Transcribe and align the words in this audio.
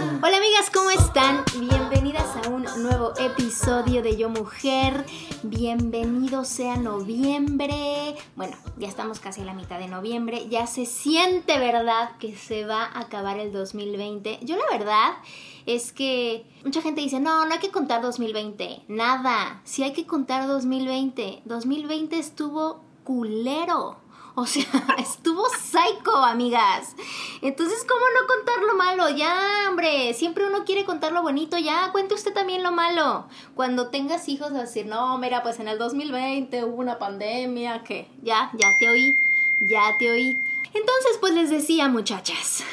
Hola 0.00 0.38
amigas, 0.38 0.70
¿cómo 0.72 0.88
están? 0.90 1.44
Bienvenidas 1.58 2.34
a 2.34 2.48
un 2.48 2.62
nuevo 2.82 3.12
episodio 3.18 4.02
de 4.02 4.16
Yo 4.16 4.30
Mujer. 4.30 5.04
Bienvenido 5.42 6.46
sea 6.46 6.76
noviembre. 6.76 8.16
Bueno, 8.34 8.56
ya 8.78 8.88
estamos 8.88 9.20
casi 9.20 9.42
a 9.42 9.44
la 9.44 9.52
mitad 9.52 9.78
de 9.78 9.88
noviembre. 9.88 10.48
Ya 10.48 10.66
se 10.66 10.86
siente, 10.86 11.58
¿verdad? 11.58 12.16
Que 12.18 12.34
se 12.34 12.64
va 12.64 12.84
a 12.84 13.00
acabar 13.00 13.38
el 13.38 13.52
2020. 13.52 14.38
Yo 14.40 14.56
la 14.56 14.78
verdad 14.78 15.12
es 15.66 15.92
que 15.92 16.46
mucha 16.64 16.80
gente 16.80 17.02
dice, 17.02 17.20
no, 17.20 17.44
no 17.44 17.52
hay 17.52 17.60
que 17.60 17.70
contar 17.70 18.00
2020. 18.00 18.84
Nada, 18.88 19.60
sí 19.64 19.82
hay 19.82 19.92
que 19.92 20.06
contar 20.06 20.46
2020. 20.46 21.42
2020 21.44 22.18
estuvo 22.18 22.80
culero. 23.04 23.98
O 24.40 24.46
sea, 24.46 24.64
estuvo 24.98 25.44
psycho, 25.50 26.16
amigas. 26.16 26.96
Entonces, 27.42 27.84
¿cómo 27.86 28.00
no 28.00 28.26
contar 28.26 28.62
lo 28.62 28.74
malo? 28.74 29.14
Ya, 29.14 29.66
hombre, 29.68 30.14
siempre 30.14 30.46
uno 30.46 30.64
quiere 30.64 30.86
contar 30.86 31.12
lo 31.12 31.20
bonito. 31.20 31.58
Ya, 31.58 31.90
cuente 31.92 32.14
usted 32.14 32.32
también 32.32 32.62
lo 32.62 32.72
malo. 32.72 33.26
Cuando 33.54 33.88
tengas 33.88 34.30
hijos, 34.30 34.52
a 34.52 34.62
decir, 34.62 34.86
no, 34.86 35.18
mira, 35.18 35.42
pues 35.42 35.60
en 35.60 35.68
el 35.68 35.76
2020 35.76 36.64
hubo 36.64 36.76
una 36.76 36.98
pandemia, 36.98 37.84
que 37.84 38.08
ya, 38.22 38.50
ya 38.54 38.68
te 38.78 38.88
oí, 38.88 39.14
ya 39.60 39.82
te 39.98 40.10
oí. 40.10 40.40
Entonces, 40.72 41.18
pues 41.20 41.34
les 41.34 41.50
decía, 41.50 41.88
muchachas, 41.88 42.64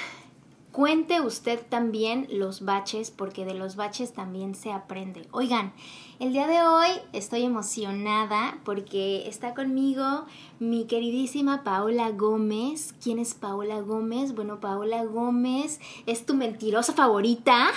cuente 0.78 1.22
usted 1.22 1.60
también 1.68 2.28
los 2.30 2.64
baches, 2.64 3.10
porque 3.10 3.46
de 3.46 3.56
los 3.56 3.76
baches 3.76 4.14
también 4.14 4.54
se 4.54 4.72
aprende. 4.72 5.28
Oigan, 5.32 5.74
el 6.20 6.34
día 6.34 6.46
de 6.46 6.62
hoy 6.62 6.90
estoy 7.14 7.46
emocionada 7.46 8.60
porque 8.64 9.28
está 9.28 9.56
conmigo 9.56 10.28
mi 10.60 10.86
queridísima 10.86 11.64
Paola 11.64 12.12
Gómez. 12.12 12.94
¿Quién 13.02 13.18
es 13.18 13.34
Paola 13.34 13.82
Gómez? 13.82 14.36
Bueno, 14.36 14.60
Paola 14.60 15.04
Gómez 15.04 15.80
es 16.06 16.28
tu 16.28 16.36
mentirosa 16.36 16.94
favorita. 16.94 17.70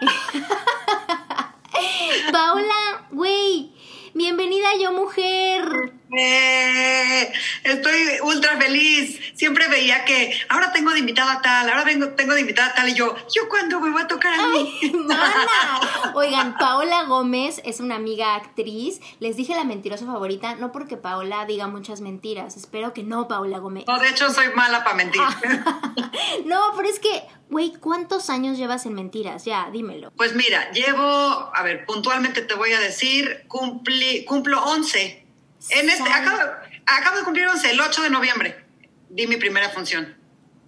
Paola, 2.32 3.08
güey, 3.10 3.72
bienvenida 4.14 4.68
yo 4.80 4.92
mujer. 4.92 5.97
Eh, 6.16 7.32
estoy 7.64 8.20
ultra 8.22 8.56
feliz. 8.56 9.20
Siempre 9.34 9.68
veía 9.68 10.04
que 10.04 10.32
ahora 10.48 10.72
tengo 10.72 10.92
de 10.92 11.00
invitada 11.00 11.42
tal, 11.42 11.68
ahora 11.68 11.84
vengo, 11.84 12.08
tengo 12.10 12.34
de 12.34 12.40
invitada 12.40 12.72
tal 12.74 12.88
y 12.88 12.94
yo, 12.94 13.14
¿yo 13.34 13.48
cuándo 13.48 13.80
me 13.80 13.90
voy 13.90 14.02
a 14.02 14.08
tocar 14.08 14.32
a 14.34 14.46
mí? 14.48 14.78
Ay, 14.82 14.90
mana. 14.94 16.12
Oigan, 16.14 16.56
Paola 16.56 17.04
Gómez 17.04 17.60
es 17.64 17.80
una 17.80 17.96
amiga 17.96 18.34
actriz. 18.34 19.00
Les 19.20 19.36
dije 19.36 19.54
la 19.54 19.64
mentirosa 19.64 20.06
favorita, 20.06 20.54
no 20.54 20.72
porque 20.72 20.96
Paola 20.96 21.44
diga 21.46 21.66
muchas 21.66 22.00
mentiras. 22.00 22.56
Espero 22.56 22.94
que 22.94 23.02
no, 23.02 23.28
Paola 23.28 23.58
Gómez. 23.58 23.84
No, 23.86 23.98
de 23.98 24.08
hecho 24.08 24.30
soy 24.30 24.48
mala 24.54 24.84
para 24.84 24.96
mentir. 24.96 25.20
no, 26.46 26.60
pero 26.76 26.88
es 26.88 26.98
que, 26.98 27.22
güey, 27.50 27.74
¿cuántos 27.74 28.30
años 28.30 28.56
llevas 28.56 28.86
en 28.86 28.94
mentiras? 28.94 29.44
Ya, 29.44 29.68
dímelo. 29.70 30.10
Pues 30.12 30.34
mira, 30.34 30.70
llevo, 30.72 31.02
a 31.02 31.62
ver, 31.62 31.84
puntualmente 31.84 32.42
te 32.42 32.54
voy 32.54 32.72
a 32.72 32.80
decir, 32.80 33.44
cumplí, 33.48 34.24
cumplo 34.24 34.62
11. 34.64 35.27
En 35.70 35.88
este, 35.88 36.08
acabo, 36.08 36.38
acabo 36.86 37.16
de 37.18 37.24
cumplir 37.24 37.46
11, 37.48 37.70
el 37.70 37.80
8 37.80 38.02
de 38.02 38.10
noviembre. 38.10 38.64
Di 39.10 39.26
mi 39.26 39.36
primera 39.36 39.70
función. 39.70 40.16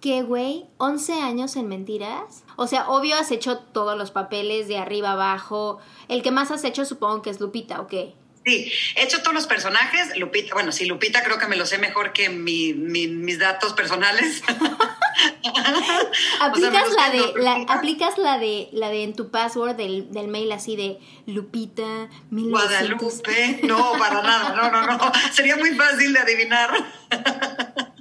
¿Qué, 0.01 0.23
güey? 0.23 0.65
¿11 0.79 1.21
años 1.21 1.55
en 1.55 1.67
mentiras? 1.67 2.43
O 2.55 2.65
sea, 2.65 2.89
obvio 2.89 3.15
has 3.15 3.29
hecho 3.29 3.59
todos 3.59 3.95
los 3.97 4.09
papeles 4.09 4.67
de 4.67 4.79
arriba 4.79 5.11
abajo. 5.11 5.79
El 6.07 6.23
que 6.23 6.31
más 6.31 6.49
has 6.49 6.63
hecho 6.63 6.85
supongo 6.85 7.21
que 7.21 7.29
es 7.29 7.39
Lupita, 7.39 7.79
¿o 7.79 7.87
qué? 7.87 8.15
Sí, 8.45 8.71
he 8.95 9.03
hecho 9.03 9.21
todos 9.21 9.33
los 9.33 9.47
personajes. 9.47 10.17
Lupita, 10.17 10.53
bueno, 10.53 10.71
sí, 10.71 10.85
Lupita 10.85 11.23
creo 11.23 11.37
que 11.37 11.47
me 11.47 11.55
lo 11.55 11.65
sé 11.65 11.77
mejor 11.77 12.11
que 12.11 12.29
mi, 12.29 12.73
mi, 12.73 13.07
mis 13.07 13.37
datos 13.37 13.73
personales. 13.73 14.41
aplicas 16.39 16.87
o 16.89 16.93
sea, 16.93 17.07
la 17.07 17.09
de 17.11 17.33
la, 17.35 17.53
aplicas 17.67 18.17
la 18.17 18.39
de 18.39 18.69
la 18.71 18.89
de 18.89 19.03
en 19.03 19.13
tu 19.13 19.29
password 19.29 19.75
del, 19.75 20.11
del 20.11 20.27
mail 20.27 20.51
así 20.51 20.75
de 20.75 20.99
Lupita 21.27 22.09
1900. 22.31 23.21
Guadalupe 23.21 23.59
no 23.63 23.93
para 23.99 24.21
nada 24.21 24.55
no 24.55 24.71
no 24.71 24.97
no 24.97 25.11
sería 25.31 25.57
muy 25.57 25.71
fácil 25.75 26.13
de 26.13 26.19
adivinar 26.19 26.71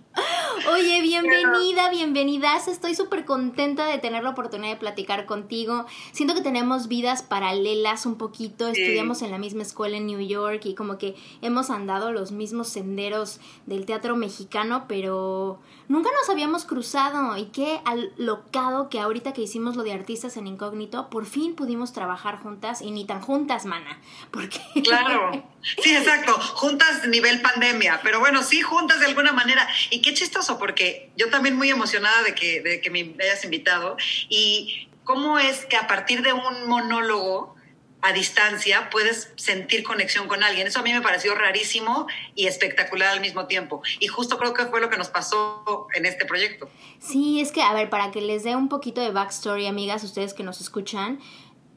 Oye, 0.72 1.00
bienvenida, 1.02 1.90
bienvenidas. 1.90 2.68
Estoy 2.68 2.94
súper 2.94 3.24
contenta 3.24 3.86
de 3.86 3.98
tener 3.98 4.22
la 4.22 4.30
oportunidad 4.30 4.72
de 4.72 4.78
platicar 4.78 5.26
contigo. 5.26 5.86
Siento 6.12 6.34
que 6.34 6.40
tenemos 6.40 6.88
vidas 6.88 7.22
paralelas 7.22 8.06
un 8.06 8.16
poquito. 8.16 8.68
Estudiamos 8.68 9.22
en 9.22 9.30
la 9.30 9.38
misma 9.38 9.62
escuela 9.62 9.96
en 9.96 10.06
New 10.06 10.20
York 10.20 10.62
y 10.64 10.74
como 10.74 10.98
que 10.98 11.14
hemos 11.42 11.70
andado 11.70 12.12
los 12.12 12.32
mismos 12.32 12.68
senderos 12.68 13.40
del 13.66 13.86
teatro 13.86 14.16
mexicano, 14.16 14.86
pero 14.88 15.60
nunca 15.88 16.10
nos 16.18 16.28
habíamos 16.28 16.64
cruzado. 16.64 17.36
Y 17.36 17.46
qué 17.46 17.80
alocado 17.84 18.88
que 18.88 19.00
ahorita 19.00 19.32
que 19.32 19.42
hicimos 19.42 19.76
lo 19.76 19.82
de 19.82 19.92
artistas 19.92 20.36
en 20.36 20.46
incógnito, 20.46 21.10
por 21.10 21.26
fin 21.26 21.54
pudimos 21.54 21.92
trabajar 21.92 22.38
juntas 22.38 22.82
y 22.82 22.90
ni 22.90 23.04
tan 23.04 23.20
juntas, 23.20 23.66
mana. 23.66 23.98
Porque... 24.30 24.60
Claro. 24.82 25.44
Sí, 25.82 25.94
exacto. 25.94 26.32
Juntas 26.32 27.06
nivel 27.06 27.42
pandemia. 27.42 28.00
Pero 28.02 28.18
bueno, 28.18 28.42
sí, 28.42 28.62
juntas 28.62 29.00
de 29.00 29.06
alguna 29.06 29.32
manera. 29.32 29.68
Y 29.90 30.00
qué 30.00 30.14
chistoso, 30.14 30.39
porque 30.58 31.10
yo 31.16 31.30
también 31.30 31.56
muy 31.56 31.70
emocionada 31.70 32.22
de 32.22 32.34
que, 32.34 32.60
de 32.60 32.80
que 32.80 32.90
me 32.90 33.14
hayas 33.20 33.44
invitado. 33.44 33.96
Y 34.28 34.88
cómo 35.04 35.38
es 35.38 35.66
que 35.66 35.76
a 35.76 35.86
partir 35.86 36.22
de 36.22 36.32
un 36.32 36.66
monólogo 36.66 37.54
a 38.02 38.12
distancia 38.12 38.88
puedes 38.90 39.32
sentir 39.36 39.82
conexión 39.82 40.26
con 40.26 40.42
alguien. 40.42 40.66
Eso 40.66 40.80
a 40.80 40.82
mí 40.82 40.92
me 40.92 41.02
pareció 41.02 41.34
rarísimo 41.34 42.06
y 42.34 42.46
espectacular 42.46 43.08
al 43.10 43.20
mismo 43.20 43.46
tiempo. 43.46 43.82
Y 43.98 44.06
justo 44.06 44.38
creo 44.38 44.54
que 44.54 44.66
fue 44.66 44.80
lo 44.80 44.88
que 44.88 44.96
nos 44.96 45.08
pasó 45.08 45.86
en 45.94 46.06
este 46.06 46.24
proyecto. 46.24 46.70
Sí, 46.98 47.40
es 47.40 47.52
que, 47.52 47.62
a 47.62 47.72
ver, 47.74 47.90
para 47.90 48.10
que 48.10 48.20
les 48.20 48.42
dé 48.42 48.56
un 48.56 48.68
poquito 48.68 49.00
de 49.00 49.10
backstory, 49.10 49.66
amigas, 49.66 50.02
ustedes 50.02 50.34
que 50.34 50.42
nos 50.42 50.60
escuchan, 50.60 51.20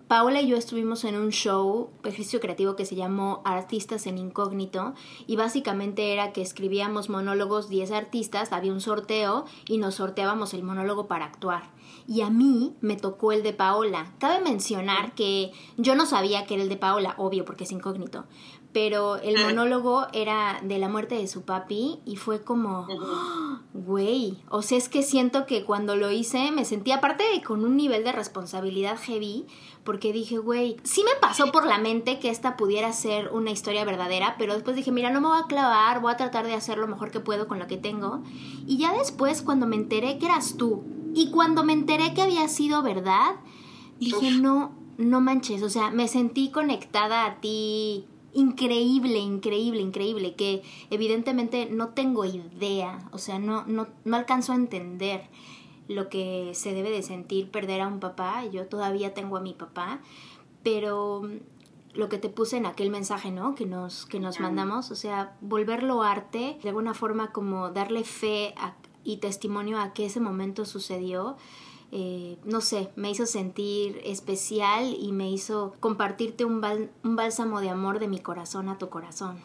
Paola 0.07 0.41
y 0.41 0.47
yo 0.47 0.57
estuvimos 0.57 1.05
en 1.05 1.15
un 1.15 1.29
show, 1.31 1.89
ejercicio 2.03 2.39
creativo 2.39 2.75
que 2.75 2.85
se 2.85 2.95
llamó 2.95 3.41
Artistas 3.45 4.05
en 4.05 4.17
Incógnito 4.17 4.93
y 5.27 5.37
básicamente 5.37 6.13
era 6.13 6.33
que 6.33 6.41
escribíamos 6.41 7.09
monólogos 7.09 7.69
10 7.69 7.91
artistas, 7.91 8.51
había 8.51 8.73
un 8.73 8.81
sorteo 8.81 9.45
y 9.65 9.77
nos 9.77 9.95
sorteábamos 9.95 10.53
el 10.53 10.63
monólogo 10.63 11.07
para 11.07 11.25
actuar. 11.25 11.71
Y 12.05 12.21
a 12.21 12.29
mí 12.29 12.75
me 12.81 12.97
tocó 12.97 13.31
el 13.31 13.43
de 13.43 13.53
Paola. 13.53 14.13
Cabe 14.19 14.43
mencionar 14.43 15.15
que 15.15 15.51
yo 15.77 15.95
no 15.95 16.05
sabía 16.05 16.45
que 16.45 16.55
era 16.55 16.63
el 16.63 16.69
de 16.69 16.77
Paola, 16.77 17.15
obvio 17.17 17.45
porque 17.45 17.63
es 17.63 17.71
incógnito, 17.71 18.25
pero 18.73 19.17
el 19.17 19.39
monólogo 19.45 20.07
era 20.13 20.59
de 20.63 20.79
la 20.79 20.89
muerte 20.89 21.15
de 21.15 21.27
su 21.27 21.43
papi 21.43 21.99
y 22.05 22.15
fue 22.15 22.43
como, 22.43 22.87
güey, 23.73 24.39
oh, 24.49 24.57
o 24.57 24.61
sea, 24.63 24.79
es 24.79 24.89
que 24.89 25.03
siento 25.03 25.45
que 25.45 25.63
cuando 25.63 25.95
lo 25.95 26.11
hice 26.11 26.51
me 26.51 26.65
sentí 26.65 26.91
aparte 26.91 27.23
con 27.45 27.63
un 27.63 27.77
nivel 27.77 28.03
de 28.03 28.11
responsabilidad 28.11 28.97
heavy, 28.99 29.45
porque 29.83 30.11
dije, 30.11 30.39
güey, 30.39 30.77
sí 30.83 31.03
me 31.03 31.19
pasó 31.21 31.51
por 31.51 31.67
la 31.67 31.77
mente 31.77 32.19
que 32.19 32.29
esta 32.29 32.57
pudiera 32.57 32.91
ser 32.93 33.29
una 33.31 33.51
historia 33.51 33.85
verdadera, 33.85 34.35
pero 34.39 34.55
después 34.55 34.75
dije, 34.75 34.91
mira, 34.91 35.11
no 35.11 35.21
me 35.21 35.27
voy 35.27 35.39
a 35.39 35.47
clavar, 35.47 36.01
voy 36.01 36.11
a 36.11 36.17
tratar 36.17 36.47
de 36.47 36.55
hacer 36.55 36.79
lo 36.79 36.87
mejor 36.87 37.11
que 37.11 37.19
puedo 37.19 37.47
con 37.47 37.59
lo 37.59 37.67
que 37.67 37.77
tengo. 37.77 38.23
Y 38.65 38.77
ya 38.77 38.93
después, 38.93 39.43
cuando 39.43 39.67
me 39.67 39.75
enteré 39.75 40.17
que 40.17 40.25
eras 40.25 40.55
tú, 40.57 40.83
y 41.13 41.29
cuando 41.29 41.63
me 41.63 41.73
enteré 41.73 42.15
que 42.15 42.23
había 42.23 42.47
sido 42.47 42.81
verdad, 42.81 43.35
dije, 43.99 44.31
no, 44.31 44.71
no 44.97 45.21
manches, 45.21 45.61
o 45.61 45.69
sea, 45.69 45.91
me 45.91 46.07
sentí 46.07 46.49
conectada 46.49 47.25
a 47.25 47.39
ti 47.39 48.07
increíble, 48.33 49.19
increíble, 49.19 49.81
increíble, 49.81 50.35
que 50.35 50.63
evidentemente 50.89 51.67
no 51.69 51.89
tengo 51.89 52.25
idea, 52.25 53.07
o 53.11 53.17
sea, 53.17 53.39
no, 53.39 53.65
no, 53.65 53.87
no 54.03 54.15
alcanzo 54.17 54.53
a 54.53 54.55
entender 54.55 55.29
lo 55.87 56.09
que 56.09 56.51
se 56.53 56.73
debe 56.73 56.89
de 56.89 57.03
sentir 57.03 57.49
perder 57.51 57.81
a 57.81 57.87
un 57.87 57.99
papá. 57.99 58.45
Yo 58.45 58.67
todavía 58.67 59.13
tengo 59.13 59.37
a 59.37 59.41
mi 59.41 59.53
papá, 59.53 60.01
pero 60.63 61.29
lo 61.93 62.09
que 62.09 62.17
te 62.17 62.29
puse 62.29 62.57
en 62.57 62.65
aquel 62.65 62.89
mensaje, 62.89 63.31
¿no? 63.31 63.55
Que 63.55 63.65
nos, 63.65 64.05
que 64.05 64.19
nos 64.19 64.39
mandamos, 64.39 64.91
o 64.91 64.95
sea, 64.95 65.37
volverlo 65.41 66.01
arte, 66.01 66.57
de 66.61 66.69
alguna 66.69 66.93
forma 66.93 67.31
como 67.31 67.69
darle 67.69 68.03
fe 68.03 68.55
y 69.03 69.17
testimonio 69.17 69.79
a 69.79 69.93
que 69.93 70.05
ese 70.05 70.19
momento 70.19 70.65
sucedió. 70.65 71.37
Eh, 71.95 72.37
no 72.43 72.61
sé, 72.61 72.89
me 72.95 73.11
hizo 73.11 73.27
sentir 73.27 74.01
especial 74.03 74.97
y 74.99 75.11
me 75.11 75.29
hizo 75.29 75.75
compartirte 75.79 76.43
un, 76.43 76.89
un 77.03 77.15
bálsamo 77.15 77.61
de 77.61 77.69
amor 77.69 77.99
de 77.99 78.07
mi 78.07 78.19
corazón 78.19 78.67
a 78.67 78.79
tu 78.79 78.89
corazón. 78.89 79.39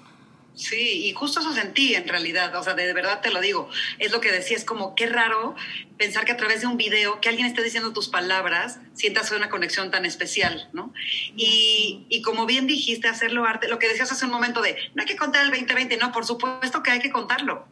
Sí, 0.55 1.07
y 1.07 1.13
justo 1.13 1.41
eso 1.41 1.53
sentí 1.53 1.95
en 1.95 2.09
realidad, 2.09 2.57
o 2.57 2.63
sea, 2.63 2.73
de 2.73 2.91
verdad 2.95 3.21
te 3.21 3.31
lo 3.31 3.43
digo, 3.43 3.69
es 3.99 4.13
lo 4.13 4.23
que 4.23 4.33
decía, 4.33 4.57
es 4.57 4.65
como 4.65 4.95
qué 4.95 5.07
raro 5.07 5.55
pensar 5.99 6.25
que 6.25 6.33
a 6.33 6.37
través 6.39 6.63
de 6.63 6.67
un 6.67 6.79
video, 6.79 7.21
que 7.21 7.29
alguien 7.29 7.47
esté 7.47 7.63
diciendo 7.63 7.93
tus 7.93 8.09
palabras, 8.09 8.81
sientas 8.95 9.31
una 9.31 9.51
conexión 9.51 9.91
tan 9.91 10.07
especial, 10.07 10.71
¿no? 10.73 10.95
Y, 11.37 12.07
y 12.09 12.23
como 12.23 12.47
bien 12.47 12.67
dijiste, 12.67 13.09
hacerlo 13.09 13.45
arte, 13.45 13.69
lo 13.69 13.79
que 13.79 13.89
decías 13.89 14.11
hace 14.11 14.25
un 14.25 14.31
momento 14.33 14.63
de, 14.63 14.75
no 14.95 15.03
hay 15.03 15.07
que 15.07 15.17
contar 15.17 15.45
el 15.45 15.51
2020, 15.51 15.99
no, 15.99 16.13
por 16.13 16.25
supuesto 16.25 16.83
que 16.83 16.93
hay 16.93 17.01
que 17.01 17.13
contarlo. 17.13 17.69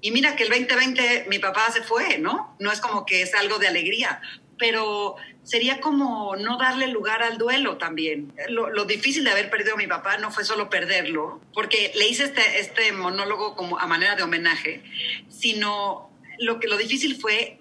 Y 0.00 0.10
mira 0.12 0.36
que 0.36 0.44
el 0.44 0.50
2020 0.50 1.26
mi 1.28 1.38
papá 1.38 1.70
se 1.72 1.82
fue, 1.82 2.18
¿no? 2.18 2.56
No 2.58 2.70
es 2.70 2.80
como 2.80 3.04
que 3.04 3.22
es 3.22 3.34
algo 3.34 3.58
de 3.58 3.68
alegría, 3.68 4.20
pero 4.58 5.16
sería 5.42 5.80
como 5.80 6.36
no 6.36 6.58
darle 6.58 6.88
lugar 6.88 7.22
al 7.22 7.38
duelo 7.38 7.78
también. 7.78 8.32
Lo, 8.48 8.84
difícil 8.84 9.24
de 9.24 9.30
haber 9.30 9.50
perdido 9.50 9.74
a 9.74 9.78
mi 9.78 9.86
papá 9.86 10.18
no 10.18 10.30
fue 10.30 10.44
solo 10.44 10.68
perderlo, 10.68 11.40
porque 11.54 11.92
le 11.94 12.06
hice 12.06 12.24
este, 12.24 12.60
este 12.60 12.92
monólogo 12.92 13.56
como 13.56 13.78
a 13.78 13.86
manera 13.86 14.14
de 14.14 14.22
homenaje, 14.22 14.82
sino 15.28 16.10
lo, 16.38 16.60
que, 16.60 16.68
lo 16.68 16.76
difícil 16.76 17.16
fue 17.20 17.57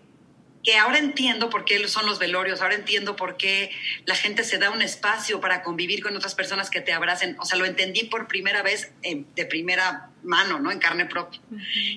que 0.68 0.76
ahora 0.76 0.98
entiendo 0.98 1.50
por 1.50 1.64
qué 1.64 1.88
son 1.88 2.06
los 2.06 2.20
velorios, 2.20 2.62
ahora 2.62 2.76
entiendo 2.76 3.16
por 3.16 3.38
qué 3.38 3.72
la 4.04 4.16
gente 4.16 4.44
se 4.44 4.58
da 4.58 4.70
un 4.70 4.82
espacio 4.82 5.40
para 5.40 5.64
convivir 5.64 6.04
con 6.04 6.14
otras 6.14 6.36
personas 6.36 6.70
que 6.70 6.82
te 6.82 6.92
abracen. 6.92 7.38
O 7.40 7.46
sea, 7.46 7.58
lo 7.58 7.64
entendí 7.64 8.04
por 8.04 8.28
primera 8.28 8.64
vez 8.64 8.92
de 9.02 9.46
primera 9.46 10.10
mano, 10.24 10.60
¿no? 10.60 10.70
En 10.70 10.80
carne 10.80 11.06
propia. 11.06 11.40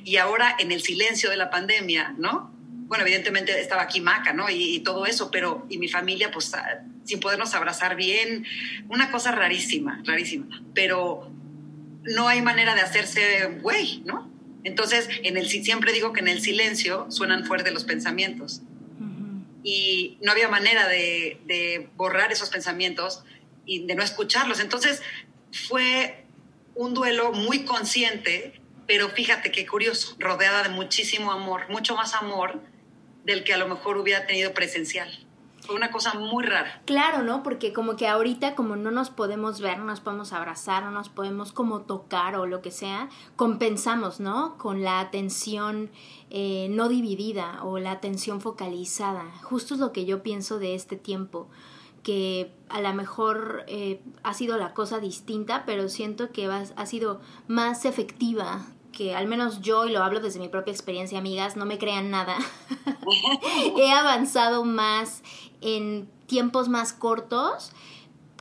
Y 0.04 0.18
ahora 0.18 0.54
en 0.60 0.70
el 0.70 0.82
silencio 0.82 1.30
de 1.30 1.36
la 1.36 1.50
pandemia, 1.50 2.14
¿no? 2.16 2.54
bueno, 2.86 3.02
evidentemente 3.02 3.58
estaba 3.60 3.82
aquí 3.82 4.00
Maca, 4.00 4.32
¿no? 4.32 4.48
Y, 4.48 4.78
todo 4.80 5.04
eso, 5.04 5.32
pero, 5.32 5.66
y 5.68 5.78
mi 5.78 5.88
familia, 5.88 6.30
pues, 6.30 6.54
ah, 6.54 6.82
sin 7.04 7.18
podernos 7.18 7.54
abrazar 7.54 7.96
bien, 7.96 8.46
una 8.88 9.10
cosa 9.10 9.32
rarísima, 9.32 10.00
rarísima, 10.04 10.62
pero 10.74 11.32
no 12.04 12.28
hay 12.28 12.40
manera 12.40 12.76
de 12.76 12.82
hacerse 12.82 13.46
güey, 13.62 14.02
¿no? 14.04 14.29
Entonces, 14.64 15.08
en 15.22 15.36
el, 15.36 15.48
siempre 15.48 15.92
digo 15.92 16.12
que 16.12 16.20
en 16.20 16.28
el 16.28 16.40
silencio 16.40 17.06
suenan 17.10 17.44
fuertes 17.44 17.72
los 17.72 17.84
pensamientos. 17.84 18.62
Y 19.62 20.18
no 20.22 20.32
había 20.32 20.48
manera 20.48 20.88
de, 20.88 21.40
de 21.44 21.90
borrar 21.96 22.32
esos 22.32 22.48
pensamientos 22.48 23.24
y 23.66 23.86
de 23.86 23.94
no 23.94 24.02
escucharlos. 24.02 24.60
Entonces, 24.60 25.02
fue 25.52 26.24
un 26.74 26.94
duelo 26.94 27.32
muy 27.32 27.64
consciente, 27.64 28.60
pero 28.86 29.10
fíjate 29.10 29.52
qué 29.52 29.66
curioso, 29.66 30.16
rodeada 30.18 30.62
de 30.62 30.70
muchísimo 30.70 31.30
amor, 31.30 31.68
mucho 31.68 31.94
más 31.94 32.14
amor 32.14 32.60
del 33.24 33.44
que 33.44 33.52
a 33.52 33.58
lo 33.58 33.68
mejor 33.68 33.98
hubiera 33.98 34.26
tenido 34.26 34.54
presencial. 34.54 35.26
Una 35.74 35.90
cosa 35.90 36.14
muy 36.14 36.44
rara. 36.44 36.82
Claro, 36.84 37.22
¿no? 37.22 37.42
Porque 37.42 37.72
como 37.72 37.96
que 37.96 38.08
ahorita 38.08 38.54
como 38.54 38.76
no 38.76 38.90
nos 38.90 39.10
podemos 39.10 39.60
ver, 39.60 39.78
no 39.78 39.84
nos 39.84 40.00
podemos 40.00 40.32
abrazar, 40.32 40.82
no 40.84 40.90
nos 40.90 41.08
podemos 41.08 41.52
como 41.52 41.82
tocar 41.82 42.36
o 42.36 42.46
lo 42.46 42.60
que 42.60 42.70
sea, 42.70 43.08
compensamos, 43.36 44.20
¿no? 44.20 44.58
Con 44.58 44.82
la 44.82 45.00
atención 45.00 45.90
eh, 46.30 46.68
no 46.70 46.88
dividida 46.88 47.62
o 47.62 47.78
la 47.78 47.92
atención 47.92 48.40
focalizada. 48.40 49.24
Justo 49.42 49.74
es 49.74 49.80
lo 49.80 49.92
que 49.92 50.04
yo 50.04 50.22
pienso 50.22 50.58
de 50.58 50.74
este 50.74 50.96
tiempo 50.96 51.48
que 52.02 52.52
a 52.70 52.80
lo 52.80 52.92
mejor 52.94 53.64
eh, 53.66 54.00
ha 54.22 54.34
sido 54.34 54.56
la 54.56 54.72
cosa 54.72 55.00
distinta, 55.00 55.64
pero 55.66 55.88
siento 55.88 56.32
que 56.32 56.46
ha 56.46 56.86
sido 56.86 57.20
más 57.46 57.84
efectiva 57.84 58.64
que 58.90 59.14
al 59.14 59.26
menos 59.26 59.60
yo, 59.60 59.86
y 59.86 59.92
lo 59.92 60.02
hablo 60.02 60.20
desde 60.20 60.40
mi 60.40 60.48
propia 60.48 60.72
experiencia, 60.72 61.18
amigas, 61.18 61.56
no 61.56 61.64
me 61.64 61.78
crean 61.78 62.10
nada, 62.10 62.36
he 63.76 63.92
avanzado 63.92 64.64
más 64.64 65.22
en 65.60 66.08
tiempos 66.26 66.68
más 66.68 66.92
cortos 66.92 67.72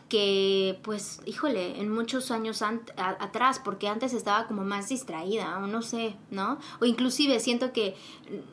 que 0.10 0.80
pues, 0.82 1.22
híjole, 1.26 1.80
en 1.80 1.94
muchos 1.94 2.32
años 2.32 2.62
atrás, 2.98 3.62
porque 3.64 3.88
antes 3.88 4.14
estaba 4.14 4.48
como 4.48 4.66
más 4.66 4.90
distraída, 4.90 5.60
o 5.60 5.68
no 5.68 5.82
sé, 5.82 6.16
¿no? 6.32 6.58
O 6.82 6.86
inclusive 6.86 7.40
siento 7.40 7.72
que 7.72 7.96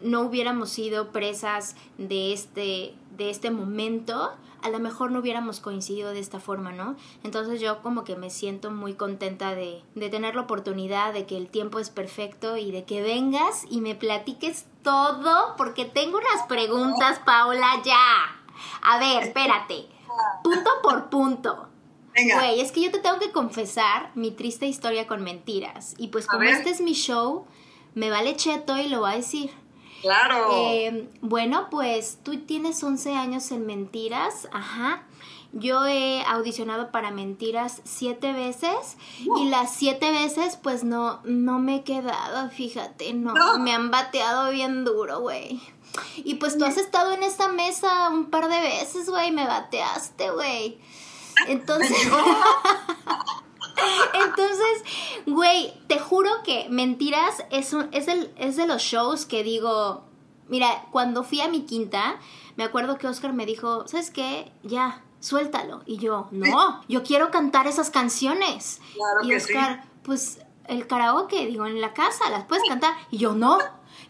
no 0.02 0.20
hubiéramos 0.20 0.68
sido 0.68 1.10
presas 1.10 1.74
de 1.96 2.34
este, 2.34 2.94
de 3.16 3.30
este 3.30 3.50
momento, 3.50 4.32
a 4.62 4.69
lo 4.69 4.78
mejor 4.78 5.10
no 5.10 5.20
hubiéramos 5.20 5.60
coincidido 5.60 6.10
de 6.10 6.19
esta 6.19 6.40
forma, 6.40 6.72
¿no? 6.72 6.96
Entonces 7.24 7.60
yo 7.60 7.82
como 7.82 8.04
que 8.04 8.16
me 8.16 8.30
siento 8.30 8.70
muy 8.70 8.94
contenta 8.94 9.54
de, 9.54 9.82
de 9.94 10.10
tener 10.10 10.34
la 10.34 10.42
oportunidad, 10.42 11.14
de 11.14 11.24
que 11.24 11.38
el 11.38 11.48
tiempo 11.48 11.78
es 11.78 11.88
perfecto 11.88 12.56
y 12.56 12.70
de 12.70 12.84
que 12.84 13.02
vengas 13.02 13.64
y 13.70 13.80
me 13.80 13.94
platiques 13.94 14.66
todo, 14.82 15.56
porque 15.56 15.86
tengo 15.86 16.19
unas 16.19 16.46
preguntas, 16.48 17.20
Paula, 17.24 17.80
ya. 17.84 18.35
A 18.82 18.99
ver, 18.99 19.25
espérate 19.25 19.97
punto 20.43 20.70
por 20.82 21.08
punto. 21.08 21.69
Güey, 22.14 22.61
es 22.61 22.73
que 22.73 22.81
yo 22.81 22.91
te 22.91 23.00
tengo 23.00 23.19
que 23.19 23.31
confesar 23.31 24.11
mi 24.14 24.31
triste 24.31 24.67
historia 24.67 25.06
con 25.06 25.23
mentiras. 25.23 25.94
Y 25.99 26.08
pues 26.08 26.26
como 26.26 26.44
este 26.44 26.70
es 26.70 26.81
mi 26.81 26.94
show, 26.94 27.47
me 27.94 28.08
vale 28.08 28.37
cheto 28.37 28.76
y 28.79 28.88
lo 28.88 29.00
voy 29.00 29.12
a 29.12 29.17
decir. 29.17 29.50
Claro. 30.00 30.50
Eh, 30.55 31.11
bueno, 31.20 31.69
pues 31.70 32.19
tú 32.23 32.38
tienes 32.38 32.82
11 32.82 33.14
años 33.14 33.50
en 33.50 33.67
mentiras, 33.67 34.49
ajá. 34.53 35.03
Yo 35.53 35.87
he 35.87 36.23
audicionado 36.25 36.91
para 36.91 37.11
mentiras 37.11 37.81
siete 37.85 38.32
veces 38.32 38.97
y 39.38 39.49
las 39.49 39.75
siete 39.75 40.11
veces 40.11 40.58
pues 40.62 40.85
no, 40.85 41.20
no 41.25 41.58
me 41.58 41.76
he 41.76 41.82
quedado, 41.82 42.50
fíjate, 42.50 43.14
no. 43.14 43.58
me 43.58 43.73
han 43.73 43.91
bateado 43.91 44.50
bien 44.50 44.85
duro, 44.85 45.20
güey. 45.20 45.61
Y 46.16 46.34
pues 46.34 46.58
tú 46.58 46.64
has 46.64 46.76
estado 46.76 47.12
en 47.12 47.22
esta 47.22 47.48
mesa 47.48 48.10
un 48.10 48.31
par 48.31 48.48
de 48.48 48.60
veces, 48.60 49.08
güey, 49.08 49.31
me 49.31 49.46
bateaste, 49.46 50.31
güey. 50.31 50.78
Entonces... 51.48 51.96
Entonces, 54.14 55.25
güey, 55.26 55.75
te 55.87 55.98
juro 55.98 56.31
que 56.44 56.66
Mentiras 56.70 57.44
es, 57.50 57.72
un, 57.72 57.88
es, 57.93 58.08
el, 58.08 58.32
es 58.37 58.56
de 58.56 58.66
los 58.66 58.82
shows 58.82 59.26
que 59.26 59.43
digo, 59.43 60.04
mira, 60.48 60.87
cuando 60.90 61.25
fui 61.25 61.40
a 61.40 61.48
mi 61.48 61.66
quinta, 61.66 62.16
me 62.56 62.64
acuerdo 62.64 62.98
que 62.98 63.06
Oscar 63.06 63.32
me 63.32 63.46
dijo, 63.46 63.87
¿sabes 63.87 64.10
qué? 64.10 64.50
Ya, 64.62 65.05
suéltalo. 65.20 65.82
Y 65.86 65.98
yo, 65.98 66.29
no, 66.31 66.82
yo 66.88 67.03
quiero 67.03 67.31
cantar 67.31 67.67
esas 67.67 67.91
canciones. 67.91 68.81
y 69.22 69.34
Oscar, 69.34 69.84
pues 70.03 70.41
el 70.69 70.86
karaoke, 70.86 71.46
digo, 71.46 71.67
en 71.67 71.81
la 71.81 71.93
casa, 71.93 72.31
las 72.31 72.44
puedes 72.44 72.67
cantar. 72.69 72.94
Y 73.10 73.19
yo, 73.19 73.34
no, 73.34 73.58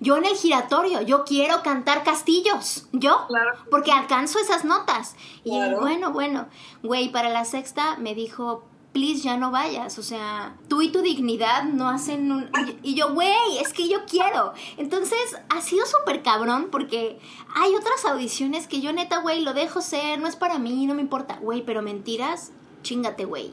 yo 0.00 0.17
en 0.17 0.25
el 0.25 0.37
giratorio, 0.37 1.03
yo 1.03 1.25
quiero 1.25 1.62
cantar 1.62 2.05
castillos, 2.05 2.88
yo, 2.93 3.26
porque 3.71 3.93
alcanzo 3.93 4.38
esas 4.38 4.65
notas. 4.65 5.17
Y 5.45 5.59
bueno, 5.81 6.12
bueno, 6.12 6.47
güey, 6.83 7.11
para 7.11 7.29
la 7.29 7.45
sexta 7.45 7.97
me 7.97 8.15
dijo, 8.15 8.65
please 8.93 9.21
ya 9.21 9.37
no 9.37 9.50
vayas, 9.50 9.99
o 9.99 10.03
sea, 10.03 10.57
tú 10.69 10.81
y 10.81 10.91
tu 10.91 11.03
dignidad 11.03 11.65
no 11.65 11.88
hacen 11.91 12.33
un... 12.33 12.50
Y 12.83 12.95
yo, 12.95 13.12
güey, 13.12 13.59
es 13.61 13.75
que 13.75 13.88
yo 13.88 14.07
quiero. 14.07 14.55
Entonces, 14.79 15.38
ha 15.50 15.61
sido 15.61 15.85
súper 15.85 16.23
cabrón 16.23 16.69
porque 16.71 17.19
hay 17.55 17.75
otras 17.75 18.05
audiciones 18.07 18.67
que 18.67 18.81
yo 18.81 18.95
neta, 18.95 19.19
güey, 19.19 19.43
lo 19.43 19.53
dejo 19.53 19.83
ser, 19.83 20.19
no 20.19 20.29
es 20.29 20.37
para 20.37 20.59
mí, 20.59 20.87
no 20.87 20.95
me 20.95 21.03
importa, 21.03 21.38
güey, 21.43 21.62
pero 21.62 21.83
mentiras, 21.83 22.53
chingate, 22.83 23.26
güey. 23.26 23.53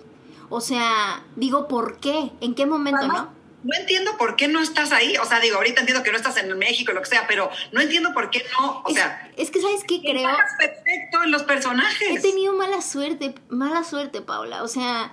O 0.50 0.62
sea, 0.62 1.26
digo, 1.36 1.68
¿por 1.68 1.98
qué? 1.98 2.32
¿En 2.40 2.56
qué 2.56 2.66
momento, 2.66 3.08
no? 3.08 3.43
No 3.64 3.76
entiendo 3.78 4.18
por 4.18 4.36
qué 4.36 4.48
no 4.48 4.62
estás 4.62 4.92
ahí. 4.92 5.16
O 5.18 5.26
sea, 5.26 5.40
digo, 5.40 5.58
ahorita 5.58 5.82
entiendo 5.82 6.04
que 6.04 6.12
no 6.12 6.18
estás 6.18 6.38
en 6.38 6.58
México, 6.58 6.92
lo 6.92 7.02
que 7.02 7.10
sea, 7.10 7.26
pero 7.28 7.50
no 7.72 7.82
entiendo 7.82 8.14
por 8.14 8.30
qué 8.30 8.44
no. 8.60 8.82
O 8.86 8.92
sea, 8.92 9.30
es 9.38 9.52
que 9.52 9.62
sabes 9.62 9.84
qué 9.88 10.02
creo. 10.02 10.30
perfecto 10.58 11.24
en 11.24 11.32
los 11.32 11.44
personajes. 11.44 12.10
He 12.10 12.22
tenido 12.22 12.54
mala 12.54 12.82
suerte, 12.82 13.36
mala 13.50 13.84
suerte, 13.84 14.22
Paula. 14.22 14.64
O 14.64 14.68
sea, 14.68 15.12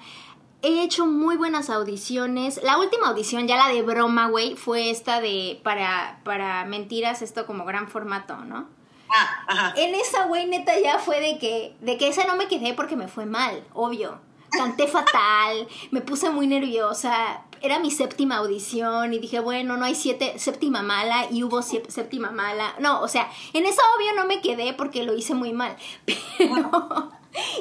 he 0.63 0.83
hecho 0.83 1.07
muy 1.07 1.37
buenas 1.37 1.71
audiciones. 1.71 2.61
La 2.63 2.79
última 2.79 3.09
audición, 3.09 3.47
ya 3.47 3.57
la 3.57 3.69
de 3.69 3.83
broma, 3.83 4.29
güey, 4.29 4.57
fue 4.57 4.91
esta 4.91 5.21
de 5.21 5.61
para, 5.63 6.21
para 6.25 6.65
mentiras, 6.65 7.23
esto 7.23 7.47
como 7.47 7.65
gran 7.65 7.89
formato, 7.89 8.37
¿no? 8.37 8.69
Ah, 9.13 9.45
ajá. 9.49 9.75
En 9.77 9.95
esa, 9.95 10.27
güey, 10.27 10.47
neta, 10.47 10.79
ya 10.79 10.99
fue 10.99 11.21
de 11.21 11.39
que, 11.39 11.75
de 11.81 11.99
que 11.99 12.09
esa 12.09 12.27
no 12.27 12.37
me 12.37 12.47
quedé 12.47 12.75
porque 12.75 12.97
me 12.97 13.09
fue 13.09 13.27
mal, 13.27 13.65
obvio. 13.73 14.21
Canté 14.51 14.89
fatal, 14.89 15.69
me 15.93 16.01
puse 16.01 16.31
muy 16.31 16.49
nerviosa, 16.49 17.45
era 17.63 17.79
mi 17.79 17.91
séptima 17.91 18.37
audición 18.37 19.13
y 19.13 19.19
dije, 19.19 19.41
bueno, 19.41 19.77
no 19.77 19.85
hay 19.85 19.95
siete, 19.95 20.39
séptima 20.39 20.83
mala 20.83 21.27
y 21.31 21.43
hubo 21.43 21.63
séptima 21.63 22.31
mala. 22.31 22.75
No, 22.79 23.01
o 23.01 23.09
sea, 23.09 23.31
en 23.53 23.67
esa 23.67 23.83
obvio 23.97 24.15
no 24.15 24.27
me 24.27 24.41
quedé 24.41 24.73
porque 24.73 25.03
lo 25.03 25.15
hice 25.15 25.35
muy 25.35 25.53
mal. 25.53 25.77
Pero... 26.39 27.11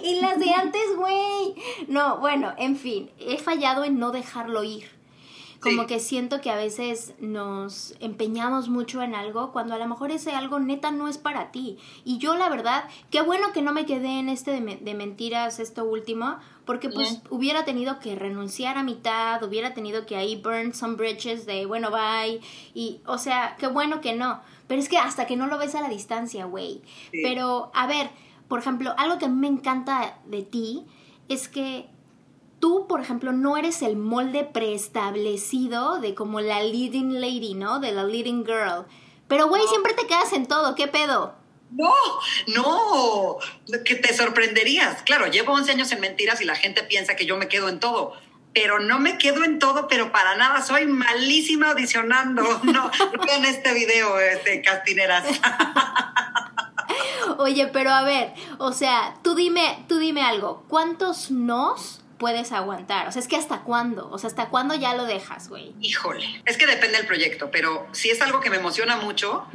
y 0.03 0.20
las 0.20 0.39
de 0.39 0.51
antes, 0.51 0.96
güey. 0.96 1.56
No, 1.88 2.18
bueno, 2.18 2.53
en 2.58 2.75
fin, 2.75 3.12
he 3.20 3.38
fallado 3.38 3.84
en 3.84 4.00
no 4.00 4.12
dejarlo 4.12 4.63
ir. 4.63 4.99
Como 5.62 5.88
que 5.88 6.00
siento 6.00 6.39
que 6.39 6.51
a 6.51 6.56
veces 6.56 7.16
nos 7.20 7.94
empeñamos 8.00 8.70
mucho 8.70 9.01
en 9.01 9.13
algo 9.13 9.51
cuando 9.51 9.74
a 9.74 9.78
lo 9.78 9.88
mejor 9.88 10.12
ese 10.12 10.32
algo 10.32 10.60
neta 10.60 10.92
no 10.92 11.08
es 11.10 11.18
para 11.18 11.51
ti. 11.51 11.78
Y 12.06 12.18
yo 12.18 12.38
la 12.38 12.48
verdad, 12.48 12.86
qué 13.10 13.22
bueno 13.22 13.51
que 13.51 13.62
no 13.62 13.74
me 13.74 13.86
quedé 13.86 14.20
en 14.20 14.30
este 14.30 14.51
de, 14.51 14.78
de 14.78 14.94
mentiras, 14.94 15.60
esto 15.60 15.84
último, 15.84 16.38
porque 16.66 16.89
pues 16.89 17.22
hubiera 17.30 17.66
tenido 17.66 18.00
que 18.00 18.16
renunciar 18.16 18.78
a 18.78 18.84
mitad, 18.84 19.44
hubiera 19.44 19.74
tenido 19.74 20.06
que 20.06 20.16
ahí 20.16 20.36
burn 20.36 20.74
some 20.74 20.96
bridges 20.96 21.46
de 21.46 21.66
bueno, 21.66 21.89
bye. 21.92 22.39
Y, 22.74 23.01
o 23.06 23.18
sea, 23.18 23.56
qué 23.60 23.68
bueno 23.68 24.01
que 24.01 24.13
no. 24.13 24.39
Pero 24.68 24.80
es 24.80 24.88
que 24.88 24.98
hasta 24.98 25.25
que 25.25 25.36
no 25.36 25.48
lo 25.48 25.58
ves 25.58 25.74
a 25.75 25.82
la 25.82 25.89
distancia, 25.89 26.46
güey. 26.46 26.82
Pero, 27.12 27.72
a 27.74 27.88
ver, 27.88 28.12
por 28.48 28.60
ejemplo, 28.60 28.94
algo 28.98 29.18
que 29.18 29.28
me 29.28 29.48
encanta 29.48 30.20
de 30.25 30.44
ti 30.44 30.86
es 31.28 31.48
que 31.48 31.88
tú, 32.60 32.88
por 32.88 33.01
ejemplo, 33.01 33.32
no 33.32 33.58
eres 33.58 33.82
el 33.82 33.96
molde 33.96 34.44
preestablecido 34.44 36.00
de 36.00 36.16
como 36.16 36.42
la 36.42 36.62
leading 36.62 37.20
lady, 37.20 37.54
¿no? 37.54 37.80
De 37.80 37.92
la 37.92 38.04
leading 38.04 38.46
girl. 38.46 38.86
Pero, 39.28 39.48
güey, 39.48 39.62
siempre 39.68 39.94
te 39.94 40.08
quedas 40.08 40.34
en 40.34 40.48
todo. 40.48 40.75
¿Qué 40.75 40.88
pedo? 40.88 41.36
No, 41.72 41.94
no, 42.48 43.38
que 43.86 43.96
te 43.96 44.13
sorprenderías. 44.13 45.04
Claro, 45.04 45.28
llevo 45.28 45.54
11 45.54 45.72
años 45.72 45.92
en 45.92 46.00
mentiras 46.00 46.42
y 46.42 46.46
la 46.46 46.56
gente 46.56 46.84
piensa 46.84 47.16
que 47.16 47.25
yo 47.25 47.38
me 47.38 47.48
quedo 47.48 47.70
en 47.70 47.80
todo. 47.80 48.13
Pero 48.54 48.80
no 48.80 49.00
me 49.00 49.20
quedo 49.20 49.44
en 49.44 49.60
todo, 49.60 49.88
pero 49.88 50.12
para 50.12 50.36
nada. 50.36 50.63
Soy 50.63 50.88
malísima 50.88 51.70
audicionando. 51.70 52.42
No, 52.63 52.63
no 52.74 52.92
vean 53.25 53.46
este 53.46 53.74
video, 53.74 54.20
este, 54.20 54.62
castineras. 54.63 55.25
Oye, 57.38 57.68
pero 57.68 57.92
a 57.92 58.01
ver, 58.01 58.34
o 58.58 58.74
sea, 58.74 59.13
tú 59.24 59.36
dime, 59.36 59.86
tú 59.88 60.00
dime 60.00 60.24
algo. 60.24 60.66
¿Cuántos 60.68 61.30
nos 61.30 61.99
puedes 62.20 62.52
aguantar? 62.52 63.08
O 63.08 63.12
sea, 63.12 63.22
es 63.22 63.28
que 63.28 63.36
hasta 63.36 63.62
cuándo? 63.62 64.10
O 64.12 64.20
sea, 64.20 64.28
¿hasta 64.28 64.50
cuándo 64.50 64.76
ya 64.76 64.94
lo 64.94 65.06
dejas, 65.06 65.50
güey? 65.50 65.74
Híjole, 65.82 66.44
es 66.46 66.58
que 66.58 66.68
depende 66.68 66.98
del 66.98 67.08
proyecto, 67.08 67.50
pero 67.50 67.88
si 67.94 68.12
es 68.12 68.22
algo 68.22 68.42
que 68.42 68.52
me 68.52 68.58
emociona 68.58 68.98
mucho, 68.98 69.48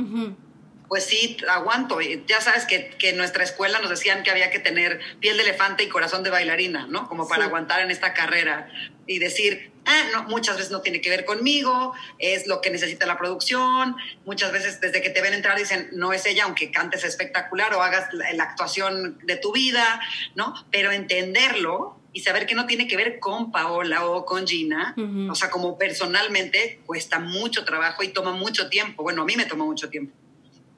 pues 0.89 1.05
sí, 1.05 1.37
aguanto. 1.49 2.01
Ya 2.01 2.41
sabes 2.41 2.65
que, 2.65 2.91
que, 2.91 3.11
en 3.11 3.17
nuestra 3.17 3.45
escuela 3.45 3.79
nos 3.81 3.91
decían 3.91 4.23
que 4.23 4.31
había 4.31 4.51
que 4.51 4.59
tener 4.59 5.01
piel 5.21 5.37
de 5.37 5.43
elefante 5.43 5.85
y 5.85 5.89
corazón 5.89 6.23
de 6.23 6.31
bailarina, 6.31 6.87
¿no? 6.87 7.09
Como 7.09 7.29
para 7.29 7.45
aguantar 7.45 7.81
en 7.83 7.91
esta 7.91 8.15
carrera 8.15 8.69
y 9.07 9.19
decir, 9.19 9.73
ah, 9.85 10.03
no, 10.13 10.23
muchas 10.25 10.57
veces 10.57 10.73
no 10.73 10.81
tiene 10.81 11.01
que 11.01 11.11
ver 11.11 11.25
conmigo, 11.25 11.95
es 12.19 12.47
lo 12.47 12.61
que 12.61 12.71
necesita 12.71 13.07
la 13.07 13.19
producción. 13.19 13.97
Muchas 14.25 14.53
veces 14.53 14.81
desde 14.81 15.03
que 15.03 15.11
te 15.11 15.21
ven 15.21 15.35
entrar 15.35 15.59
dicen, 15.59 15.91
no 15.93 16.13
es 16.13 16.25
ella, 16.27 16.45
aunque 16.45 16.71
cantes 16.71 17.05
espectacular 17.05 17.75
o 17.75 17.83
hagas 17.83 18.13
la, 18.13 18.33
la 18.33 18.45
actuación 18.45 19.19
de 19.25 19.37
tu 19.37 19.53
vida, 19.53 20.01
¿no? 20.35 20.55
Pero 20.71 20.93
entenderlo 20.93 22.01
y 22.15 22.21
saber 22.21 22.47
que 22.47 22.55
no 22.55 22.65
tiene 22.65 22.87
que 22.87 22.97
ver 22.97 23.19
con 23.19 23.53
Paola 23.53 24.07
o 24.07 24.25
con 24.25 24.47
Gina, 24.47 24.95
uh 24.97 25.01
-huh. 25.01 25.33
o 25.33 25.35
sea, 25.35 25.51
como 25.51 25.77
personalmente 25.77 26.81
cuesta 26.87 27.19
mucho 27.19 27.65
trabajo 27.65 28.03
y 28.03 28.09
toma 28.09 28.33
mucho 28.33 28.71
tiempo. 28.71 29.03
Bueno, 29.03 29.23
a 29.23 29.25
mí 29.27 29.37
me 29.37 29.45
tomó 29.45 29.67
mucho 29.67 29.91
tiempo 29.91 30.15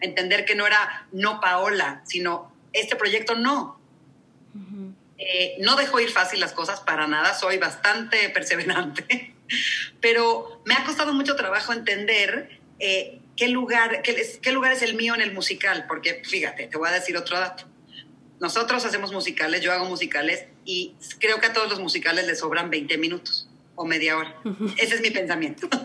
entender 0.00 0.44
que 0.44 0.54
no 0.54 0.66
era 0.66 1.06
no 1.12 1.40
Paola, 1.40 2.02
sino 2.04 2.52
este 2.72 2.96
proyecto 2.96 3.34
no. 3.34 3.78
Uh 4.54 4.58
-huh. 4.58 4.94
eh, 5.18 5.56
no 5.60 5.76
dejo 5.76 6.00
ir 6.00 6.10
fácil 6.10 6.40
las 6.40 6.52
cosas 6.52 6.80
para 6.80 7.06
nada, 7.06 7.34
soy 7.34 7.58
bastante 7.58 8.28
perseverante, 8.34 9.34
pero 10.00 10.62
me 10.64 10.74
ha 10.74 10.84
costado 10.84 11.12
mucho 11.12 11.36
trabajo 11.36 11.72
entender 11.72 12.58
eh, 12.78 13.20
qué, 13.36 13.48
lugar, 13.48 14.02
qué, 14.02 14.38
qué 14.40 14.52
lugar 14.52 14.72
es 14.72 14.82
el 14.82 14.94
mío 14.94 15.14
en 15.14 15.20
el 15.20 15.32
musical, 15.32 15.84
porque 15.86 16.22
fíjate, 16.24 16.66
te 16.66 16.78
voy 16.78 16.88
a 16.88 16.92
decir 16.92 17.16
otro 17.16 17.38
dato. 17.38 17.64
Nosotros 18.40 18.84
hacemos 18.84 19.12
musicales, 19.12 19.62
yo 19.62 19.72
hago 19.72 19.86
musicales 19.86 20.44
y 20.64 20.94
creo 21.18 21.40
que 21.40 21.46
a 21.46 21.52
todos 21.52 21.70
los 21.70 21.80
musicales 21.80 22.26
les 22.26 22.40
sobran 22.40 22.70
20 22.70 22.98
minutos 22.98 23.48
o 23.74 23.84
media 23.84 24.16
hora. 24.16 24.34
Uh 24.44 24.50
-huh. 24.50 24.74
Ese 24.76 24.96
es 24.96 25.00
mi 25.00 25.10
pensamiento. 25.10 25.68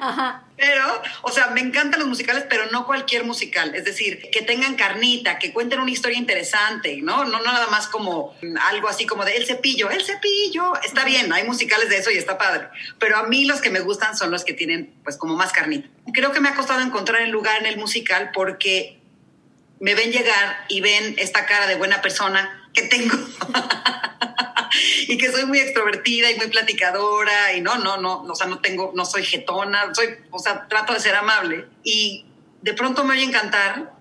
Ajá. 0.00 0.44
Pero, 0.56 0.84
o 1.22 1.30
sea, 1.30 1.48
me 1.48 1.60
encantan 1.60 2.00
los 2.00 2.08
musicales, 2.08 2.44
pero 2.48 2.66
no 2.72 2.84
cualquier 2.86 3.24
musical. 3.24 3.74
Es 3.74 3.84
decir, 3.84 4.28
que 4.32 4.42
tengan 4.42 4.74
carnita, 4.74 5.38
que 5.38 5.52
cuenten 5.52 5.80
una 5.80 5.90
historia 5.90 6.18
interesante, 6.18 6.98
¿no? 7.00 7.24
No, 7.24 7.38
no 7.38 7.52
nada 7.52 7.68
más 7.68 7.86
como 7.86 8.34
algo 8.62 8.88
así 8.88 9.06
como 9.06 9.24
de 9.24 9.36
El 9.36 9.46
Cepillo, 9.46 9.90
El 9.90 10.04
Cepillo. 10.04 10.74
Está 10.82 11.04
bien, 11.04 11.32
hay 11.32 11.44
musicales 11.44 11.88
de 11.88 11.98
eso 11.98 12.10
y 12.10 12.16
está 12.16 12.38
padre. 12.38 12.68
Pero 12.98 13.18
a 13.18 13.24
mí 13.28 13.44
los 13.44 13.60
que 13.60 13.70
me 13.70 13.80
gustan 13.80 14.16
son 14.16 14.30
los 14.30 14.44
que 14.44 14.52
tienen, 14.52 14.92
pues, 15.04 15.16
como 15.16 15.36
más 15.36 15.52
carnita. 15.52 15.88
Creo 16.12 16.32
que 16.32 16.40
me 16.40 16.48
ha 16.48 16.54
costado 16.54 16.80
encontrar 16.80 17.22
el 17.22 17.30
lugar 17.30 17.60
en 17.60 17.66
el 17.66 17.76
musical 17.76 18.30
porque 18.32 18.97
me 19.80 19.94
ven 19.94 20.10
llegar 20.10 20.64
y 20.68 20.80
ven 20.80 21.14
esta 21.18 21.46
cara 21.46 21.66
de 21.66 21.76
buena 21.76 22.02
persona 22.02 22.68
que 22.74 22.82
tengo. 22.82 23.16
y 25.08 25.18
que 25.18 25.30
soy 25.30 25.46
muy 25.46 25.58
extrovertida 25.60 26.30
y 26.30 26.36
muy 26.36 26.48
platicadora 26.48 27.52
y 27.54 27.60
no, 27.60 27.78
no, 27.78 27.96
no, 27.96 28.22
o 28.22 28.34
sea, 28.34 28.46
no 28.46 28.58
tengo, 28.60 28.92
no 28.94 29.04
soy 29.04 29.24
jetona, 29.24 29.94
soy, 29.94 30.08
o 30.30 30.38
sea, 30.38 30.66
trato 30.68 30.92
de 30.92 31.00
ser 31.00 31.14
amable 31.14 31.66
y 31.82 32.26
de 32.62 32.74
pronto 32.74 33.04
me 33.04 33.14
oyen 33.14 33.32
cantar 33.32 33.94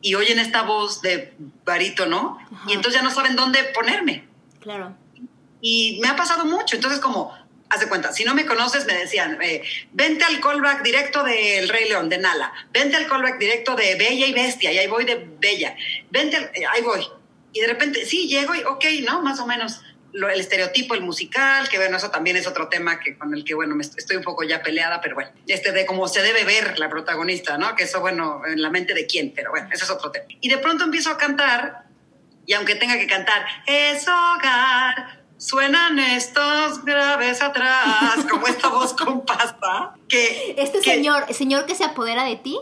y 0.00 0.14
oyen 0.14 0.38
esta 0.38 0.62
voz 0.62 1.02
de 1.02 1.34
barítono 1.64 2.38
y 2.66 2.72
entonces 2.72 3.00
ya 3.00 3.02
no 3.02 3.10
saben 3.10 3.36
dónde 3.36 3.64
ponerme. 3.74 4.26
Claro. 4.60 4.94
Y 5.60 5.98
me 6.00 6.08
ha 6.08 6.16
pasado 6.16 6.44
mucho, 6.44 6.76
entonces 6.76 7.00
como, 7.00 7.36
haz 7.70 7.80
de 7.80 7.88
cuenta, 7.88 8.12
si 8.12 8.24
no 8.24 8.34
me 8.34 8.46
conoces 8.46 8.86
me 8.86 8.94
decían, 8.94 9.38
eh, 9.42 9.62
vente 9.92 10.24
al 10.24 10.40
callback 10.40 10.82
directo 10.82 11.22
del 11.22 11.68
Rey 11.68 11.88
León, 11.88 12.08
de 12.08 12.18
Nala, 12.18 12.52
vente 12.72 12.96
al 12.96 13.06
callback 13.06 13.38
directo 13.38 13.74
de 13.74 13.94
Bella 13.96 14.26
y 14.26 14.32
Bestia, 14.32 14.72
y 14.72 14.78
ahí 14.78 14.86
voy 14.86 15.04
de 15.04 15.28
Bella, 15.38 15.76
vente, 16.10 16.36
al, 16.36 16.44
eh, 16.54 16.64
ahí 16.70 16.82
voy. 16.82 17.06
Y 17.52 17.60
de 17.60 17.66
repente, 17.66 18.04
sí, 18.04 18.28
llego 18.28 18.54
y 18.54 18.62
ok, 18.62 18.84
¿no? 19.06 19.22
Más 19.22 19.40
o 19.40 19.46
menos 19.46 19.80
lo, 20.12 20.28
el 20.28 20.40
estereotipo, 20.40 20.94
el 20.94 21.02
musical, 21.02 21.68
que 21.68 21.78
bueno, 21.78 21.96
eso 21.96 22.10
también 22.10 22.36
es 22.36 22.46
otro 22.46 22.68
tema 22.68 22.98
que 23.00 23.16
con 23.16 23.34
el 23.34 23.44
que, 23.44 23.54
bueno, 23.54 23.74
me 23.74 23.82
estoy 23.82 24.16
un 24.16 24.22
poco 24.22 24.44
ya 24.44 24.62
peleada, 24.62 25.00
pero 25.00 25.14
bueno, 25.14 25.30
este 25.46 25.72
de 25.72 25.86
cómo 25.86 26.08
se 26.08 26.22
debe 26.22 26.44
ver 26.44 26.78
la 26.78 26.88
protagonista, 26.88 27.58
¿no? 27.58 27.74
Que 27.74 27.84
eso, 27.84 28.00
bueno, 28.00 28.42
en 28.46 28.62
la 28.62 28.70
mente 28.70 28.94
de 28.94 29.06
quién, 29.06 29.32
pero 29.34 29.50
bueno, 29.50 29.68
eso 29.72 29.84
es 29.84 29.90
otro 29.90 30.10
tema. 30.10 30.26
Y 30.40 30.48
de 30.48 30.58
pronto 30.58 30.84
empiezo 30.84 31.10
a 31.10 31.18
cantar, 31.18 31.84
y 32.46 32.54
aunque 32.54 32.74
tenga 32.76 32.96
que 32.96 33.06
cantar, 33.06 33.44
es 33.66 34.06
hogar, 34.08 35.17
suenan 35.38 35.98
estos 35.98 36.84
graves 36.84 37.40
atrás, 37.40 38.26
como 38.30 38.46
esta 38.46 38.68
voz 38.68 38.92
con 38.92 39.24
pasta, 39.24 39.94
que... 40.08 40.54
Este 40.58 40.80
que, 40.80 40.94
señor, 40.94 41.32
señor 41.32 41.64
que 41.66 41.74
se 41.74 41.84
apodera 41.84 42.24
de 42.24 42.36
ti, 42.36 42.58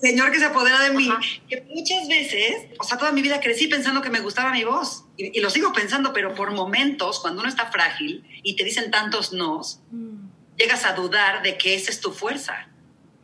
señor 0.00 0.30
que 0.30 0.38
se 0.38 0.46
apodera 0.46 0.80
de 0.80 0.90
mí, 0.92 1.08
Ajá. 1.10 1.20
que 1.48 1.62
muchas 1.68 2.08
veces, 2.08 2.68
o 2.78 2.84
sea, 2.84 2.96
toda 2.96 3.12
mi 3.12 3.22
vida 3.22 3.40
crecí 3.40 3.66
pensando 3.66 4.00
que 4.00 4.10
me 4.10 4.20
gustaba 4.20 4.50
mi 4.52 4.64
voz. 4.64 5.04
Y, 5.16 5.38
y, 5.38 5.42
lo 5.42 5.50
sigo 5.50 5.72
pensando, 5.72 6.12
pero 6.12 6.34
por 6.34 6.52
momentos, 6.52 7.20
cuando 7.20 7.40
uno 7.40 7.48
está 7.48 7.66
frágil 7.66 8.24
y 8.42 8.56
te 8.56 8.64
dicen 8.64 8.90
tantos 8.90 9.32
nos, 9.32 9.80
mm. 9.90 10.56
llegas 10.56 10.86
a 10.86 10.94
dudar 10.94 11.42
de 11.42 11.58
que 11.58 11.74
esa 11.74 11.90
es 11.90 12.00
tu 12.00 12.12
fuerza. 12.12 12.68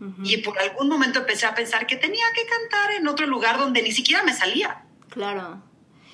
Uh 0.00 0.04
-huh. 0.04 0.30
Y 0.30 0.36
por 0.38 0.58
algún 0.58 0.88
momento 0.88 1.20
empecé 1.20 1.46
a 1.46 1.54
pensar 1.54 1.86
que 1.86 1.96
tenía 1.96 2.26
que 2.34 2.44
cantar 2.44 2.92
en 2.92 3.08
otro 3.08 3.26
lugar 3.26 3.58
donde 3.58 3.80
ni 3.82 3.92
siquiera 3.92 4.22
me 4.24 4.34
salía. 4.34 4.84
Claro. 5.08 5.62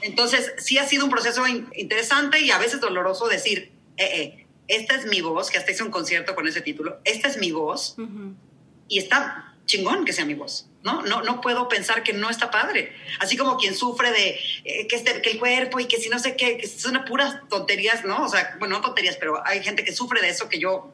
Entonces, 0.02 0.52
sí 0.58 0.78
ha 0.78 0.86
sido 0.86 1.04
un 1.04 1.10
proceso 1.10 1.44
interesante 1.46 2.40
y 2.40 2.50
a 2.50 2.58
veces 2.58 2.80
doloroso 2.80 3.28
decir, 3.28 3.72
eh, 3.96 4.04
eh, 4.04 4.46
esta 4.68 4.94
es 4.94 5.06
mi 5.06 5.20
voz, 5.20 5.50
que 5.50 5.58
hasta 5.58 5.72
hice 5.72 5.82
un 5.82 5.90
concierto 5.90 6.34
con 6.34 6.46
ese 6.46 6.60
título, 6.60 6.98
esta 7.04 7.28
es 7.28 7.38
mi 7.38 7.52
voz, 7.52 7.94
uh 7.98 8.02
-huh. 8.02 8.34
y 8.88 8.98
está 8.98 9.54
chingón 9.66 10.04
que 10.04 10.12
sea 10.12 10.24
mi 10.24 10.34
voz, 10.34 10.68
¿no? 10.82 11.02
No, 11.02 11.22
no 11.22 11.40
puedo 11.40 11.68
pensar 11.68 12.02
que 12.02 12.12
no 12.12 12.30
está 12.30 12.50
padre. 12.50 12.92
Así 13.20 13.36
como 13.36 13.56
quien 13.56 13.74
sufre 13.74 14.10
de 14.10 14.38
eh, 14.64 14.86
que, 14.88 14.96
este, 14.96 15.22
que 15.22 15.30
el 15.30 15.38
cuerpo 15.38 15.78
y 15.80 15.86
que 15.86 15.98
si 15.98 16.08
no 16.08 16.18
sé 16.18 16.36
qué, 16.36 16.58
que 16.58 16.66
son 16.66 17.04
puras 17.04 17.36
tonterías, 17.48 18.04
¿no? 18.04 18.24
O 18.24 18.28
sea, 18.28 18.56
bueno, 18.58 18.76
no 18.76 18.82
tonterías, 18.82 19.16
pero 19.16 19.44
hay 19.46 19.62
gente 19.62 19.84
que 19.84 19.92
sufre 19.92 20.20
de 20.20 20.30
eso 20.30 20.48
que 20.48 20.58
yo 20.58 20.92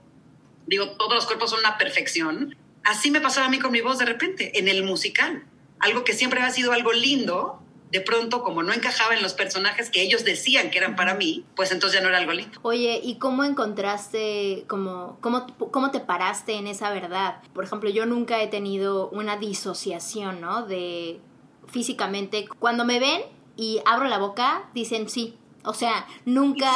digo, 0.69 0.91
todos 0.91 1.15
los 1.15 1.27
cuerpos 1.27 1.51
son 1.51 1.61
una 1.61 1.79
perfección. 1.79 2.57
Así 2.85 3.11
me 3.11 3.21
pasaba 3.21 3.47
a 3.47 3.51
mí 3.51 3.59
con 3.59 3.73
mi 3.73 3.81
voz 3.81 3.99
de 3.99 4.05
repente, 4.05 4.59
en 4.59 4.69
el 4.69 4.83
musical. 4.85 5.45
Algo 5.81 6.05
que 6.05 6.13
siempre 6.13 6.41
ha 6.41 6.51
sido 6.51 6.73
algo 6.73 6.93
lindo, 6.93 7.63
de 7.91 8.01
pronto, 8.01 8.43
como 8.43 8.63
no 8.63 8.73
encajaba 8.73 9.15
en 9.15 9.23
los 9.23 9.35
personajes 9.35 9.91
que 9.91 10.03
ellos 10.03 10.25
decían 10.25 10.71
que 10.71 10.79
eran 10.79 10.97
para 10.97 11.15
mí, 11.15 11.45
pues 11.57 11.73
entonces 11.73 11.99
ya 11.99 12.03
no 12.03 12.09
era 12.09 12.19
algo 12.19 12.33
lindo. 12.33 12.59
Oye, 12.63 13.01
¿y 13.03 13.17
cómo 13.19 13.45
encontraste, 13.45 14.65
como, 14.69 15.19
cómo, 15.21 15.47
cómo 15.71 15.91
te 15.91 16.01
paraste 16.01 16.55
en 16.55 16.67
esa 16.67 16.91
verdad? 16.91 17.43
Por 17.55 17.65
ejemplo, 17.65 17.89
yo 17.89 18.05
nunca 18.05 18.43
he 18.43 18.49
tenido 18.49 19.09
una 19.11 19.37
disociación, 19.37 20.41
¿no? 20.41 20.67
De 20.67 21.21
físicamente, 21.67 22.47
cuando 22.59 22.85
me 22.85 23.01
ven 23.01 23.23
y 23.57 23.81
abro 23.87 24.07
la 24.07 24.19
boca, 24.19 24.69
dicen 24.75 25.09
sí. 25.09 25.37
O 25.65 25.75
sea, 25.75 26.07
nunca, 26.25 26.73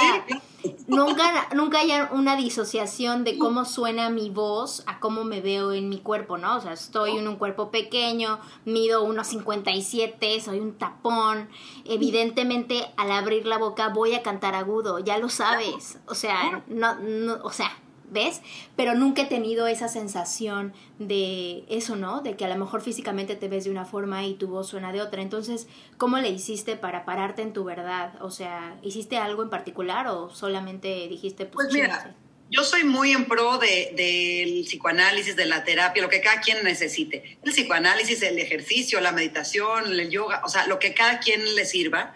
nunca, 0.87 1.49
nunca 1.55 1.81
hay 1.81 1.91
una 2.13 2.37
disociación 2.37 3.25
de 3.25 3.39
cómo 3.39 3.65
suena 3.65 4.11
mi 4.11 4.31
voz 4.31 4.83
a 4.87 5.01
cómo 5.01 5.25
me 5.25 5.41
veo 5.41 5.73
en 5.73 5.89
mi 5.89 5.99
cuerpo, 5.99 6.39
¿no? 6.39 6.57
O 6.57 6.61
sea, 6.61 6.73
estoy 6.73 7.17
en 7.17 7.29
un 7.29 7.37
cuerpo 7.37 7.71
pequeño, 7.71 8.39
mido 8.65 9.03
unos 9.03 9.29
57, 9.29 10.41
soy 10.41 10.61
un 10.61 10.79
tapón. 10.79 11.49
Evidentemente, 11.85 12.93
al 12.97 13.11
abrir 13.13 13.47
la 13.47 13.59
boca 13.59 13.89
voy 13.89 14.15
a 14.15 14.23
cantar 14.23 14.55
agudo, 14.55 14.99
ya 14.99 15.19
lo 15.19 15.29
sabes. 15.29 15.99
O 16.07 16.15
sea, 16.15 16.63
no, 16.69 16.95
no 16.97 17.39
o 17.43 17.51
sea, 17.51 17.71
¿ves? 18.13 18.41
Pero 18.77 18.95
nunca 18.95 19.23
he 19.23 19.27
tenido 19.27 19.67
esa 19.67 19.89
sensación 19.89 20.73
de 20.99 21.65
eso, 21.69 21.97
¿no? 21.97 22.21
De 22.21 22.37
que 22.37 22.45
a 22.45 22.49
lo 22.49 22.57
mejor 22.57 22.83
físicamente 22.83 23.35
te 23.35 23.49
ves 23.49 23.65
de 23.65 23.71
una 23.71 23.85
forma 23.85 24.25
y 24.25 24.35
tu 24.35 24.49
voz 24.49 24.69
suena 24.69 24.93
de 24.93 25.01
otra. 25.01 25.23
Entonces, 25.23 25.67
¿cómo 25.97 26.19
le 26.19 26.29
hiciste 26.29 26.77
para 26.77 27.05
pararte 27.05 27.43
en 27.43 27.53
tu 27.53 27.65
verdad? 27.65 28.15
O 28.23 28.31
sea, 28.31 28.79
¿hiciste 28.83 29.17
algo 29.17 29.43
en 29.43 29.51
particular 29.51 30.07
o 30.09 30.31
solamente 30.31 31.09
dijiste, 31.09 31.47
pues, 31.47 31.69
pues 31.69 31.75
mira, 31.75 32.15
yo 32.53 32.65
soy 32.65 32.85
muy 32.85 33.13
en 33.13 33.25
pro 33.25 33.57
del 33.57 33.97
de, 33.97 34.63
psicoanálisis, 34.67 35.37
de 35.37 35.47
la 35.47 35.65
terapia, 35.65 36.03
lo 36.03 36.11
que 36.11 36.21
cada 36.21 36.43
quien 36.43 36.63
necesite. 36.63 37.39
El 37.43 37.51
psicoanálisis, 37.51 38.23
el 38.23 38.39
ejercicio, 38.39 39.01
la 39.01 39.11
meditación, 39.11 39.91
el 39.91 40.11
yoga, 40.11 40.43
o 40.45 40.51
sea, 40.51 40.67
lo 40.67 40.79
que 40.79 40.93
cada 40.93 41.19
quien 41.19 41.43
le 41.55 41.65
sirva. 41.65 42.13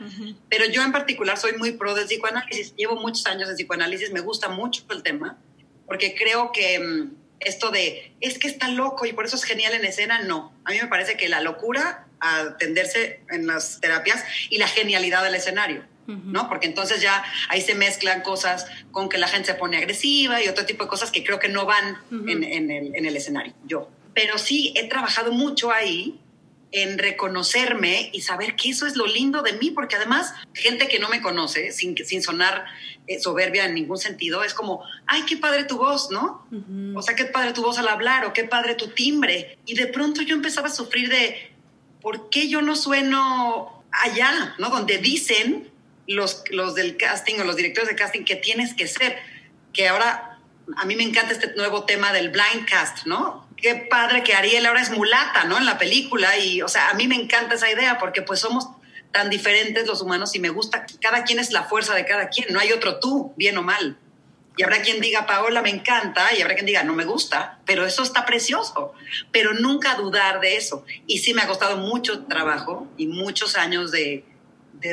Pero 0.50 0.66
yo 0.66 0.82
en 0.82 0.92
particular 0.92 1.38
soy 1.38 1.54
muy 1.56 1.72
pro 1.72 1.94
del 1.94 2.04
psicoanálisis. 2.04 2.76
Llevo 2.76 2.96
muchos 2.96 3.24
años 3.24 3.48
en 3.48 3.56
psicoanálisis, 3.56 4.12
me 4.12 4.20
gusta 4.20 4.50
mucho 4.50 4.84
el 4.90 5.02
tema, 5.02 5.38
porque 5.86 6.14
creo 6.14 6.52
que 6.52 6.78
mm, 6.78 7.14
esto 7.40 7.70
de, 7.70 8.12
es 8.20 8.38
que 8.38 8.48
está 8.48 8.68
loco 8.68 9.06
y 9.06 9.12
por 9.12 9.26
eso 9.26 9.36
es 9.36 9.44
genial 9.44 9.74
en 9.74 9.84
escena, 9.84 10.20
no. 10.20 10.52
A 10.64 10.70
mí 10.70 10.78
me 10.80 10.88
parece 10.88 11.16
que 11.16 11.28
la 11.28 11.40
locura 11.40 12.06
a 12.20 12.40
atenderse 12.40 13.20
en 13.30 13.46
las 13.46 13.80
terapias 13.80 14.24
y 14.50 14.58
la 14.58 14.68
genialidad 14.68 15.22
del 15.24 15.34
escenario. 15.34 15.84
¿no? 16.06 16.48
Porque 16.48 16.66
entonces 16.66 17.02
ya 17.02 17.24
ahí 17.48 17.60
se 17.60 17.74
mezclan 17.74 18.22
cosas 18.22 18.66
con 18.92 19.08
que 19.08 19.18
la 19.18 19.26
gente 19.26 19.48
se 19.48 19.54
pone 19.54 19.76
agresiva 19.76 20.40
y 20.40 20.46
otro 20.46 20.64
tipo 20.64 20.84
de 20.84 20.88
cosas 20.88 21.10
que 21.10 21.24
creo 21.24 21.40
que 21.40 21.48
no 21.48 21.66
van 21.66 21.98
en, 22.28 22.44
el, 22.44 22.94
en, 22.94 23.06
el, 23.06 23.16
escenario, 23.16 23.54
yo. 23.66 23.90
Pero 24.14 24.38
sí 24.38 24.72
he 24.76 24.88
trabajado 24.88 25.32
mucho 25.32 25.72
ahí 25.72 26.20
en 26.70 26.98
reconocerme 26.98 28.10
y 28.12 28.20
saber 28.20 28.54
que 28.54 28.70
eso 28.70 28.86
es 28.86 28.96
lo 28.96 29.06
lindo 29.06 29.42
de 29.42 29.54
mí, 29.54 29.70
porque 29.70 29.96
además 29.96 30.32
gente 30.54 30.86
que 30.88 30.98
no 30.98 31.08
me 31.08 31.20
conoce, 31.20 31.72
sin, 31.72 31.96
sin 32.04 32.22
sonar 32.22 32.66
soberbia 33.20 33.64
en 33.64 33.74
ningún 33.74 33.98
sentido, 33.98 34.42
es 34.42 34.54
como, 34.54 34.82
ay, 35.06 35.22
qué 35.22 35.36
padre 35.36 35.64
tu 35.64 35.78
voz, 35.78 36.10
¿no? 36.10 36.46
O 36.94 37.02
sea, 37.02 37.14
qué 37.14 37.24
padre 37.24 37.52
tu 37.52 37.62
voz 37.62 37.78
al 37.78 37.88
hablar 37.88 38.24
o 38.24 38.32
qué 38.32 38.44
padre 38.44 38.74
tu 38.74 38.88
timbre. 38.88 39.58
Y 39.66 39.74
de 39.74 39.86
pronto 39.86 40.22
yo 40.22 40.34
empezaba 40.34 40.68
a 40.68 40.72
sufrir 40.72 41.08
de, 41.08 41.52
¿por 42.00 42.30
qué 42.30 42.48
yo 42.48 42.62
no 42.62 42.76
sueno 42.76 43.84
allá, 43.92 44.54
¿no? 44.58 44.70
Donde 44.70 44.98
dicen 44.98 45.70
los, 46.06 46.44
los 46.50 46.74
del 46.74 46.96
casting 46.96 47.40
o 47.40 47.44
los 47.44 47.56
directores 47.56 47.88
de 47.88 47.96
casting 47.96 48.24
que 48.24 48.36
tienes 48.36 48.74
que 48.74 48.86
ser. 48.86 49.16
Que 49.72 49.88
ahora 49.88 50.38
a 50.76 50.84
mí 50.84 50.96
me 50.96 51.04
encanta 51.04 51.32
este 51.32 51.54
nuevo 51.54 51.84
tema 51.84 52.12
del 52.12 52.30
blind 52.30 52.66
cast, 52.68 53.06
¿no? 53.06 53.46
Qué 53.56 53.74
padre 53.74 54.22
que 54.22 54.34
Ariel 54.34 54.66
ahora 54.66 54.82
es 54.82 54.90
mulata, 54.90 55.44
¿no? 55.44 55.56
En 55.58 55.64
la 55.64 55.78
película 55.78 56.38
y, 56.38 56.62
o 56.62 56.68
sea, 56.68 56.90
a 56.90 56.94
mí 56.94 57.06
me 57.08 57.14
encanta 57.14 57.54
esa 57.54 57.70
idea 57.70 57.98
porque 57.98 58.22
pues 58.22 58.40
somos 58.40 58.68
tan 59.12 59.30
diferentes 59.30 59.86
los 59.86 60.02
humanos 60.02 60.34
y 60.34 60.38
me 60.38 60.50
gusta, 60.50 60.86
cada 61.00 61.24
quien 61.24 61.38
es 61.38 61.52
la 61.52 61.64
fuerza 61.64 61.94
de 61.94 62.04
cada 62.04 62.28
quien, 62.28 62.52
no 62.52 62.60
hay 62.60 62.72
otro 62.72 62.98
tú, 63.00 63.32
bien 63.36 63.56
o 63.58 63.62
mal. 63.62 63.98
Y 64.56 64.62
habrá 64.62 64.80
quien 64.80 65.00
diga, 65.00 65.26
Paola, 65.26 65.60
me 65.60 65.68
encanta, 65.68 66.34
y 66.34 66.40
habrá 66.40 66.54
quien 66.54 66.66
diga, 66.66 66.82
no 66.82 66.94
me 66.94 67.04
gusta, 67.04 67.60
pero 67.66 67.84
eso 67.84 68.02
está 68.02 68.24
precioso. 68.24 68.94
Pero 69.30 69.52
nunca 69.52 69.96
dudar 69.96 70.40
de 70.40 70.56
eso. 70.56 70.84
Y 71.06 71.18
sí 71.18 71.34
me 71.34 71.42
ha 71.42 71.46
costado 71.46 71.76
mucho 71.76 72.24
trabajo 72.24 72.88
y 72.96 73.06
muchos 73.06 73.56
años 73.56 73.90
de, 73.90 74.24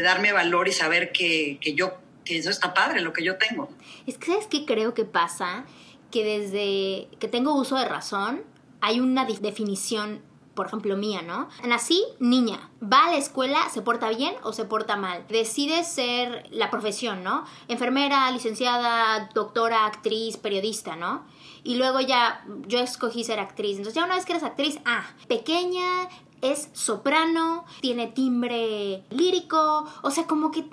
darme 0.04 0.34
valor 0.34 0.68
y 0.68 0.74
saber 0.74 1.12
que, 1.12 1.60
que, 1.62 1.76
yo, 1.76 1.94
que 2.26 2.38
eso 2.38 2.50
está 2.50 2.74
padre, 2.74 3.02
lo 3.02 3.14
que 3.14 3.24
yo 3.24 3.38
tengo. 3.38 3.70
Es 4.06 4.18
que, 4.18 4.28
¿sabes 4.28 4.48
qué 4.48 4.66
creo 4.66 4.94
que 4.94 5.06
pasa? 5.06 5.66
Que 6.12 6.26
desde 6.26 7.08
que 7.20 7.28
tengo 7.30 7.56
uso 7.56 7.78
de 7.78 7.86
razón, 7.86 8.44
hay 8.82 9.00
una 9.00 9.24
definición, 9.24 10.22
por 10.54 10.68
ejemplo, 10.68 10.96
mía, 10.98 11.22
¿no? 11.22 11.50
Nací 11.68 12.04
niña, 12.20 12.70
va 12.82 13.06
a 13.06 13.12
la 13.12 13.18
escuela, 13.18 13.70
se 13.70 13.82
porta 13.82 14.10
bien 14.10 14.36
o 14.44 14.54
se 14.54 14.66
porta 14.66 14.96
mal. 14.96 15.26
Decide 15.30 15.84
ser 15.84 16.48
la 16.52 16.70
profesión, 16.70 17.24
¿no? 17.24 17.46
Enfermera, 17.68 18.30
licenciada, 18.32 19.30
doctora, 19.34 19.86
actriz, 19.86 20.38
periodista, 20.38 20.96
¿no? 20.96 21.24
Y 21.64 21.76
luego 21.76 22.00
ya 22.02 22.46
yo 22.68 22.80
escogí 22.80 23.24
ser 23.24 23.40
actriz. 23.40 23.78
Entonces 23.78 23.96
ya 23.96 24.06
una 24.06 24.16
vez 24.16 24.26
que 24.26 24.34
eres 24.34 24.44
actriz, 24.44 24.80
ah, 24.86 25.06
pequeña, 25.28 26.10
es 26.42 26.70
soprano, 26.74 27.64
tiene 27.80 28.08
timbre 28.08 29.06
lírico, 29.10 29.88
o 30.02 30.12
sea, 30.12 30.28
como 30.28 30.52
que 30.52 30.66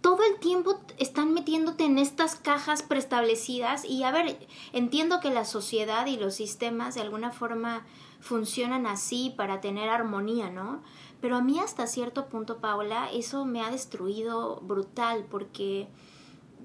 todo 0.00 0.20
el 0.24 0.38
tiempo 0.38 0.80
están 0.96 1.34
metiéndote 1.34 1.84
en 1.84 1.98
estas 1.98 2.36
cajas 2.36 2.82
preestablecidas 2.82 3.84
y 3.84 4.04
a 4.04 4.10
ver, 4.10 4.48
entiendo 4.72 5.20
que 5.20 5.30
la 5.30 5.44
sociedad 5.44 6.06
y 6.06 6.16
los 6.16 6.34
sistemas 6.34 6.94
de 6.94 7.02
alguna 7.02 7.30
forma 7.30 7.84
funcionan 8.20 8.86
así 8.86 9.34
para 9.36 9.60
tener 9.60 9.88
armonía, 9.88 10.50
¿no? 10.50 10.82
Pero 11.20 11.36
a 11.36 11.42
mí 11.42 11.58
hasta 11.58 11.86
cierto 11.86 12.26
punto, 12.28 12.58
Paula, 12.58 13.10
eso 13.12 13.44
me 13.44 13.62
ha 13.62 13.70
destruido 13.70 14.60
brutal 14.60 15.26
porque 15.30 15.88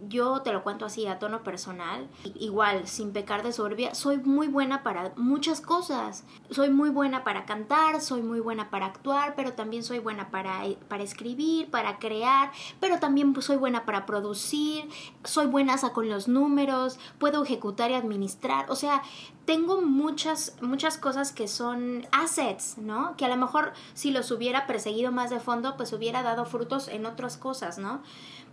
yo 0.08 0.42
te 0.42 0.54
lo 0.54 0.64
cuento 0.64 0.86
así 0.86 1.06
a 1.06 1.20
tono 1.20 1.44
personal, 1.44 2.08
igual, 2.36 2.88
sin 2.88 3.12
pecar 3.12 3.44
de 3.44 3.52
soberbia, 3.52 3.94
soy 3.94 4.18
muy 4.18 4.48
buena 4.48 4.84
para 4.84 5.12
muchas 5.18 5.60
cosas. 5.60 6.24
Soy 6.50 6.70
muy 6.70 6.90
buena 6.90 7.24
para 7.24 7.46
cantar, 7.46 8.00
soy 8.00 8.22
muy 8.22 8.40
buena 8.40 8.70
para 8.70 8.86
actuar, 8.86 9.36
pero 9.36 9.54
también 9.54 9.84
soy 9.84 10.00
buena 10.00 10.30
para, 10.30 10.62
para 10.88 11.04
escribir, 11.04 11.70
para 11.70 12.00
crear, 12.00 12.52
pero 12.80 13.00
también 13.00 13.34
soy 13.42 13.58
buena 13.58 13.86
para 13.86 14.06
producir, 14.06 14.88
soy 15.24 15.48
buena 15.48 15.74
con 15.94 16.08
los 16.10 16.28
números, 16.28 17.00
puedo 17.18 17.44
ejecutar 17.44 17.92
y 17.92 17.96
administrar. 17.96 18.70
O 18.70 18.76
sea, 18.76 19.02
tengo 19.46 19.82
muchas, 19.82 20.56
muchas 20.62 20.98
cosas 20.98 21.32
que 21.32 21.48
son 21.48 22.08
assets, 22.12 22.78
¿no? 22.78 23.18
Que 23.18 23.26
a 23.26 23.28
lo 23.28 23.38
mejor 23.38 23.74
si 23.94 24.12
los 24.12 24.32
hubiera 24.32 24.68
perseguido 24.68 25.12
más 25.12 25.30
de 25.30 25.40
fondo, 25.40 25.76
pues 25.76 25.92
hubiera 25.94 26.24
dado 26.24 26.46
frutos 26.46 26.88
en 26.88 27.06
otras 27.06 27.38
cosas, 27.38 27.78
¿no? 27.78 28.02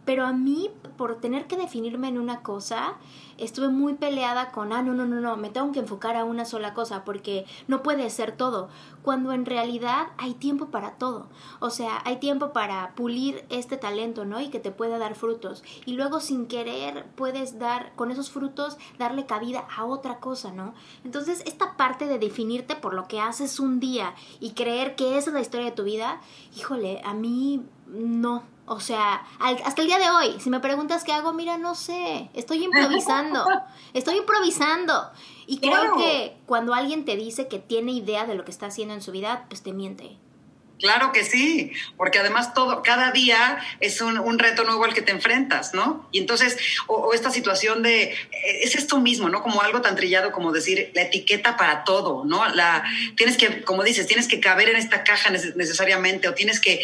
Pero 0.04 0.26
a 0.26 0.32
mí, 0.32 0.70
por 0.96 1.20
tener 1.20 1.46
que 1.46 1.56
definirme 1.56 2.08
en 2.08 2.18
una 2.18 2.42
cosa, 2.42 2.94
estuve 3.38 3.68
muy 3.68 3.94
peleada 3.94 4.50
con, 4.50 4.72
ah, 4.72 4.82
no, 4.82 4.92
no, 4.94 5.06
no, 5.06 5.20
no, 5.20 5.36
me 5.36 5.50
tengo 5.50 5.72
que 5.72 5.80
enfocar 5.80 6.16
a 6.16 6.24
una 6.24 6.44
sola 6.44 6.74
cosa 6.74 7.04
porque 7.04 7.46
no 7.68 7.82
puede 7.82 8.08
ser 8.10 8.36
todo, 8.36 8.68
cuando 9.02 9.32
en 9.32 9.46
realidad 9.46 10.08
hay 10.18 10.34
tiempo 10.34 10.66
para 10.66 10.92
todo. 10.92 11.28
O 11.58 11.70
sea, 11.70 12.00
hay 12.04 12.16
tiempo 12.16 12.52
para 12.52 12.94
pulir 12.94 13.44
este 13.48 13.76
talento, 13.76 14.24
¿no? 14.24 14.40
Y 14.40 14.48
que 14.48 14.60
te 14.60 14.70
pueda 14.70 14.98
dar 14.98 15.14
frutos. 15.14 15.62
Y 15.86 15.94
luego 15.94 16.20
sin 16.20 16.46
querer 16.46 17.06
puedes 17.14 17.58
dar, 17.58 17.92
con 17.96 18.10
esos 18.10 18.30
frutos, 18.30 18.76
darle 18.98 19.26
cabida 19.26 19.66
a 19.74 19.84
otra 19.84 20.18
cosa, 20.18 20.52
¿no? 20.52 20.74
Entonces, 21.04 21.42
esta 21.46 21.76
parte 21.76 22.06
de 22.06 22.18
definirte 22.18 22.76
por 22.76 22.94
lo 22.94 23.06
que 23.08 23.20
haces 23.20 23.60
un 23.60 23.80
día 23.80 24.14
y 24.38 24.52
creer 24.52 24.96
que 24.96 25.18
esa 25.18 25.30
es 25.30 25.34
la 25.34 25.40
historia 25.40 25.66
de 25.66 25.76
tu 25.76 25.84
vida, 25.84 26.20
híjole, 26.56 27.00
a 27.04 27.14
mí 27.14 27.64
no 27.86 28.42
o 28.72 28.78
sea, 28.78 29.26
hasta 29.40 29.82
el 29.82 29.88
día 29.88 29.98
de 29.98 30.10
hoy, 30.10 30.38
si 30.38 30.48
me 30.48 30.60
preguntas 30.60 31.02
qué 31.02 31.10
hago, 31.10 31.32
mira, 31.32 31.58
no 31.58 31.74
sé, 31.74 32.30
estoy 32.34 32.62
improvisando, 32.62 33.44
estoy 33.94 34.18
improvisando. 34.18 35.10
Y 35.48 35.58
creo 35.58 35.96
que 35.96 36.36
cuando 36.46 36.72
alguien 36.72 37.04
te 37.04 37.16
dice 37.16 37.48
que 37.48 37.58
tiene 37.58 37.90
idea 37.90 38.26
de 38.26 38.36
lo 38.36 38.44
que 38.44 38.52
está 38.52 38.66
haciendo 38.66 38.94
en 38.94 39.02
su 39.02 39.10
vida, 39.10 39.46
pues 39.48 39.64
te 39.64 39.72
miente. 39.72 40.16
Claro 40.80 41.12
que 41.12 41.24
sí, 41.24 41.72
porque 41.96 42.18
además 42.18 42.54
todo, 42.54 42.82
cada 42.82 43.12
día 43.12 43.58
es 43.80 44.00
un, 44.00 44.38
reto 44.38 44.64
nuevo 44.64 44.84
al 44.84 44.94
que 44.94 45.02
te 45.02 45.12
enfrentas, 45.12 45.74
¿no? 45.74 46.08
Y 46.10 46.18
entonces, 46.18 46.56
o, 46.86 47.12
esta 47.12 47.30
situación 47.30 47.82
de, 47.82 48.04
eh, 48.04 48.14
es 48.62 48.74
esto 48.74 48.98
mismo, 48.98 49.28
¿no? 49.28 49.42
Como 49.42 49.60
algo 49.60 49.82
tan 49.82 49.94
trillado 49.94 50.32
como 50.32 50.52
decir 50.52 50.90
la 50.94 51.02
etiqueta 51.02 51.58
para 51.58 51.84
todo, 51.84 52.24
¿no? 52.24 52.48
La, 52.48 52.82
tienes 53.16 53.36
que, 53.36 53.62
como 53.62 53.84
dices, 53.84 54.06
tienes 54.06 54.26
que 54.26 54.40
caber 54.40 54.70
en 54.70 54.76
esta 54.76 55.04
caja 55.04 55.30
necesariamente, 55.30 56.28
o 56.28 56.34
tienes 56.34 56.60
que 56.60 56.74
eh, 56.74 56.82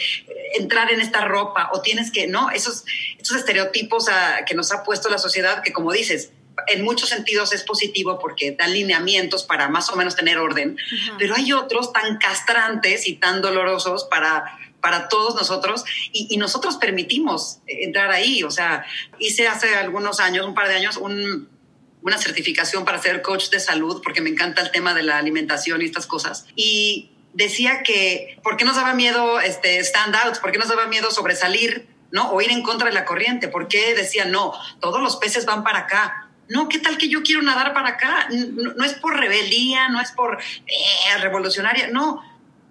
entrar 0.58 0.92
en 0.92 1.00
esta 1.00 1.24
ropa, 1.24 1.70
o 1.72 1.80
tienes 1.80 2.10
que, 2.10 2.26
¿no? 2.26 2.50
Esos, 2.50 2.84
esos 3.18 3.38
estereotipos 3.38 4.08
a, 4.08 4.44
que 4.44 4.54
nos 4.54 4.72
ha 4.72 4.82
puesto 4.82 5.08
la 5.08 5.18
sociedad, 5.18 5.62
que 5.62 5.72
como 5.72 5.90
dices, 5.92 6.32
en 6.66 6.82
muchos 6.84 7.08
sentidos 7.08 7.52
es 7.52 7.62
positivo 7.62 8.18
porque 8.18 8.52
da 8.52 8.66
lineamientos 8.66 9.44
para 9.44 9.68
más 9.68 9.90
o 9.90 9.96
menos 9.96 10.16
tener 10.16 10.38
orden, 10.38 10.76
pero 11.18 11.34
hay 11.34 11.52
otros 11.52 11.92
tan 11.92 12.18
castrantes 12.18 13.06
y 13.06 13.14
tan 13.14 13.42
dolorosos 13.42 14.04
para, 14.04 14.58
para 14.80 15.08
todos 15.08 15.34
nosotros 15.34 15.84
y, 16.12 16.36
nosotros 16.36 16.76
permitimos 16.76 17.58
entrar 17.66 18.10
ahí. 18.10 18.42
O 18.42 18.50
sea, 18.50 18.84
hice 19.18 19.48
hace 19.48 19.74
algunos 19.74 20.20
años, 20.20 20.46
un 20.46 20.54
par 20.54 20.68
de 20.68 20.76
años, 20.76 20.96
una 20.96 22.18
certificación 22.18 22.84
para 22.84 23.00
ser 23.00 23.22
coach 23.22 23.50
de 23.50 23.60
salud 23.60 24.00
porque 24.02 24.20
me 24.20 24.30
encanta 24.30 24.62
el 24.62 24.70
tema 24.70 24.94
de 24.94 25.02
la 25.02 25.18
alimentación 25.18 25.82
y 25.82 25.84
estas 25.84 26.06
cosas. 26.06 26.46
Y 26.56 27.10
decía 27.34 27.82
que, 27.82 28.38
¿por 28.42 28.56
qué 28.56 28.64
nos 28.64 28.76
daba 28.76 28.94
miedo 28.94 29.40
este, 29.40 29.78
stand 29.80 30.14
out? 30.16 30.38
¿Por 30.38 30.52
qué 30.52 30.58
nos 30.58 30.68
daba 30.68 30.86
miedo 30.86 31.10
sobresalir? 31.10 31.88
¿no? 32.12 32.30
O 32.30 32.40
ir 32.40 32.50
en 32.50 32.62
contra 32.62 32.88
de 32.88 32.94
la 32.94 33.04
corriente. 33.04 33.48
¿Por 33.48 33.68
qué 33.68 33.94
decía, 33.94 34.24
no, 34.24 34.52
todos 34.80 35.00
los 35.02 35.16
peces 35.16 35.44
van 35.44 35.64
para 35.64 35.80
acá? 35.80 36.25
No, 36.48 36.68
¿qué 36.68 36.78
tal 36.78 36.96
que 36.96 37.08
yo 37.08 37.22
quiero 37.22 37.42
nadar 37.42 37.74
para 37.74 37.90
acá? 37.90 38.28
No, 38.30 38.84
es 38.84 38.94
por 38.94 39.18
rebeldía, 39.18 39.88
no 39.88 40.00
es 40.00 40.12
por 40.12 40.38
eh, 40.40 41.18
revolucionaria, 41.20 41.88
no. 41.88 42.22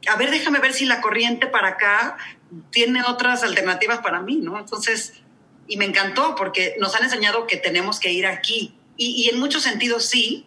A 0.07 0.15
ver, 0.15 0.31
déjame 0.31 0.59
ver 0.59 0.73
si 0.73 0.85
la 0.85 1.01
corriente 1.01 1.47
para 1.47 1.69
acá 1.69 2.17
tiene 2.69 3.03
otras 3.03 3.43
alternativas 3.43 3.99
para 3.99 4.21
mí, 4.21 4.37
¿no? 4.37 4.57
Entonces, 4.59 5.13
y 5.67 5.77
me 5.77 5.85
encantó 5.85 6.35
porque 6.35 6.75
nos 6.79 6.95
han 6.95 7.03
enseñado 7.03 7.47
que 7.47 7.57
tenemos 7.57 7.99
que 7.99 8.11
ir 8.11 8.27
aquí. 8.27 8.75
Y, 8.97 9.29
en 9.29 9.39
muchos 9.39 9.63
sentidos 9.63 10.05
sí, 10.05 10.45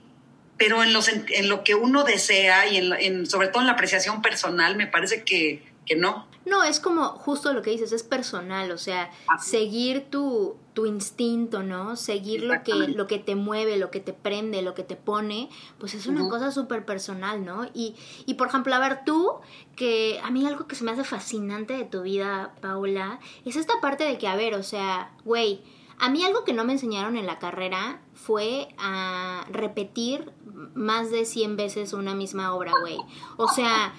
pero 0.56 0.82
en, 0.82 0.92
los, 0.92 1.08
en, 1.08 1.48
lo 1.48 1.64
que 1.64 1.74
uno 1.74 2.04
desea 2.04 2.66
y 2.66 2.78
en, 2.78 3.26
sobre 3.26 3.48
todo 3.48 3.60
en 3.60 3.66
la 3.66 3.74
apreciación 3.74 4.22
personal, 4.22 4.76
me 4.76 4.86
parece 4.86 5.22
que, 5.24 5.62
que 5.84 5.96
no. 5.96 6.26
No, 6.46 6.62
es 6.64 6.80
como 6.80 7.08
justo 7.08 7.52
lo 7.52 7.60
que 7.60 7.70
dices, 7.70 7.92
es 7.92 8.02
personal, 8.02 8.70
o 8.70 8.78
sea, 8.78 9.10
seguir 9.38 10.06
tu, 10.08 10.56
tu 10.72 10.86
instinto, 10.86 11.62
¿no? 11.62 11.94
Seguir 11.96 12.42
lo 12.44 12.62
que, 12.62 12.72
lo 12.72 13.06
que 13.06 13.18
te 13.18 13.34
mueve, 13.34 13.76
lo 13.76 13.90
que 13.90 14.00
te 14.00 14.14
prende, 14.14 14.62
lo 14.62 14.72
que 14.72 14.82
te 14.82 14.96
pone, 14.96 15.50
pues 15.78 15.92
es 15.94 16.06
una 16.06 16.26
cosa 16.28 16.50
súper 16.50 16.86
personal, 16.86 17.44
¿no? 17.44 17.66
Y, 17.74 17.96
y 18.24 18.34
por 18.34 18.48
ejemplo, 18.48 18.74
a 18.74 18.78
ver, 18.78 19.04
tú, 19.04 19.32
que 19.76 20.20
a 20.22 20.30
mí 20.30 20.46
algo 20.46 20.66
que 20.66 20.74
se 20.74 20.84
me 20.84 20.92
hace 20.92 21.04
fascinante 21.04 21.76
de 21.76 21.84
tu 21.84 22.02
vida, 22.02 22.54
Paula, 22.62 23.20
es 23.44 23.56
esta 23.56 23.74
parte 23.82 24.04
de 24.04 24.16
que, 24.16 24.26
a 24.28 24.36
ver, 24.36 24.54
o 24.54 24.62
sea, 24.62 25.12
güey, 25.24 25.62
A 26.00 26.08
mí 26.10 26.24
algo 26.24 26.44
que 26.44 26.52
no 26.52 26.64
me 26.64 26.74
enseñaron 26.74 27.16
en 27.16 27.26
la 27.26 27.40
carrera 27.40 28.00
fue 28.14 28.68
a 28.78 29.44
repetir 29.50 30.30
más 30.74 31.10
de 31.10 31.24
100 31.24 31.56
veces 31.56 31.92
una 31.92 32.14
misma 32.14 32.54
obra, 32.54 32.72
güey. 32.80 32.98
O 33.36 33.48
sea, 33.48 33.92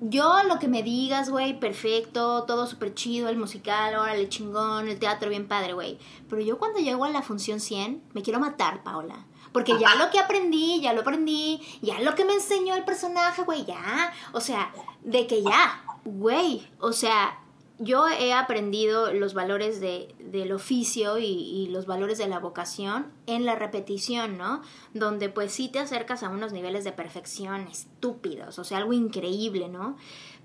yo 0.00 0.42
lo 0.44 0.58
que 0.58 0.68
me 0.68 0.82
digas, 0.82 1.30
güey, 1.30 1.58
perfecto, 1.60 2.44
todo 2.44 2.66
súper 2.66 2.94
chido, 2.94 3.28
el 3.28 3.36
musical, 3.36 3.94
órale, 3.96 4.28
chingón, 4.28 4.88
el 4.88 4.98
teatro 4.98 5.28
bien 5.28 5.46
padre, 5.46 5.74
güey. 5.74 5.98
Pero 6.28 6.42
yo 6.42 6.58
cuando 6.58 6.80
llego 6.80 7.04
a 7.04 7.10
la 7.10 7.22
función 7.22 7.60
100, 7.60 8.02
me 8.14 8.22
quiero 8.22 8.40
matar, 8.40 8.82
Paola. 8.82 9.26
Porque 9.52 9.78
ya 9.78 9.96
lo 9.96 10.10
que 10.10 10.18
aprendí, 10.18 10.80
ya 10.80 10.92
lo 10.92 11.00
aprendí, 11.00 11.60
ya 11.82 12.00
lo 12.00 12.14
que 12.14 12.24
me 12.24 12.34
enseñó 12.34 12.74
el 12.74 12.84
personaje, 12.84 13.42
güey, 13.42 13.64
ya. 13.64 14.12
O 14.32 14.40
sea, 14.40 14.72
de 15.02 15.26
que 15.26 15.42
ya, 15.42 15.82
güey. 16.04 16.66
O 16.78 16.92
sea, 16.92 17.39
yo 17.82 18.06
he 18.08 18.34
aprendido 18.34 19.10
los 19.14 19.32
valores 19.32 19.80
de, 19.80 20.14
del 20.18 20.52
oficio 20.52 21.16
y, 21.18 21.66
los 21.70 21.86
valores 21.86 22.18
de 22.18 22.28
la 22.28 22.38
vocación 22.38 23.06
en 23.26 23.46
la 23.46 23.54
repetición, 23.54 24.36
¿no? 24.36 24.60
Donde 24.92 25.30
pues 25.30 25.52
sí 25.52 25.68
te 25.68 25.78
acercas 25.78 26.22
a 26.22 26.28
unos 26.28 26.52
niveles 26.52 26.84
de 26.84 26.92
perfección 26.92 27.68
estúpidos, 27.68 28.58
o 28.58 28.64
sea, 28.64 28.78
algo 28.78 28.92
increíble, 28.92 29.70
¿no? 29.70 29.96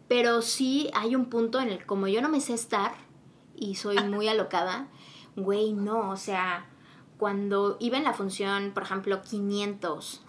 Pero 0.08 0.42
sí 0.42 0.90
hay 0.94 1.14
un 1.14 1.26
punto 1.26 1.60
en 1.60 1.70
el, 1.70 1.86
como 1.86 2.08
yo 2.08 2.22
no 2.22 2.30
me 2.30 2.40
sé 2.40 2.54
estar 2.54 2.94
y 3.54 3.76
soy 3.76 3.98
muy 4.02 4.30
alocada, 4.30 4.88
güey, 5.36 5.74
no, 5.74 6.12
o 6.12 6.18
sea, 6.18 6.70
cuando 7.18 7.76
iba 7.82 7.98
en 7.98 8.06
la 8.06 8.14
función, 8.14 8.72
por 8.74 8.84
ejemplo, 8.84 9.22
500, 9.22 10.24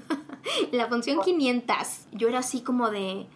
la 0.72 0.88
función 0.88 1.22
500, 1.22 1.76
yo 2.12 2.28
era 2.28 2.40
así 2.40 2.60
como 2.60 2.90
de 2.90 3.28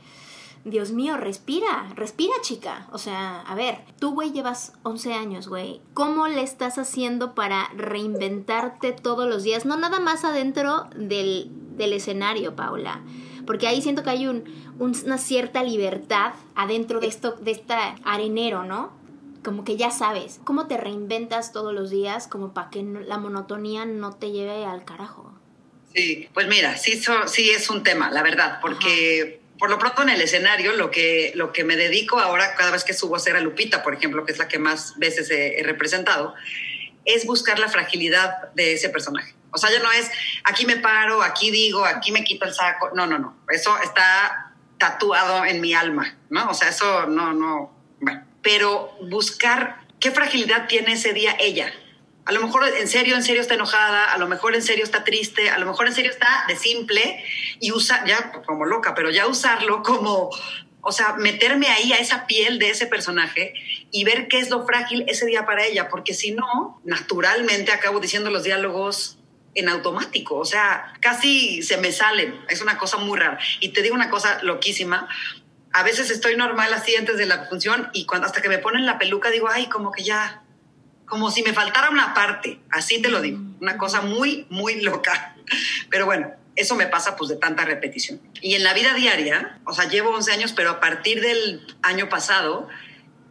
Dios 0.70 0.92
mío, 0.92 1.16
respira, 1.16 1.90
respira 1.94 2.34
chica. 2.42 2.88
O 2.92 2.98
sea, 2.98 3.40
a 3.40 3.54
ver, 3.54 3.78
tú, 3.98 4.12
güey, 4.12 4.32
llevas 4.32 4.72
11 4.82 5.14
años, 5.14 5.48
güey. 5.48 5.80
¿Cómo 5.94 6.28
le 6.28 6.42
estás 6.42 6.78
haciendo 6.78 7.34
para 7.34 7.68
reinventarte 7.76 8.92
todos 8.92 9.28
los 9.28 9.42
días? 9.42 9.64
No 9.64 9.76
nada 9.76 10.00
más 10.00 10.24
adentro 10.24 10.88
del, 10.96 11.50
del 11.76 11.92
escenario, 11.92 12.56
Paula. 12.56 13.02
Porque 13.46 13.66
ahí 13.66 13.80
siento 13.80 14.02
que 14.02 14.10
hay 14.10 14.26
un, 14.26 14.44
una 14.78 15.18
cierta 15.18 15.62
libertad 15.62 16.34
adentro 16.54 17.00
de 17.00 17.06
esto, 17.06 17.32
de 17.32 17.50
esta 17.52 17.96
arenero, 18.04 18.64
¿no? 18.64 18.92
Como 19.42 19.64
que 19.64 19.76
ya 19.76 19.90
sabes. 19.90 20.40
¿Cómo 20.44 20.66
te 20.66 20.76
reinventas 20.76 21.52
todos 21.52 21.72
los 21.72 21.90
días 21.90 22.28
como 22.28 22.52
para 22.52 22.70
que 22.70 22.82
la 22.82 23.18
monotonía 23.18 23.86
no 23.86 24.12
te 24.12 24.32
lleve 24.32 24.64
al 24.64 24.84
carajo? 24.84 25.32
Sí, 25.94 26.28
pues 26.34 26.46
mira, 26.48 26.76
sí, 26.76 27.00
sí 27.26 27.50
es 27.50 27.70
un 27.70 27.82
tema, 27.82 28.10
la 28.10 28.22
verdad, 28.22 28.58
porque 28.60 29.37
por 29.58 29.70
lo 29.70 29.78
pronto 29.78 30.02
en 30.02 30.10
el 30.10 30.20
escenario, 30.20 30.72
lo 30.72 30.90
que, 30.90 31.32
lo 31.34 31.52
que 31.52 31.64
me 31.64 31.76
dedico 31.76 32.18
ahora, 32.20 32.54
cada 32.54 32.70
vez 32.70 32.84
que 32.84 32.94
subo 32.94 33.14
a 33.14 33.18
hacer 33.18 33.36
a 33.36 33.40
Lupita, 33.40 33.82
por 33.82 33.94
ejemplo, 33.94 34.24
que 34.24 34.32
es 34.32 34.38
la 34.38 34.48
que 34.48 34.58
más 34.58 34.98
veces 34.98 35.30
he, 35.30 35.60
representado, 35.64 36.34
es 37.04 37.26
buscar 37.26 37.58
la 37.58 37.68
fragilidad 37.68 38.52
de 38.54 38.74
ese 38.74 38.88
personaje. 38.88 39.34
O 39.50 39.58
sea, 39.58 39.70
ya 39.70 39.80
no 39.80 39.90
es 39.90 40.10
aquí 40.44 40.66
me 40.66 40.76
paro, 40.76 41.22
aquí 41.22 41.50
digo, 41.50 41.84
aquí 41.84 42.12
me 42.12 42.22
quito 42.22 42.44
el 42.44 42.54
saco. 42.54 42.90
No, 42.94 43.06
no, 43.06 43.18
no. 43.18 43.36
Eso 43.50 43.76
está 43.82 44.52
tatuado 44.76 45.44
en 45.44 45.60
mi 45.60 45.74
alma, 45.74 46.16
¿no? 46.28 46.50
O 46.50 46.54
sea, 46.54 46.68
eso 46.68 47.06
no, 47.06 47.32
no. 47.32 47.72
Pero 48.42 48.96
buscar 49.00 49.80
qué 49.98 50.10
fragilidad 50.10 50.68
tiene 50.68 50.92
ese 50.92 51.12
día 51.12 51.36
ella, 51.40 51.72
a 52.28 52.32
lo 52.32 52.42
mejor 52.42 52.68
en 52.68 52.86
serio, 52.88 53.16
en 53.16 53.22
serio 53.22 53.40
está 53.40 53.54
enojada, 53.54 54.12
a 54.12 54.18
lo 54.18 54.28
mejor 54.28 54.54
en 54.54 54.62
serio 54.62 54.84
está 54.84 55.02
triste, 55.02 55.48
a 55.48 55.58
lo 55.58 55.64
mejor 55.64 55.86
en 55.86 55.94
serio 55.94 56.10
está 56.10 56.44
de 56.46 56.56
simple 56.56 57.24
y 57.58 57.72
usa, 57.72 58.04
ya 58.06 58.32
como 58.44 58.66
loca, 58.66 58.94
pero 58.94 59.10
ya 59.10 59.26
usarlo 59.26 59.82
como, 59.82 60.28
o 60.82 60.92
sea, 60.92 61.14
meterme 61.14 61.68
ahí 61.68 61.90
a 61.94 61.96
esa 61.96 62.26
piel 62.26 62.58
de 62.58 62.68
ese 62.68 62.86
personaje 62.86 63.54
y 63.90 64.04
ver 64.04 64.28
qué 64.28 64.40
es 64.40 64.50
lo 64.50 64.66
frágil 64.66 65.06
ese 65.08 65.24
día 65.24 65.46
para 65.46 65.64
ella, 65.64 65.88
porque 65.88 66.12
si 66.12 66.32
no, 66.32 66.82
naturalmente 66.84 67.72
acabo 67.72 67.98
diciendo 67.98 68.28
los 68.28 68.44
diálogos 68.44 69.18
en 69.54 69.70
automático, 69.70 70.36
o 70.36 70.44
sea, 70.44 70.92
casi 71.00 71.62
se 71.62 71.78
me 71.78 71.92
salen, 71.92 72.38
es 72.50 72.60
una 72.60 72.76
cosa 72.76 72.98
muy 72.98 73.18
rara. 73.18 73.38
Y 73.60 73.70
te 73.70 73.80
digo 73.80 73.94
una 73.94 74.10
cosa 74.10 74.42
loquísima, 74.42 75.08
a 75.72 75.82
veces 75.82 76.10
estoy 76.10 76.36
normal 76.36 76.74
así 76.74 76.94
antes 76.94 77.16
de 77.16 77.24
la 77.24 77.46
función 77.46 77.88
y 77.94 78.04
cuando 78.04 78.26
hasta 78.26 78.42
que 78.42 78.50
me 78.50 78.58
ponen 78.58 78.84
la 78.84 78.98
peluca 78.98 79.30
digo, 79.30 79.48
ay, 79.50 79.70
como 79.70 79.92
que 79.92 80.04
ya, 80.04 80.42
como 81.08 81.30
si 81.30 81.42
me 81.42 81.52
faltara 81.52 81.90
una 81.90 82.14
parte, 82.14 82.60
así 82.70 83.00
te 83.00 83.08
lo 83.08 83.20
digo, 83.20 83.40
una 83.60 83.78
cosa 83.78 84.02
muy, 84.02 84.46
muy 84.50 84.80
loca. 84.80 85.34
Pero 85.90 86.06
bueno, 86.06 86.30
eso 86.54 86.74
me 86.74 86.86
pasa 86.86 87.16
pues 87.16 87.30
de 87.30 87.36
tanta 87.36 87.64
repetición. 87.64 88.20
Y 88.40 88.54
en 88.54 88.64
la 88.64 88.74
vida 88.74 88.94
diaria, 88.94 89.60
o 89.64 89.72
sea, 89.72 89.88
llevo 89.88 90.10
11 90.10 90.32
años, 90.32 90.52
pero 90.52 90.70
a 90.70 90.80
partir 90.80 91.20
del 91.20 91.64
año 91.82 92.08
pasado 92.08 92.68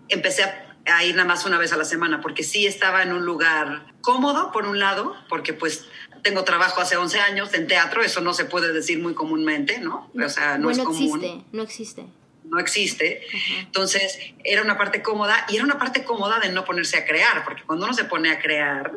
empecé 0.08 0.44
a, 0.86 1.04
ir 1.04 1.16
nada 1.16 1.28
más 1.28 1.46
una 1.46 1.58
vez 1.58 1.74
a 1.74 1.78
la 1.78 1.84
semana, 1.84 2.22
porque 2.22 2.44
sí 2.44 2.66
estaba 2.66 3.04
en 3.04 3.12
un 3.12 3.26
lugar 3.26 3.86
cómodo, 4.00 4.54
por 4.54 4.66
un 4.66 4.80
lado, 4.80 5.14
porque 5.28 5.52
pues 5.52 5.86
tengo 6.24 6.46
trabajo 6.46 6.80
hace 6.80 6.96
11 6.96 7.20
años 7.20 7.54
en 7.54 7.68
teatro, 7.68 8.02
eso 8.02 8.22
no 8.22 8.34
se 8.34 8.46
puede 8.46 8.72
decir 8.72 9.00
muy 9.00 9.14
comúnmente, 9.14 9.80
¿no? 9.80 10.10
O 10.16 10.30
sea, 10.30 10.58
no 10.58 10.72
es 10.72 10.80
común. 10.80 11.22
existe, 11.22 11.46
no 11.52 11.64
existe 11.64 12.06
no 12.50 12.60
existe. 12.60 13.22
Entonces, 13.60 14.20
era 14.44 14.62
una 14.62 14.78
parte 14.78 15.02
cómoda 15.02 15.46
y 15.50 15.56
era 15.56 15.64
una 15.64 15.78
parte 15.78 16.04
cómoda 16.04 16.40
de 16.40 16.50
no 16.50 16.66
ponerse 16.66 16.98
a 16.98 17.06
crear, 17.06 17.44
porque 17.44 17.64
cuando 17.64 17.86
uno 17.86 17.94
se 17.94 18.06
pone 18.06 18.32
a 18.32 18.40
crear, 18.40 18.94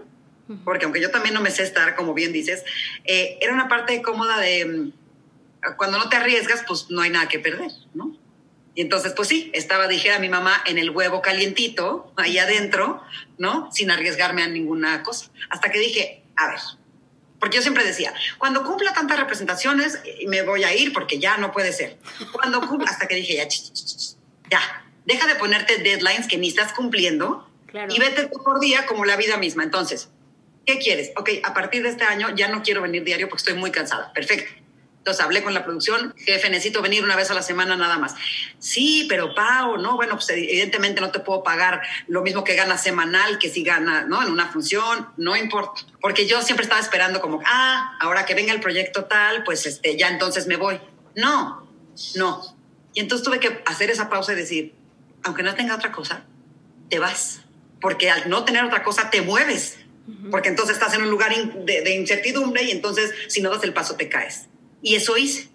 porque 0.65 0.85
aunque 0.85 1.01
yo 1.01 1.11
también 1.11 1.35
no 1.35 1.41
me 1.41 1.51
sé 1.51 1.63
estar, 1.63 1.95
como 1.95 2.15
bien 2.15 2.33
dices, 2.33 2.65
eh, 3.05 3.39
era 3.41 3.53
una 3.53 3.69
parte 3.69 4.03
cómoda 4.03 4.39
de 4.39 4.65
mm, 4.65 4.93
cuando 5.77 5.99
no 5.99 6.09
te 6.09 6.17
arriesgas, 6.17 6.65
pues 6.67 6.91
no 6.91 7.03
hay 7.03 7.11
nada 7.11 7.29
que 7.29 7.39
perder, 7.39 7.71
¿no? 7.95 8.17
Y 8.75 8.83
entonces, 8.83 9.13
pues 9.15 9.29
sí, 9.29 9.51
estaba, 9.53 9.89
dije 9.89 10.13
a 10.13 10.19
mi 10.19 10.29
mamá, 10.29 10.63
en 10.65 10.79
el 10.79 10.91
huevo 10.91 11.21
calientito, 11.21 12.13
ahí 12.17 12.39
adentro, 12.39 13.03
¿no? 13.37 13.71
Sin 13.73 13.91
arriesgarme 13.91 14.43
a 14.43 14.49
ninguna 14.49 15.03
cosa. 15.03 15.31
Hasta 15.51 15.71
que 15.71 15.79
dije, 15.79 16.23
a 16.37 16.49
ver, 16.49 16.61
porque 17.41 17.57
yo 17.57 17.63
siempre 17.63 17.85
decía, 17.85 18.13
cuando 18.39 18.63
cumpla 18.65 18.93
tantas 18.93 19.19
representaciones, 19.19 19.99
eh, 20.05 20.27
me 20.29 20.43
voy 20.43 20.63
a 20.63 20.75
ir 20.75 20.93
porque 20.93 21.19
ya 21.19 21.39
no 21.39 21.53
puede 21.53 21.73
ser. 21.73 21.97
Cuando 22.33 22.61
cumpla, 22.61 22.91
hasta 22.91 23.09
que 23.09 23.15
dije, 23.17 23.35
ya, 23.35 23.49
ya, 24.51 24.85
deja 25.07 25.27
de 25.27 25.35
ponerte 25.37 25.79
deadlines 25.79 26.29
que 26.29 26.37
ni 26.37 26.49
estás 26.49 26.73
cumpliendo 26.73 27.49
y 27.89 27.99
vete 27.99 28.29
por 28.29 28.61
día 28.61 28.85
como 28.87 29.05
la 29.07 29.17
vida 29.17 29.39
misma. 29.39 29.63
Entonces, 29.63 30.11
¿qué 30.67 30.79
quieres? 30.79 31.13
Ok, 31.17 31.31
a 31.43 31.55
partir 31.55 31.83
de 31.83 31.89
este 31.89 32.05
año 32.05 32.35
ya 32.37 32.49
no 32.49 32.63
quiero 32.63 32.83
venir 32.83 33.05
diario 33.05 33.29
porque 33.29 33.41
estoy 33.41 33.55
muy 33.55 33.71
cansada. 33.71 34.13
Perfecto. 34.13 34.53
Entonces 35.01 35.25
hablé 35.25 35.43
con 35.43 35.55
la 35.55 35.65
producción, 35.65 36.15
jefe, 36.19 36.51
necesito 36.51 36.83
venir 36.83 37.03
una 37.03 37.17
vez 37.17 37.31
a 37.31 37.35
la 37.35 37.41
semana 37.41 37.75
nada 37.75 37.97
más. 37.97 38.15
Sí, 38.59 39.07
pero 39.09 39.35
Pau, 39.35 39.79
no, 39.79 39.97
bueno, 39.97 40.17
pues 40.17 40.29
evidentemente 40.29 41.01
no 41.01 41.11
te 41.11 41.21
puedo 41.21 41.43
pagar 41.43 41.81
lo 42.07 42.21
mismo 42.21 42.45
que 42.45 42.55
gana 42.55 42.77
semanal 42.77 43.39
que 43.39 43.49
si 43.49 43.63
gana, 43.63 44.03
¿no? 44.03 44.23
En 44.23 44.31
una 44.31 44.53
función, 44.53 45.09
no 45.17 45.37
importa. 45.37 45.81
Porque 46.03 46.27
yo 46.27 46.43
siempre 46.43 46.65
estaba 46.65 46.83
esperando 46.83 47.23
como, 47.23 47.41
ah, 47.47 47.97
ahora 47.99 48.27
que 48.27 48.35
venga 48.35 48.53
el 48.53 48.61
proyecto 48.61 49.07
tal, 49.07 49.43
pues 49.43 49.65
este, 49.65 49.97
ya 49.97 50.11
entonces 50.11 50.47
me 50.47 50.57
voy. 50.57 50.79
No, 51.17 51.67
no. 52.17 52.55
Y 52.93 53.01
entonces 53.01 53.25
tuve 53.25 53.41
que 53.41 53.63
hacer 53.65 53.89
esa 53.89 54.11
pausa 54.11 54.35
y 54.35 54.37
decir, 54.37 54.75
aunque 55.23 55.43
no 55.43 55.55
tenga 55.55 55.77
otra 55.77 55.93
cosa, 55.93 56.25
te 56.91 56.99
vas. 56.99 57.41
Porque 57.81 58.11
al 58.11 58.29
no 58.29 58.45
tener 58.45 58.65
otra 58.65 58.83
cosa, 58.83 59.09
te 59.09 59.23
mueves. 59.23 59.79
Porque 60.31 60.51
entonces 60.51 60.77
estás 60.77 60.93
en 60.93 61.03
un 61.03 61.11
lugar 61.11 61.35
de, 61.35 61.81
de 61.81 61.95
incertidumbre 61.95 62.65
y 62.65 62.71
entonces 62.71 63.15
si 63.29 63.41
no 63.41 63.49
das 63.49 63.65
el 63.65 63.73
paso, 63.73 63.97
te 63.97 64.11
caes. 64.11 64.50
Y 64.83 64.95
eso 64.95 65.17
hice. 65.17 65.49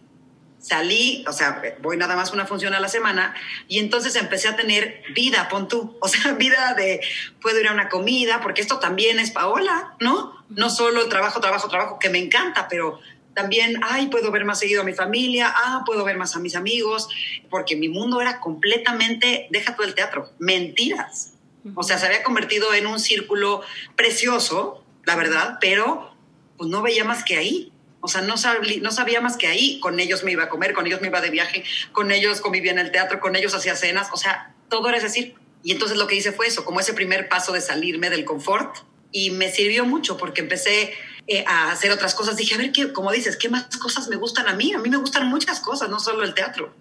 Salí, 0.60 1.24
o 1.28 1.32
sea, 1.32 1.62
voy 1.82 1.96
nada 1.96 2.16
más 2.16 2.34
una 2.34 2.48
función 2.48 2.74
a 2.74 2.80
la 2.80 2.88
semana 2.88 3.36
y 3.68 3.78
entonces 3.78 4.16
empecé 4.16 4.48
a 4.48 4.56
tener 4.56 5.04
vida, 5.14 5.48
pon 5.48 5.68
tú, 5.68 5.96
o 6.02 6.08
sea, 6.08 6.34
vida 6.34 6.74
de 6.74 7.02
puedo 7.40 7.60
ir 7.60 7.68
a 7.68 7.74
una 7.74 7.88
comida, 7.88 8.42
porque 8.42 8.62
esto 8.62 8.80
también 8.80 9.20
es 9.20 9.30
Paola, 9.30 9.96
¿no? 10.00 10.44
No 10.50 10.72
solo 10.72 11.08
trabajo, 11.08 11.40
trabajo, 11.40 11.70
trabajo, 11.70 12.00
que 12.00 12.10
me 12.10 12.18
encanta, 12.18 12.68
pero 12.68 13.00
también, 13.36 13.80
ay, 13.84 14.08
puedo 14.08 14.32
ver 14.32 14.46
más 14.46 14.58
seguido 14.58 14.82
a 14.82 14.86
mi 14.86 14.94
familia, 14.94 15.54
ah, 15.56 15.84
puedo 15.86 16.04
ver 16.04 16.18
más 16.18 16.36
a 16.36 16.40
mis 16.40 16.56
amigos, 16.56 17.10
porque 17.50 17.76
mi 17.76 17.90
mundo 17.90 18.22
era 18.22 18.40
completamente, 18.40 19.48
deja 19.52 19.76
todo 19.76 19.86
el 19.86 19.94
teatro, 19.94 20.32
mentiras. 20.40 21.34
O 21.74 21.84
sea, 21.84 21.98
se 21.98 22.06
había 22.06 22.24
convertido 22.24 22.74
en 22.74 22.88
un 22.88 23.00
círculo 23.00 23.62
precioso, 23.96 24.84
la 25.04 25.16
verdad, 25.16 25.58
pero 25.60 26.12
pues 26.58 26.70
no 26.70 26.82
veía 26.82 27.04
más 27.04 27.24
que 27.24 27.38
ahí. 27.38 27.74
O 28.06 28.08
sea, 28.08 28.22
no, 28.22 28.38
sabía 28.38 29.20
más 29.20 29.36
que 29.36 29.48
ahí. 29.48 29.80
Con 29.80 30.00
ellos 30.00 30.24
me 30.24 30.32
iba 30.32 30.44
a 30.44 30.50
comer, 30.50 30.74
con 30.74 30.86
ellos 30.86 31.02
me 31.02 31.08
iba 31.08 31.22
de 31.22 31.32
viaje, 31.32 31.64
con 31.92 32.12
ellos 32.12 32.40
convivía 32.40 32.72
en 32.72 32.80
el 32.80 32.92
teatro, 32.92 33.20
con 33.20 33.36
ellos 33.36 33.56
hacía 33.56 33.76
cenas. 33.76 34.10
O 34.14 34.18
sea, 34.18 34.54
todo 34.70 34.88
era 34.90 35.00
decir. 35.00 35.34
Y 35.64 35.72
entonces 35.72 35.98
lo 35.98 36.06
que 36.06 36.16
hice 36.16 36.32
fue 36.32 36.46
eso, 36.46 36.64
como 36.64 36.80
ese 36.80 36.94
primer 36.94 37.28
paso 37.28 37.52
de 37.52 37.62
salirme 37.62 38.12
del 38.12 38.24
confort. 38.24 38.78
Y 39.12 39.32
me 39.32 39.52
sirvió 39.52 39.86
mucho 39.86 40.18
porque 40.18 40.42
empecé 40.42 40.94
eh, 41.26 41.44
a 41.48 41.72
hacer 41.72 41.92
otras 41.92 42.14
cosas. 42.14 42.38
Dije, 42.38 42.54
a 42.54 42.58
ver, 42.60 42.72
¿qué, 42.72 42.94
como 42.94 43.12
dices, 43.12 43.38
¿qué 43.38 43.50
más 43.50 43.66
cosas 43.78 44.08
me 44.08 44.18
gustan 44.18 44.48
a 44.48 44.54
mí? 44.54 44.72
A 44.74 44.78
mí 44.78 44.90
me 44.90 44.98
gustan 44.98 45.28
muchas 45.28 45.60
cosas, 45.60 45.90
no 45.90 46.00
solo 46.00 46.24
el 46.24 46.36
teatro. 46.36 46.76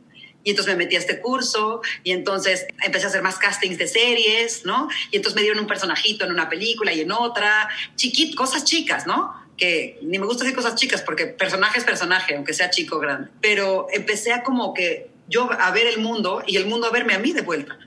Y 0.44 0.50
entonces 0.50 0.74
me 0.76 0.84
metí 0.84 0.96
a 0.96 0.98
este 0.98 1.20
curso 1.20 1.80
y 2.02 2.12
entonces 2.12 2.66
empecé 2.82 3.06
a 3.06 3.08
hacer 3.08 3.22
más 3.22 3.38
castings 3.38 3.78
de 3.78 3.88
series, 3.88 4.66
¿no? 4.66 4.88
Y 5.10 5.16
entonces 5.16 5.34
me 5.34 5.40
dieron 5.40 5.60
un 5.60 5.66
personajito 5.66 6.26
en 6.26 6.32
una 6.32 6.50
película 6.50 6.92
y 6.92 7.00
en 7.00 7.12
otra, 7.12 7.70
chiquit, 7.96 8.34
cosas 8.34 8.64
chicas, 8.64 9.06
¿no? 9.06 9.43
Que 9.56 9.98
ni 10.02 10.18
me 10.18 10.26
gusta 10.26 10.44
decir 10.44 10.56
cosas 10.56 10.74
chicas 10.74 11.02
porque 11.02 11.26
personaje 11.26 11.78
es 11.78 11.84
personaje, 11.84 12.36
aunque 12.36 12.54
sea 12.54 12.70
chico 12.70 12.96
o 12.96 13.00
grande. 13.00 13.30
Pero 13.40 13.86
empecé 13.92 14.32
a 14.32 14.42
como 14.42 14.74
que 14.74 15.10
yo 15.28 15.48
a 15.52 15.70
ver 15.70 15.86
el 15.86 15.98
mundo 15.98 16.42
y 16.46 16.56
el 16.56 16.66
mundo 16.66 16.86
a 16.86 16.90
verme 16.90 17.14
a 17.14 17.18
mí 17.18 17.32
de 17.32 17.42
vuelta. 17.42 17.78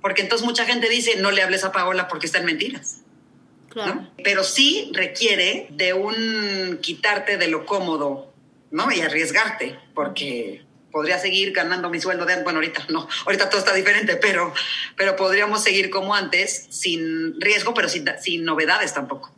Porque 0.00 0.22
entonces 0.22 0.46
mucha 0.46 0.64
gente 0.64 0.88
dice, 0.88 1.16
no 1.16 1.30
le 1.30 1.42
hables 1.42 1.64
a 1.64 1.72
Paola 1.72 2.08
porque 2.08 2.26
está 2.26 2.38
en 2.38 2.46
mentiras. 2.46 3.02
Claro. 3.68 4.08
Pero 4.22 4.44
sí 4.44 4.90
requiere 4.92 5.68
de 5.70 5.94
un 5.94 6.78
quitarte 6.82 7.38
de 7.38 7.48
lo 7.48 7.64
cómodo, 7.64 8.32
¿no? 8.70 8.92
Y 8.92 9.00
arriesgarte, 9.00 9.78
porque 9.94 10.64
podría 10.92 11.18
seguir 11.18 11.52
ganando 11.52 11.88
mi 11.88 11.98
sueldo 12.00 12.26
de 12.26 12.42
bueno 12.42 12.58
ahorita 12.58 12.86
no 12.90 13.08
ahorita 13.24 13.48
todo 13.48 13.58
está 13.58 13.72
diferente 13.72 14.16
pero 14.16 14.52
pero 14.94 15.16
podríamos 15.16 15.64
seguir 15.64 15.88
como 15.90 16.14
antes 16.14 16.66
sin 16.68 17.40
riesgo 17.40 17.72
pero 17.72 17.88
sin, 17.88 18.04
sin 18.20 18.44
novedades 18.44 18.92
tampoco 18.92 19.34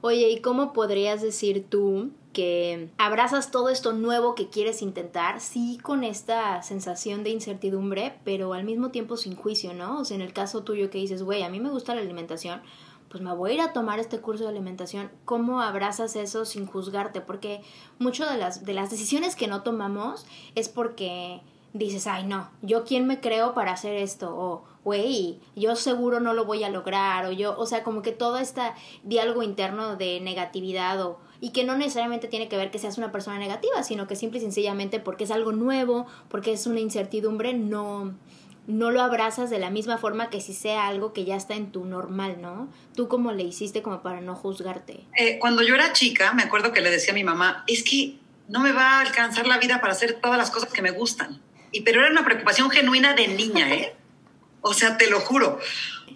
Oye, 0.00 0.30
¿y 0.30 0.40
cómo 0.40 0.72
podrías 0.72 1.22
decir 1.22 1.66
tú 1.68 2.10
que 2.32 2.90
abrazas 2.98 3.50
todo 3.50 3.70
esto 3.70 3.92
nuevo 3.92 4.34
que 4.34 4.48
quieres 4.50 4.82
intentar, 4.82 5.40
sí 5.40 5.78
con 5.82 6.04
esta 6.04 6.62
sensación 6.62 7.24
de 7.24 7.30
incertidumbre, 7.30 8.18
pero 8.24 8.52
al 8.52 8.64
mismo 8.64 8.90
tiempo 8.90 9.16
sin 9.16 9.36
juicio, 9.36 9.72
¿no? 9.72 10.00
O 10.00 10.04
sea, 10.04 10.16
en 10.16 10.20
el 10.20 10.34
caso 10.34 10.62
tuyo 10.62 10.90
que 10.90 10.98
dices, 10.98 11.22
güey, 11.22 11.42
a 11.42 11.48
mí 11.48 11.60
me 11.60 11.70
gusta 11.70 11.94
la 11.94 12.02
alimentación, 12.02 12.60
pues 13.08 13.22
me 13.22 13.34
voy 13.34 13.52
a 13.52 13.54
ir 13.54 13.60
a 13.62 13.72
tomar 13.72 14.00
este 14.00 14.20
curso 14.20 14.44
de 14.44 14.50
alimentación. 14.50 15.10
¿Cómo 15.24 15.62
abrazas 15.62 16.14
eso 16.14 16.44
sin 16.44 16.66
juzgarte? 16.66 17.22
Porque 17.22 17.62
muchas 17.98 18.30
de 18.30 18.36
las, 18.36 18.66
de 18.66 18.74
las 18.74 18.90
decisiones 18.90 19.34
que 19.34 19.48
no 19.48 19.62
tomamos 19.62 20.26
es 20.54 20.68
porque 20.68 21.40
dices, 21.72 22.06
ay 22.06 22.26
no, 22.26 22.50
yo 22.60 22.84
quién 22.84 23.06
me 23.06 23.20
creo 23.20 23.54
para 23.54 23.72
hacer 23.72 23.96
esto, 23.96 24.62
güey, 24.86 25.40
yo 25.56 25.74
seguro 25.74 26.20
no 26.20 26.32
lo 26.32 26.44
voy 26.44 26.62
a 26.62 26.68
lograr, 26.68 27.26
o 27.26 27.32
yo, 27.32 27.58
o 27.58 27.66
sea, 27.66 27.82
como 27.82 28.02
que 28.02 28.12
todo 28.12 28.38
este 28.38 28.60
diálogo 29.02 29.42
interno 29.42 29.96
de 29.96 30.20
negatividad 30.20 31.02
o 31.04 31.18
y 31.40 31.50
que 31.50 31.64
no 31.64 31.76
necesariamente 31.76 32.28
tiene 32.28 32.48
que 32.48 32.56
ver 32.56 32.70
que 32.70 32.78
seas 32.78 32.96
una 32.96 33.10
persona 33.10 33.36
negativa, 33.40 33.82
sino 33.82 34.06
que 34.06 34.14
simple 34.14 34.38
y 34.38 34.42
sencillamente 34.42 35.00
porque 35.00 35.24
es 35.24 35.32
algo 35.32 35.50
nuevo, 35.50 36.06
porque 36.28 36.52
es 36.52 36.68
una 36.68 36.78
incertidumbre, 36.78 37.52
no 37.52 38.14
no 38.68 38.92
lo 38.92 39.02
abrazas 39.02 39.50
de 39.50 39.58
la 39.58 39.70
misma 39.70 39.98
forma 39.98 40.30
que 40.30 40.40
si 40.40 40.54
sea 40.54 40.86
algo 40.86 41.12
que 41.12 41.24
ya 41.24 41.34
está 41.34 41.54
en 41.54 41.72
tu 41.72 41.84
normal, 41.84 42.40
¿no? 42.40 42.68
¿Tú 42.94 43.08
cómo 43.08 43.32
le 43.32 43.42
hiciste 43.42 43.82
como 43.82 44.02
para 44.02 44.20
no 44.20 44.36
juzgarte? 44.36 45.04
Eh, 45.18 45.40
cuando 45.40 45.62
yo 45.62 45.74
era 45.74 45.92
chica, 45.94 46.32
me 46.32 46.44
acuerdo 46.44 46.72
que 46.72 46.80
le 46.80 46.90
decía 46.92 47.10
a 47.10 47.14
mi 47.14 47.24
mamá, 47.24 47.64
es 47.66 47.82
que 47.82 48.18
no 48.48 48.60
me 48.60 48.70
va 48.70 48.98
a 48.98 49.00
alcanzar 49.00 49.48
la 49.48 49.58
vida 49.58 49.80
para 49.80 49.94
hacer 49.94 50.20
todas 50.20 50.38
las 50.38 50.52
cosas 50.52 50.72
que 50.72 50.82
me 50.82 50.92
gustan. 50.92 51.40
Y 51.72 51.80
pero 51.80 52.02
era 52.02 52.10
una 52.10 52.24
preocupación 52.24 52.70
genuina 52.70 53.14
de 53.14 53.28
niña, 53.28 53.72
¿eh? 53.74 53.96
O 54.66 54.74
sea, 54.74 54.98
te 54.98 55.08
lo 55.08 55.20
juro. 55.20 55.60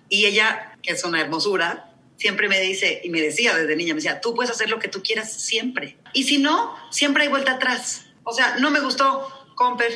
Y 0.09 0.27
ella, 0.27 0.77
que 0.83 0.93
es 0.93 1.05
una 1.05 1.21
hermosura, 1.21 1.95
siempre 2.17 2.49
me 2.49 2.61
dice, 2.61 3.01
y 3.05 3.09
me 3.09 3.21
decía 3.21 3.55
desde 3.55 3.77
niña, 3.77 3.95
me 3.95 4.01
decía, 4.01 4.21
tú 4.21 4.35
puedes 4.35 4.51
hacer 4.51 4.69
lo 4.69 4.81
que 4.81 4.89
tú 4.89 5.05
quieras 5.05 5.33
siempre. 5.33 5.99
Y 6.15 6.25
si 6.25 6.39
no, 6.39 6.75
siempre 6.91 7.23
hay 7.23 7.29
vuelta 7.29 7.53
atrás. 7.53 8.07
O 8.25 8.33
sea, 8.33 8.57
no 8.59 8.73
me 8.73 8.81
gustó, 8.81 9.29
Comper. 9.55 9.93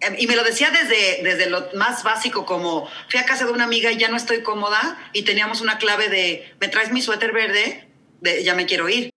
Em, 0.00 0.16
y 0.18 0.26
me 0.26 0.36
lo 0.36 0.42
decía 0.42 0.70
desde, 0.70 1.22
desde 1.22 1.50
lo 1.50 1.68
más 1.74 2.02
básico, 2.02 2.46
como 2.46 2.88
fui 3.10 3.20
a 3.20 3.26
casa 3.26 3.44
de 3.44 3.52
una 3.52 3.64
amiga 3.64 3.92
y 3.92 3.98
ya 3.98 4.08
no 4.08 4.16
estoy 4.16 4.42
cómoda 4.42 4.98
y 5.12 5.24
teníamos 5.24 5.60
una 5.60 5.76
clave 5.76 6.08
de, 6.08 6.50
¿me 6.60 6.68
traes 6.68 6.90
mi 6.90 7.02
suéter 7.02 7.32
verde? 7.32 7.90
De, 8.22 8.42
ya 8.42 8.54
me 8.54 8.64
quiero 8.64 8.88
ir. 8.88 9.10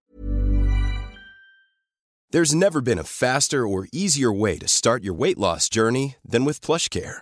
There's 2.30 2.54
never 2.54 2.82
been 2.82 3.00
a 3.00 3.06
faster 3.06 3.66
or 3.66 3.88
easier 3.94 4.34
way 4.34 4.58
to 4.58 4.68
start 4.68 5.02
your 5.02 5.14
weight 5.14 5.38
loss 5.38 5.70
journey 5.70 6.16
than 6.30 6.44
with 6.44 6.60
PlushCare. 6.60 7.22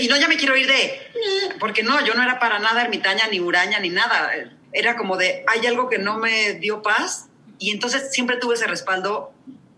Y 0.00 0.08
no, 0.08 0.16
ya 0.16 0.28
me 0.28 0.36
quiero 0.36 0.56
ir 0.56 0.66
de, 0.66 1.00
porque 1.58 1.82
no, 1.82 2.04
yo 2.04 2.14
no 2.14 2.22
era 2.22 2.38
para 2.38 2.58
nada 2.58 2.82
ermitaña, 2.82 3.26
ni 3.28 3.40
huraña, 3.40 3.80
ni 3.80 3.88
nada. 3.88 4.30
Era 4.72 4.96
como 4.96 5.16
de, 5.16 5.44
hay 5.46 5.66
algo 5.66 5.88
que 5.88 5.98
no 5.98 6.18
me 6.18 6.54
dio 6.54 6.82
paz. 6.82 7.28
Y 7.58 7.70
entonces 7.70 8.12
siempre 8.12 8.36
tuve 8.36 8.54
ese 8.54 8.66
respaldo 8.66 9.32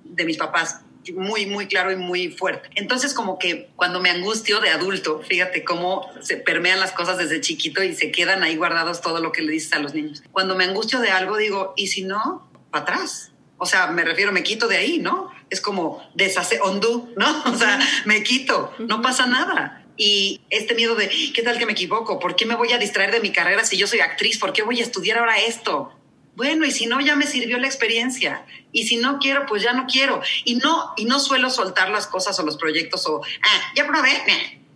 de 0.05 0.25
mis 0.25 0.37
papás 0.37 0.81
muy, 1.13 1.47
muy 1.47 1.67
claro 1.67 1.93
y 1.93 1.97
muy 1.97 2.29
fuerte. 2.29 2.71
Entonces, 2.75 3.15
como 3.15 3.39
que 3.39 3.71
cuando 3.77 4.01
me 4.01 4.11
angustio 4.11 4.61
de 4.61 4.71
adulto, 4.71 5.21
fíjate 5.27 5.65
cómo 5.65 6.09
se 6.21 6.37
permean 6.37 6.81
las 6.81 6.93
cosas 6.93 7.19
desde 7.19 7.41
chiquito 7.41 7.83
y 7.83 7.95
se 7.95 8.11
quedan 8.11 8.43
ahí 8.43 8.57
guardados 8.57 9.01
todo 9.01 9.21
lo 9.21 9.33
que 9.33 9.43
le 9.43 9.53
dices 9.53 9.73
a 9.73 9.79
los 9.79 9.95
niños. 9.95 10.23
Cuando 10.33 10.55
me 10.55 10.65
angustio 10.65 11.01
de 11.01 11.11
algo, 11.11 11.37
digo, 11.37 11.75
¿y 11.77 11.89
si 11.89 12.05
no? 12.05 12.49
Para 12.71 12.83
atrás. 12.83 13.33
O 13.59 13.67
sea, 13.67 13.89
me 13.89 14.05
refiero, 14.05 14.33
me 14.33 14.43
quito 14.43 14.69
de 14.69 14.77
ahí, 14.77 14.99
¿no? 14.99 15.31
Es 15.51 15.61
como 15.61 16.03
deshacer, 16.15 16.61
undo, 16.63 17.09
¿no? 17.17 17.45
O 17.53 17.57
sea, 17.57 17.79
me 18.05 18.23
quito, 18.23 18.75
no 18.79 19.03
pasa 19.03 19.27
nada. 19.27 19.84
Y 19.97 20.41
este 20.51 20.75
miedo 20.75 20.95
de, 20.95 21.09
¿qué 21.35 21.43
tal 21.43 21.59
que 21.59 21.67
me 21.67 21.73
equivoco? 21.73 22.19
¿Por 22.19 22.35
qué 22.37 22.47
me 22.47 22.57
voy 22.57 22.73
a 22.73 22.79
distraer 22.79 23.13
de 23.13 23.21
mi 23.21 23.31
carrera 23.31 23.65
si 23.65 23.77
yo 23.77 23.87
soy 23.87 24.01
actriz? 24.01 24.39
¿Por 24.39 24.53
qué 24.53 24.63
voy 24.63 24.81
a 24.81 24.83
estudiar 24.83 25.19
ahora 25.19 25.39
esto? 25.39 25.93
Bueno, 26.37 26.67
y 26.67 26.73
si 26.73 26.87
no, 26.87 27.01
ya 27.01 27.15
me 27.15 27.27
sirvió 27.27 27.59
la 27.59 27.69
experiencia. 27.69 28.45
Y 28.73 28.87
si 28.87 28.97
no 28.97 29.19
quiero, 29.19 29.47
pues 29.47 29.63
ya 29.63 29.73
no 29.73 29.87
quiero. 29.87 30.21
Y 30.45 30.57
no, 30.57 30.93
y 30.97 31.05
no 31.05 31.21
suelo 31.21 31.49
soltar 31.49 31.91
las 31.91 32.09
cosas 32.09 32.39
o 32.41 32.45
los 32.45 32.57
proyectos 32.57 33.07
o, 33.07 33.23
ah, 33.43 33.73
ya 33.77 33.87
probé. 33.87 34.11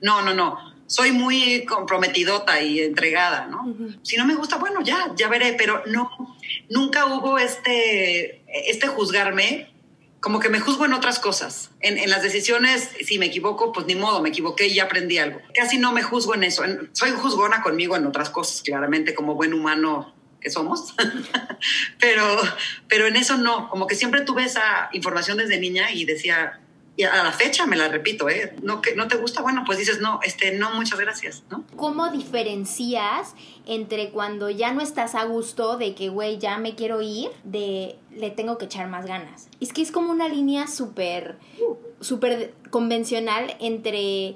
No, 0.01 0.23
no, 0.23 0.35
no. 0.35 0.57
Soy 0.87 1.11
muy 1.11 1.65
comprometidota 1.65 2.63
y 2.63 2.81
entregada, 2.81 3.47
¿no? 3.47 3.77
Si 4.03 4.17
no 4.17 4.25
me 4.25 4.37
gusta, 4.37 4.57
bueno, 4.57 4.81
ya, 4.83 5.13
ya 5.17 5.29
veré, 5.29 5.53
pero 5.53 5.83
no, 5.87 6.37
nunca 6.71 7.07
hubo 7.07 7.39
este, 7.39 8.43
este 8.71 8.87
juzgarme 8.87 9.69
como 10.21 10.41
que 10.41 10.49
me 10.49 10.61
juzgo 10.61 10.85
en 10.85 10.93
otras 10.93 11.19
cosas. 11.19 11.71
En, 11.81 11.99
en, 11.99 12.11
las 12.11 12.23
decisiones, 12.23 12.91
si 13.05 13.19
me 13.19 13.27
equivoco, 13.27 13.73
pues 13.73 13.87
ni 13.87 13.95
modo, 13.95 14.21
me 14.21 14.31
equivoqué 14.31 14.67
y 14.67 14.75
ya 14.75 14.85
aprendí 14.85 15.19
algo. 15.19 15.41
Casi 15.55 15.79
no 15.79 15.93
me 15.93 16.03
juzgo 16.03 16.35
en 16.35 16.45
eso. 16.45 16.65
soy 16.93 17.11
juzgona 17.13 17.63
conmigo 17.63 17.97
en 17.97 18.07
otras 18.07 18.31
cosas, 18.31 18.63
claramente, 18.63 19.15
como 19.15 19.35
buen 19.35 19.55
humano 19.55 20.15
que 20.41 20.51
somos, 20.51 20.95
pero, 22.01 22.25
pero 22.89 23.07
en 23.07 23.17
eso 23.17 23.37
no, 23.37 23.69
como 23.71 23.87
que 23.87 23.97
siempre 23.97 24.21
tuve 24.21 24.45
esa 24.45 24.89
información 24.93 25.39
desde 25.39 25.59
niña 25.59 25.91
y 25.91 26.05
decía, 26.05 26.61
y 26.99 27.05
a 27.05 27.23
la 27.23 27.31
fecha 27.31 27.65
me 27.65 27.77
la 27.77 27.87
repito, 27.87 28.29
¿eh? 28.29 28.57
¿No, 28.61 28.83
que, 28.83 28.97
¿No 28.97 29.07
te 29.07 29.17
gusta? 29.17 29.41
Bueno, 29.41 29.63
pues 29.65 29.79
dices, 29.79 30.01
no, 30.01 30.19
este, 30.25 30.59
no, 30.59 30.75
muchas 30.75 30.99
gracias, 30.99 31.45
¿no? 31.49 31.65
¿Cómo 31.77 32.11
diferencias 32.11 33.37
entre 33.67 34.11
cuando 34.11 34.51
ya 34.51 34.75
no 34.75 34.81
estás 34.81 35.15
a 35.15 35.23
gusto 35.23 35.79
de 35.79 35.95
que, 35.95 36.09
güey, 36.09 36.39
ya 36.39 36.59
me 36.59 36.75
quiero 36.75 37.01
ir, 37.01 37.31
de 37.45 37.97
le 38.11 38.33
tengo 38.33 38.59
que 38.59 38.65
echar 38.65 38.89
más 38.89 39.07
ganas? 39.07 39.49
Es 39.61 39.73
que 39.73 39.81
es 39.81 39.93
como 39.93 40.11
una 40.11 40.29
línea 40.29 40.67
súper, 40.67 41.39
súper 42.01 42.53
convencional 42.71 43.57
entre 43.61 44.35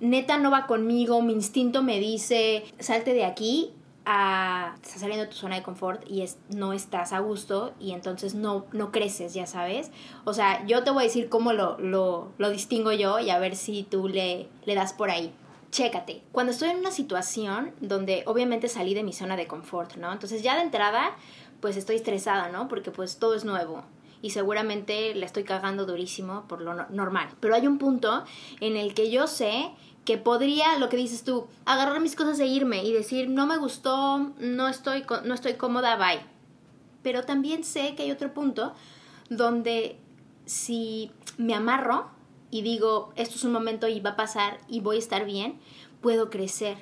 neta 0.00 0.38
no 0.38 0.52
va 0.52 0.68
conmigo, 0.68 1.20
mi 1.20 1.32
instinto 1.32 1.82
me 1.82 1.98
dice, 1.98 2.64
salte 2.78 3.12
de 3.12 3.24
aquí 3.24 3.72
a, 4.06 4.74
estás 4.82 5.00
saliendo 5.00 5.24
de 5.24 5.30
tu 5.30 5.36
zona 5.36 5.56
de 5.56 5.62
confort 5.62 6.02
y 6.08 6.22
es, 6.22 6.38
no 6.50 6.72
estás 6.72 7.12
a 7.12 7.20
gusto 7.20 7.74
y 7.80 7.92
entonces 7.92 8.34
no, 8.34 8.66
no 8.72 8.92
creces, 8.92 9.34
ya 9.34 9.46
sabes. 9.46 9.90
O 10.24 10.34
sea, 10.34 10.64
yo 10.66 10.84
te 10.84 10.90
voy 10.90 11.04
a 11.04 11.06
decir 11.06 11.28
cómo 11.28 11.52
lo, 11.52 11.78
lo, 11.78 12.32
lo 12.38 12.50
distingo 12.50 12.92
yo 12.92 13.18
y 13.18 13.30
a 13.30 13.38
ver 13.38 13.56
si 13.56 13.82
tú 13.84 14.08
le, 14.08 14.48
le 14.64 14.74
das 14.74 14.92
por 14.92 15.10
ahí. 15.10 15.32
Chécate, 15.70 16.22
cuando 16.30 16.52
estoy 16.52 16.70
en 16.70 16.78
una 16.78 16.92
situación 16.92 17.72
donde 17.80 18.22
obviamente 18.26 18.68
salí 18.68 18.94
de 18.94 19.02
mi 19.02 19.12
zona 19.12 19.36
de 19.36 19.46
confort, 19.46 19.96
¿no? 19.96 20.12
Entonces 20.12 20.42
ya 20.42 20.54
de 20.54 20.62
entrada, 20.62 21.16
pues 21.60 21.76
estoy 21.76 21.96
estresada, 21.96 22.48
¿no? 22.48 22.68
Porque 22.68 22.90
pues 22.90 23.18
todo 23.18 23.34
es 23.34 23.44
nuevo 23.44 23.82
y 24.24 24.30
seguramente 24.30 25.14
le 25.14 25.26
estoy 25.26 25.44
cagando 25.44 25.84
durísimo 25.84 26.46
por 26.48 26.62
lo 26.62 26.72
normal. 26.88 27.28
Pero 27.40 27.54
hay 27.54 27.66
un 27.66 27.76
punto 27.76 28.24
en 28.60 28.78
el 28.78 28.94
que 28.94 29.10
yo 29.10 29.26
sé 29.26 29.70
que 30.04 30.18
podría, 30.18 30.78
lo 30.78 30.88
que 30.88 30.96
dices 30.96 31.24
tú, 31.24 31.46
agarrar 31.64 32.00
mis 32.00 32.16
cosas 32.16 32.38
e 32.40 32.46
irme 32.46 32.84
y 32.84 32.92
decir, 32.92 33.28
no 33.28 33.46
me 33.46 33.56
gustó, 33.56 34.32
no 34.38 34.68
estoy, 34.68 35.04
no 35.24 35.34
estoy 35.34 35.54
cómoda, 35.54 35.96
bye. 35.96 36.20
Pero 37.02 37.24
también 37.24 37.64
sé 37.64 37.94
que 37.94 38.02
hay 38.02 38.10
otro 38.10 38.32
punto 38.34 38.74
donde 39.30 39.98
si 40.46 41.10
me 41.38 41.54
amarro 41.54 42.10
y 42.50 42.62
digo, 42.62 43.12
esto 43.16 43.36
es 43.36 43.44
un 43.44 43.52
momento 43.52 43.88
y 43.88 44.00
va 44.00 44.10
a 44.10 44.16
pasar 44.16 44.58
y 44.68 44.80
voy 44.80 44.96
a 44.96 45.00
estar 45.00 45.24
bien, 45.24 45.58
puedo 46.00 46.30
crecer. 46.30 46.76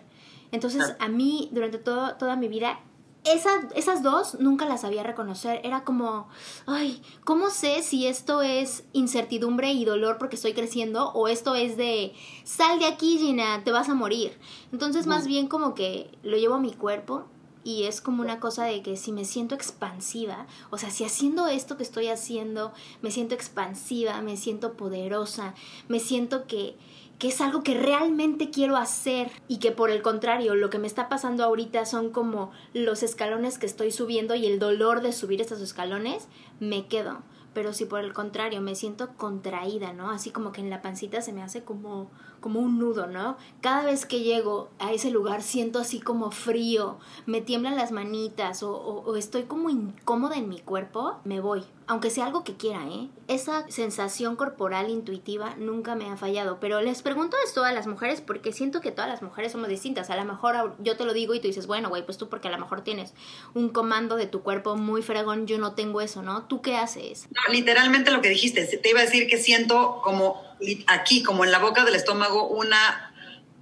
Entonces, 0.51 0.95
a 0.99 1.09
mí, 1.09 1.49
durante 1.53 1.79
todo, 1.79 2.17
toda 2.17 2.37
mi 2.37 2.47
vida, 2.47 2.81
esas 3.25 4.03
dos 4.03 4.39
nunca 4.41 4.67
las 4.67 4.83
sabía 4.83 5.03
reconocer. 5.03 5.61
Era 5.65 5.85
como, 5.85 6.29
ay, 6.67 7.03
¿cómo 7.25 7.51
sé 7.51 7.83
si 7.83 8.07
esto 8.07 8.43
es 8.43 8.85
incertidumbre 8.93 9.73
y 9.73 9.85
dolor 9.85 10.19
porque 10.19 10.37
estoy 10.37 10.55
creciendo 10.55 11.11
o 11.13 11.29
esto 11.29 11.55
es 11.55 11.77
de, 11.77 12.15
sal 12.45 12.79
de 12.79 12.87
aquí, 12.87 13.19
Gina, 13.19 13.63
te 13.65 13.73
vas 13.73 13.89
a 13.89 13.95
morir? 13.95 14.39
Entonces, 14.73 15.07
más 15.07 15.27
bien 15.27 15.47
como 15.47 15.75
que 15.75 16.11
lo 16.23 16.37
llevo 16.37 16.55
a 16.55 16.61
mi 16.61 16.73
cuerpo 16.73 17.27
y 17.65 17.85
es 17.85 18.01
como 18.01 18.23
una 18.23 18.41
cosa 18.41 18.65
de 18.65 18.83
que 18.83 18.97
si 18.97 19.13
me 19.13 19.25
siento 19.25 19.55
expansiva, 19.55 20.47
o 20.71 20.79
sea, 20.79 20.91
si 20.91 21.05
haciendo 21.05 21.47
esto 21.47 21.77
que 21.77 21.85
estoy 21.85 22.09
haciendo, 22.09 22.73
me 23.03 23.11
siento 23.11 23.35
expansiva, 23.35 24.21
me 24.21 24.37
siento 24.37 24.73
poderosa, 24.73 25.55
me 25.89 26.01
siento 26.01 26.47
que 26.47 26.77
que 27.23 27.29
es 27.29 27.41
algo 27.41 27.63
que 27.63 27.79
realmente 27.79 28.51
quiero 28.51 28.77
hacer 28.77 29.31
y 29.47 29.59
que 29.59 29.71
por 29.71 29.91
el 29.93 30.03
contrario 30.03 30.57
lo 30.57 30.71
que 30.71 30.81
me 30.81 30.89
está 30.89 31.09
pasando 31.09 31.45
ahorita 31.45 31.87
son 31.87 32.11
como 32.11 32.51
los 32.75 33.05
escalones 33.05 33.59
que 33.59 33.67
estoy 33.67 33.93
subiendo 33.93 34.35
y 34.35 34.45
el 34.47 34.59
dolor 34.59 35.03
de 35.03 35.13
subir 35.13 35.41
estos 35.41 35.61
escalones, 35.61 36.27
me 36.59 36.89
quedo. 36.89 37.23
Pero 37.55 37.75
si 37.75 37.85
por 37.85 38.01
el 38.01 38.13
contrario 38.13 38.61
me 38.61 38.75
siento 38.75 39.11
contraída, 39.17 39.93
¿no? 39.93 40.11
Así 40.11 40.33
como 40.33 40.51
que 40.51 40.63
en 40.63 40.71
la 40.71 40.83
pancita 40.83 41.23
se 41.23 41.33
me 41.33 41.45
hace 41.45 41.63
como 41.63 42.11
como 42.43 42.61
un 42.61 42.79
nudo, 42.79 43.07
¿no? 43.07 43.39
Cada 43.63 43.85
vez 43.85 44.05
que 44.05 44.21
llego 44.21 44.69
a 44.79 44.93
ese 44.93 45.11
lugar 45.11 45.41
siento 45.41 45.79
así 45.79 46.01
como 46.01 46.31
frío, 46.31 46.99
me 47.25 47.41
tiemblan 47.41 47.77
las 47.77 47.93
manitas 47.93 48.63
o, 48.63 49.17
estoy 49.17 49.45
como 49.45 49.71
incómoda 49.71 50.37
en 50.37 50.51
mi 50.51 50.59
cuerpo, 50.59 51.21
me 51.25 51.41
voy. 51.41 51.63
Aunque 51.87 52.11
sea 52.11 52.27
algo 52.27 52.45
que 52.45 52.57
quiera, 52.57 52.87
¿eh? 52.88 53.09
Esa 53.29 53.68
sensación 53.68 54.37
corporal 54.37 54.90
intuitiva 54.90 55.55
nunca 55.57 55.95
me 55.95 56.09
ha 56.09 56.16
fallado. 56.16 56.59
Pero 56.61 56.81
les 56.81 57.03
pregunto 57.03 57.37
esto 57.45 57.64
a 57.64 57.73
las 57.73 57.87
mujeres 57.87 58.21
porque 58.21 58.53
siento 58.53 58.81
que 58.81 58.92
todas 58.92 59.11
las 59.11 59.23
mujeres 59.23 59.53
somos 59.53 59.68
distintas. 59.68 60.11
A 60.11 60.16
lo 60.16 60.25
mejor 60.25 60.77
yo 60.79 60.97
te 60.97 61.05
lo 61.05 61.12
digo 61.12 61.35
y 61.35 61.40
tú 61.40 61.49
dices, 61.49 61.66
bueno, 61.66 61.88
güey, 61.88 62.05
pues 62.05 62.18
tú 62.18 62.29
porque 62.29 62.49
a 62.49 62.51
lo 62.51 62.59
mejor 62.59 62.83
tienes 62.83 63.14
un 63.55 63.68
comando 63.68 64.16
de 64.16 64.27
tu 64.27 64.42
cuerpo 64.42 64.77
muy 64.77 65.03
fregón, 65.03 65.47
yo 65.47 65.59
no 65.59 65.75
tengo 65.75 66.01
eso, 66.01 66.23
¿no? 66.23 66.45
¿Tú 66.45 66.62
qué 66.62 66.77
haces? 66.77 67.27
No, 67.31 67.53
literalmente 67.53 68.11
lo 68.11 68.23
que 68.23 68.29
dijiste. 68.29 68.64
Te 68.64 68.90
iba 68.90 69.01
a 69.01 69.05
decir 69.05 69.27
que 69.27 69.38
siento 69.38 70.01
como 70.03 70.40
aquí, 70.87 71.23
como 71.23 71.45
en 71.45 71.51
la 71.51 71.59
boca 71.59 71.85
del 71.85 71.95
estómago, 71.95 72.49
una, 72.49 73.12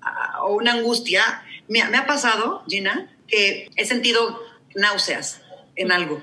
ah, 0.02 0.44
una 0.48 0.72
angustia. 0.72 1.42
Me, 1.68 1.84
me 1.84 1.96
ha 1.96 2.06
pasado, 2.06 2.62
Gina, 2.68 3.10
que 3.26 3.70
he 3.76 3.84
sentido 3.86 4.40
náuseas 4.74 5.40
en 5.76 5.92
algo. 5.92 6.22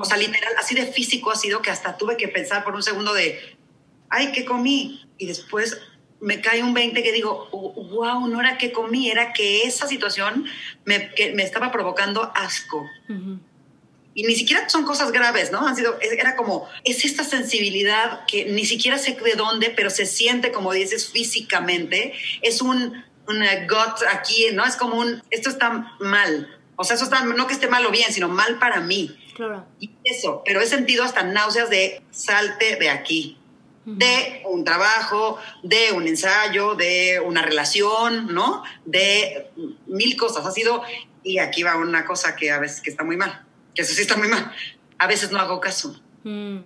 O 0.00 0.04
sea, 0.04 0.16
literal, 0.16 0.52
así 0.58 0.74
de 0.74 0.86
físico 0.86 1.30
ha 1.30 1.36
sido 1.36 1.62
que 1.62 1.70
hasta 1.70 1.96
tuve 1.96 2.16
que 2.16 2.26
pensar 2.26 2.64
por 2.64 2.74
un 2.74 2.82
segundo 2.82 3.14
de, 3.14 3.56
ay, 4.08 4.32
¿qué 4.32 4.44
comí? 4.44 5.06
Y 5.16 5.26
después 5.26 5.80
me 6.20 6.40
cae 6.40 6.62
un 6.62 6.74
20 6.74 7.02
que 7.02 7.12
digo, 7.12 7.48
wow, 7.50 8.26
no 8.26 8.40
era 8.40 8.58
que 8.58 8.72
comí, 8.72 9.10
era 9.10 9.32
que 9.32 9.62
esa 9.62 9.86
situación 9.86 10.46
me, 10.84 11.14
que 11.14 11.34
me 11.34 11.44
estaba 11.44 11.70
provocando 11.70 12.32
asco 12.34 12.84
y 14.16 14.22
ni 14.22 14.34
siquiera 14.34 14.66
son 14.66 14.84
cosas 14.84 15.12
graves, 15.12 15.52
¿no? 15.52 15.68
Han 15.68 15.76
sido, 15.76 15.98
era 16.00 16.36
como, 16.36 16.66
es 16.84 17.04
esta 17.04 17.22
sensibilidad 17.22 18.24
que 18.24 18.46
ni 18.46 18.64
siquiera 18.64 18.96
sé 18.96 19.14
de 19.22 19.34
dónde, 19.34 19.68
pero 19.76 19.90
se 19.90 20.06
siente, 20.06 20.52
como 20.52 20.72
dices, 20.72 21.12
físicamente. 21.12 22.14
Es 22.40 22.62
un, 22.62 23.04
un 23.28 23.38
gut 23.68 24.02
aquí, 24.10 24.46
¿no? 24.54 24.64
Es 24.64 24.76
como 24.76 24.98
un, 24.98 25.22
esto 25.30 25.50
está 25.50 25.94
mal. 26.00 26.55
O 26.76 26.84
sea, 26.84 26.96
eso 26.96 27.04
está, 27.04 27.24
no 27.24 27.46
que 27.46 27.54
esté 27.54 27.68
mal 27.68 27.84
o 27.86 27.90
bien, 27.90 28.12
sino 28.12 28.28
mal 28.28 28.58
para 28.58 28.80
mí. 28.80 29.16
Claro. 29.34 29.66
Y 29.80 29.90
eso, 30.04 30.42
pero 30.44 30.60
he 30.60 30.66
sentido 30.66 31.04
hasta 31.04 31.22
náuseas 31.22 31.68
de 31.70 32.02
salte 32.10 32.76
de 32.76 32.90
aquí, 32.90 33.38
de 33.84 34.42
un 34.46 34.64
trabajo, 34.64 35.38
de 35.62 35.92
un 35.92 36.08
ensayo, 36.08 36.74
de 36.74 37.20
una 37.24 37.42
relación, 37.42 38.34
¿no? 38.34 38.64
De 38.84 39.50
mil 39.86 40.16
cosas. 40.16 40.44
Ha 40.44 40.50
sido, 40.50 40.82
y 41.22 41.38
aquí 41.38 41.62
va 41.62 41.76
una 41.76 42.04
cosa 42.04 42.34
que 42.34 42.50
a 42.50 42.58
veces 42.58 42.80
que 42.80 42.90
está 42.90 43.04
muy 43.04 43.16
mal 43.16 43.46
que 43.76 43.82
eso 43.82 43.94
sí 43.94 44.02
está 44.02 44.16
muy 44.16 44.28
mal. 44.28 44.52
A 44.98 45.06
veces 45.06 45.30
no 45.30 45.38
hago 45.38 45.60
caso. 45.60 46.00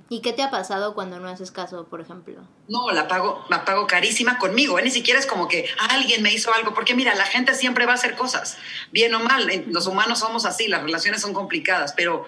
¿Y 0.08 0.22
qué 0.22 0.32
te 0.32 0.42
ha 0.42 0.50
pasado 0.50 0.94
cuando 0.94 1.20
no 1.20 1.28
haces 1.28 1.50
caso, 1.50 1.86
por 1.86 2.00
ejemplo? 2.00 2.40
No, 2.66 2.90
la 2.92 3.06
pago, 3.08 3.44
la 3.50 3.66
pago 3.66 3.86
carísima 3.86 4.38
conmigo, 4.38 4.78
¿eh? 4.78 4.82
ni 4.82 4.90
siquiera 4.90 5.20
es 5.20 5.26
como 5.26 5.48
que 5.48 5.68
alguien 5.90 6.22
me 6.22 6.32
hizo 6.32 6.50
algo, 6.54 6.72
porque 6.72 6.94
mira, 6.94 7.14
la 7.14 7.26
gente 7.26 7.54
siempre 7.54 7.84
va 7.84 7.92
a 7.92 7.96
hacer 7.96 8.16
cosas, 8.16 8.56
bien 8.90 9.14
o 9.14 9.20
mal, 9.20 9.46
los 9.66 9.86
humanos 9.86 10.20
somos 10.20 10.46
así, 10.46 10.66
las 10.66 10.82
relaciones 10.82 11.20
son 11.20 11.34
complicadas, 11.34 11.92
pero 11.94 12.26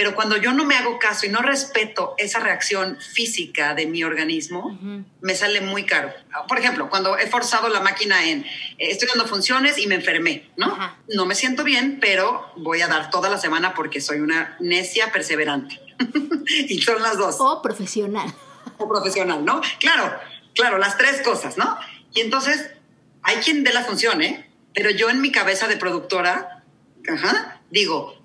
pero 0.00 0.14
cuando 0.14 0.38
yo 0.38 0.54
no 0.54 0.64
me 0.64 0.76
hago 0.76 0.98
caso 0.98 1.26
y 1.26 1.28
no 1.28 1.42
respeto 1.42 2.14
esa 2.16 2.40
reacción 2.40 2.96
física 3.02 3.74
de 3.74 3.84
mi 3.84 4.02
organismo, 4.02 4.78
me 5.20 5.34
sale 5.34 5.60
muy 5.60 5.84
caro. 5.84 6.10
Por 6.48 6.58
ejemplo, 6.58 6.88
cuando 6.88 7.18
he 7.18 7.26
forzado 7.26 7.68
la 7.68 7.80
máquina 7.80 8.24
en, 8.24 8.40
eh, 8.40 8.46
estoy 8.78 9.08
dando 9.08 9.26
funciones 9.26 9.76
y 9.76 9.86
me 9.86 9.96
enfermé, 9.96 10.48
¿no? 10.56 10.74
No 11.14 11.26
me 11.26 11.34
siento 11.34 11.64
bien, 11.64 11.98
pero 12.00 12.50
voy 12.56 12.80
a 12.80 12.88
dar 12.88 13.10
toda 13.10 13.28
la 13.28 13.36
semana 13.36 13.74
porque 13.74 14.00
soy 14.00 14.20
una 14.20 14.56
necia 14.58 15.12
perseverante. 15.12 15.78
y 16.48 16.80
son 16.80 17.02
las 17.02 17.18
dos. 17.18 17.36
O 17.38 17.60
profesional. 17.60 18.32
O 18.78 18.88
profesional, 18.88 19.44
¿no? 19.44 19.60
Claro, 19.80 20.18
claro, 20.54 20.78
las 20.78 20.96
tres 20.96 21.20
cosas, 21.20 21.58
¿no? 21.58 21.76
Y 22.14 22.20
entonces, 22.20 22.70
hay 23.22 23.36
quien 23.36 23.64
dé 23.64 23.74
la 23.74 23.84
función, 23.84 24.22
¿eh? 24.22 24.48
Pero 24.72 24.88
yo 24.88 25.10
en 25.10 25.20
mi 25.20 25.30
cabeza 25.30 25.68
de 25.68 25.76
productora, 25.76 26.64
ajá, 27.06 27.60
digo, 27.68 28.19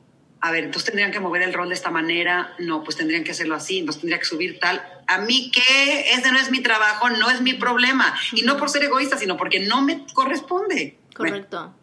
a 0.46 0.52
ver, 0.52 0.66
entonces 0.66 0.86
tendrían 0.86 1.12
que 1.12 1.20
mover 1.20 1.42
el 1.42 1.54
rol 1.54 1.70
de 1.70 1.74
esta 1.74 1.90
manera, 1.90 2.54
no, 2.60 2.84
pues 2.84 2.96
tendrían 2.96 3.24
que 3.24 3.32
hacerlo 3.32 3.56
así, 3.56 3.80
entonces 3.80 4.02
tendría 4.02 4.20
que 4.20 4.26
subir 4.26 4.60
tal. 4.60 4.80
A 5.08 5.18
mí 5.18 5.50
qué, 5.52 6.12
ese 6.12 6.32
no 6.32 6.38
es 6.38 6.52
mi 6.52 6.62
trabajo, 6.62 7.10
no 7.10 7.32
es 7.32 7.42
mi 7.42 7.54
problema. 7.54 8.16
Y 8.32 8.44
no 8.44 8.56
por 8.56 8.70
ser 8.70 8.84
egoísta, 8.84 9.18
sino 9.18 9.38
porque 9.38 9.62
no 9.62 9.82
me 9.82 10.06
corresponde. 10.14 11.00
Correcto. 11.16 11.74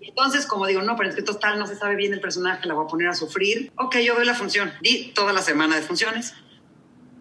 Entonces, 0.00 0.46
como 0.46 0.66
digo, 0.66 0.80
no, 0.80 0.96
pero 0.96 1.10
es 1.10 1.14
que 1.14 1.20
total 1.20 1.58
no 1.58 1.66
se 1.66 1.76
sabe 1.76 1.94
bien 1.94 2.14
el 2.14 2.22
personaje, 2.22 2.66
la 2.66 2.72
voy 2.72 2.86
a 2.86 2.88
poner 2.88 3.06
a 3.06 3.14
sufrir. 3.14 3.70
Ok, 3.76 3.98
yo 3.98 4.14
doy 4.14 4.24
la 4.24 4.34
función. 4.34 4.72
Di 4.80 5.12
toda 5.14 5.34
la 5.34 5.42
semana 5.42 5.76
de 5.76 5.82
funciones. 5.82 6.32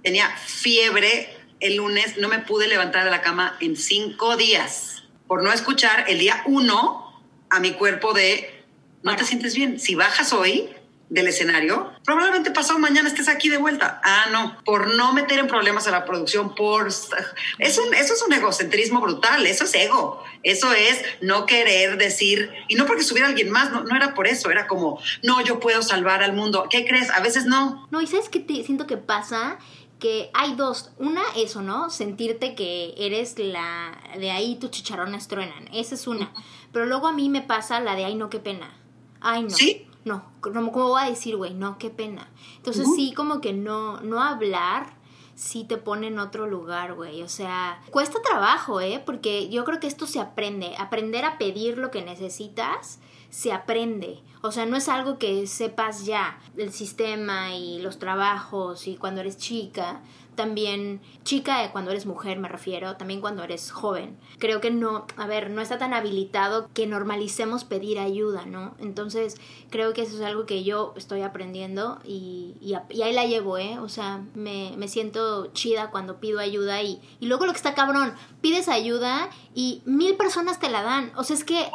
Tenía 0.01 0.29
fiebre 0.37 1.27
el 1.59 1.75
lunes, 1.75 2.17
no 2.19 2.29
me 2.29 2.39
pude 2.39 2.69
levantar 2.69 3.03
de 3.03 3.11
la 3.11 3.19
cama 3.19 3.57
en 3.59 3.75
cinco 3.75 4.37
días 4.37 5.03
por 5.27 5.43
no 5.43 5.51
escuchar 5.51 6.05
el 6.07 6.19
día 6.19 6.41
uno 6.45 7.21
a 7.49 7.59
mi 7.59 7.73
cuerpo 7.73 8.13
de 8.13 8.58
no 9.03 9.15
te 9.15 9.23
sientes 9.23 9.55
bien. 9.55 9.79
Si 9.79 9.95
bajas 9.95 10.33
hoy 10.33 10.69
del 11.09 11.27
escenario, 11.27 11.91
probablemente 12.05 12.51
pasado 12.51 12.77
mañana 12.77 13.09
estés 13.09 13.27
aquí 13.27 13.49
de 13.49 13.57
vuelta. 13.57 13.99
Ah, 14.03 14.27
no, 14.31 14.57
por 14.63 14.95
no 14.95 15.11
meter 15.11 15.39
en 15.39 15.47
problemas 15.47 15.87
a 15.87 15.91
la 15.91 16.05
producción, 16.05 16.53
por... 16.53 16.87
Es 16.87 17.09
eso 17.57 17.81
es 18.13 18.23
un 18.25 18.33
egocentrismo 18.33 19.01
brutal, 19.01 19.45
eso 19.47 19.63
es 19.63 19.73
ego, 19.73 20.23
eso 20.43 20.71
es 20.71 21.03
no 21.21 21.47
querer 21.47 21.97
decir, 21.97 22.51
y 22.67 22.75
no 22.75 22.85
porque 22.85 23.03
subiera 23.03 23.27
alguien 23.27 23.49
más, 23.49 23.71
no, 23.71 23.83
era 23.95 24.13
por 24.13 24.27
eso, 24.27 24.51
era 24.51 24.67
como, 24.67 25.01
no, 25.23 25.41
yo 25.41 25.59
puedo 25.59 25.81
salvar 25.81 26.21
al 26.21 26.33
mundo. 26.33 26.67
¿Qué 26.69 26.85
crees? 26.85 27.09
A 27.09 27.21
veces 27.21 27.45
no. 27.45 27.87
No, 27.89 28.01
y 28.01 28.07
¿sabes 28.07 28.29
qué 28.29 28.39
te 28.39 28.63
siento 28.63 28.85
que 28.85 28.97
pasa? 28.97 29.57
que 29.99 30.29
hay 30.33 30.55
dos. 30.55 30.91
Una, 30.97 31.21
eso, 31.35 31.61
¿no? 31.61 31.89
Sentirte 31.89 32.55
que 32.55 32.93
eres 32.97 33.37
la 33.37 33.99
de 34.17 34.31
ahí 34.31 34.55
tus 34.55 34.71
chicharrones 34.71 35.27
truenan. 35.27 35.67
Esa 35.73 35.95
es 35.95 36.07
una. 36.07 36.31
Pero 36.71 36.85
luego 36.85 37.09
a 37.09 37.11
mí 37.11 37.27
me 37.27 37.41
pasa 37.41 37.81
la 37.81 37.95
de 37.95 38.05
ay, 38.05 38.15
no, 38.15 38.29
qué 38.29 38.39
pena. 38.39 38.78
Ay, 39.21 39.43
no. 39.43 39.49
¿Sí? 39.49 39.85
No, 40.05 40.23
¿cómo 40.41 40.71
voy 40.71 41.01
a 41.01 41.09
decir, 41.09 41.35
güey? 41.35 41.53
No, 41.53 41.77
qué 41.77 41.89
pena. 41.89 42.29
Entonces 42.57 42.87
sí, 42.95 43.13
como 43.13 43.41
que 43.41 43.53
no, 43.53 43.99
no 44.01 44.23
hablar 44.23 44.97
sí 45.39 45.63
te 45.63 45.77
pone 45.77 46.07
en 46.07 46.19
otro 46.19 46.47
lugar, 46.47 46.95
güey. 46.95 47.23
O 47.23 47.29
sea, 47.29 47.81
cuesta 47.91 48.21
trabajo, 48.21 48.81
¿eh? 48.81 49.01
Porque 49.05 49.49
yo 49.49 49.63
creo 49.63 49.79
que 49.79 49.87
esto 49.87 50.05
se 50.05 50.19
aprende. 50.19 50.75
Aprender 50.77 51.23
a 51.23 51.37
pedir 51.37 51.77
lo 51.77 51.91
que 51.91 52.01
necesitas 52.01 52.99
se 53.29 53.51
aprende. 53.51 54.21
O 54.41 54.51
sea, 54.51 54.65
no 54.65 54.77
es 54.77 54.87
algo 54.87 55.17
que 55.17 55.47
sepas 55.47 56.05
ya. 56.05 56.39
El 56.57 56.71
sistema 56.71 57.55
y 57.55 57.81
los 57.81 57.99
trabajos 57.99 58.87
y 58.87 58.95
cuando 58.95 59.21
eres 59.21 59.37
chica, 59.37 60.01
también 60.39 61.01
chica 61.25 61.69
cuando 61.73 61.91
eres 61.91 62.05
mujer 62.05 62.39
me 62.39 62.47
refiero, 62.47 62.95
también 62.95 63.19
cuando 63.19 63.43
eres 63.43 63.71
joven. 63.71 64.17
Creo 64.37 64.61
que 64.61 64.71
no, 64.71 65.05
a 65.17 65.27
ver, 65.27 65.49
no 65.49 65.61
está 65.61 65.77
tan 65.77 65.93
habilitado 65.93 66.69
que 66.73 66.87
normalicemos 66.87 67.65
pedir 67.65 67.99
ayuda, 67.99 68.45
¿no? 68.45 68.73
Entonces 68.79 69.35
creo 69.69 69.91
que 69.91 70.03
eso 70.03 70.15
es 70.15 70.21
algo 70.21 70.45
que 70.45 70.63
yo 70.63 70.93
estoy 70.95 71.23
aprendiendo 71.23 71.99
y, 72.05 72.55
y, 72.61 72.75
ahí 73.01 73.11
la 73.11 73.25
llevo, 73.25 73.57
¿eh? 73.57 73.79
O 73.79 73.89
sea, 73.89 74.23
me, 74.33 74.71
me 74.77 74.87
siento 74.87 75.47
chida 75.47 75.91
cuando 75.91 76.21
pido 76.21 76.39
ayuda 76.39 76.81
y, 76.83 77.01
y 77.19 77.25
luego 77.25 77.45
lo 77.45 77.51
que 77.51 77.57
está 77.57 77.73
cabrón, 77.73 78.13
pides 78.39 78.69
ayuda 78.69 79.29
y 79.53 79.81
mil 79.83 80.15
personas 80.15 80.57
te 80.61 80.69
la 80.69 80.83
dan. 80.83 81.11
O 81.17 81.25
sea, 81.25 81.35
es 81.35 81.43
que 81.43 81.69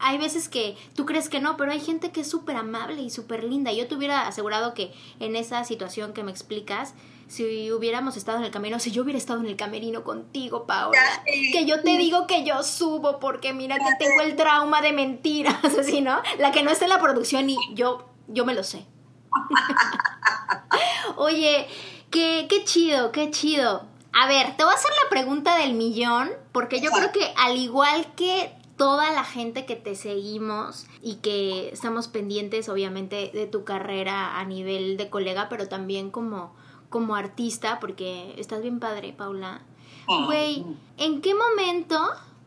hay 0.00 0.18
veces 0.18 0.48
que 0.48 0.76
tú 0.94 1.06
crees 1.06 1.28
que 1.28 1.40
no, 1.40 1.56
pero 1.56 1.72
hay 1.72 1.80
gente 1.80 2.10
que 2.10 2.20
es 2.20 2.30
súper 2.30 2.56
amable 2.56 3.02
y 3.02 3.10
súper 3.10 3.44
linda. 3.44 3.72
Yo 3.72 3.88
te 3.88 3.94
hubiera 3.94 4.26
asegurado 4.26 4.74
que 4.74 4.92
en 5.20 5.36
esa 5.36 5.64
situación 5.64 6.12
que 6.12 6.22
me 6.22 6.30
explicas, 6.30 6.94
si 7.26 7.70
hubiéramos 7.72 8.16
estado 8.16 8.38
en 8.38 8.44
el 8.44 8.50
camino, 8.50 8.78
si 8.78 8.90
yo 8.90 9.02
hubiera 9.02 9.18
estado 9.18 9.40
en 9.40 9.46
el 9.46 9.56
camerino 9.56 10.04
contigo, 10.04 10.66
Paola, 10.66 11.00
que 11.26 11.66
yo 11.66 11.82
te 11.82 11.98
digo 11.98 12.26
que 12.26 12.44
yo 12.44 12.62
subo 12.62 13.18
porque 13.18 13.52
mira 13.52 13.76
que 13.76 14.04
tengo 14.04 14.22
el 14.22 14.36
trauma 14.36 14.80
de 14.80 14.92
mentiras, 14.92 15.62
así, 15.78 16.00
¿no? 16.00 16.22
La 16.38 16.52
que 16.52 16.62
no 16.62 16.70
está 16.70 16.84
en 16.84 16.90
la 16.90 17.00
producción 17.00 17.50
y 17.50 17.56
yo, 17.74 18.08
yo 18.28 18.44
me 18.44 18.54
lo 18.54 18.64
sé. 18.64 18.86
Oye, 21.16 21.66
qué, 22.10 22.46
qué 22.48 22.64
chido, 22.64 23.12
qué 23.12 23.30
chido. 23.30 23.86
A 24.12 24.26
ver, 24.26 24.56
te 24.56 24.64
voy 24.64 24.72
a 24.72 24.76
hacer 24.76 24.90
la 25.04 25.10
pregunta 25.10 25.56
del 25.58 25.74
millón, 25.74 26.30
porque 26.52 26.80
yo 26.80 26.90
creo 26.90 27.12
que 27.12 27.32
al 27.36 27.56
igual 27.56 28.14
que 28.16 28.57
toda 28.78 29.12
la 29.12 29.24
gente 29.24 29.66
que 29.66 29.76
te 29.76 29.94
seguimos 29.94 30.86
y 31.02 31.16
que 31.16 31.68
estamos 31.68 32.08
pendientes 32.08 32.68
obviamente 32.70 33.30
de 33.34 33.46
tu 33.46 33.64
carrera 33.64 34.38
a 34.38 34.44
nivel 34.44 34.96
de 34.96 35.10
colega, 35.10 35.48
pero 35.50 35.68
también 35.68 36.10
como, 36.10 36.54
como 36.88 37.16
artista, 37.16 37.80
porque 37.80 38.34
estás 38.38 38.62
bien 38.62 38.78
padre, 38.78 39.12
Paula. 39.12 39.62
Ah. 40.06 40.22
Güey, 40.26 40.64
¿en 40.96 41.20
qué 41.20 41.34
momento 41.34 42.00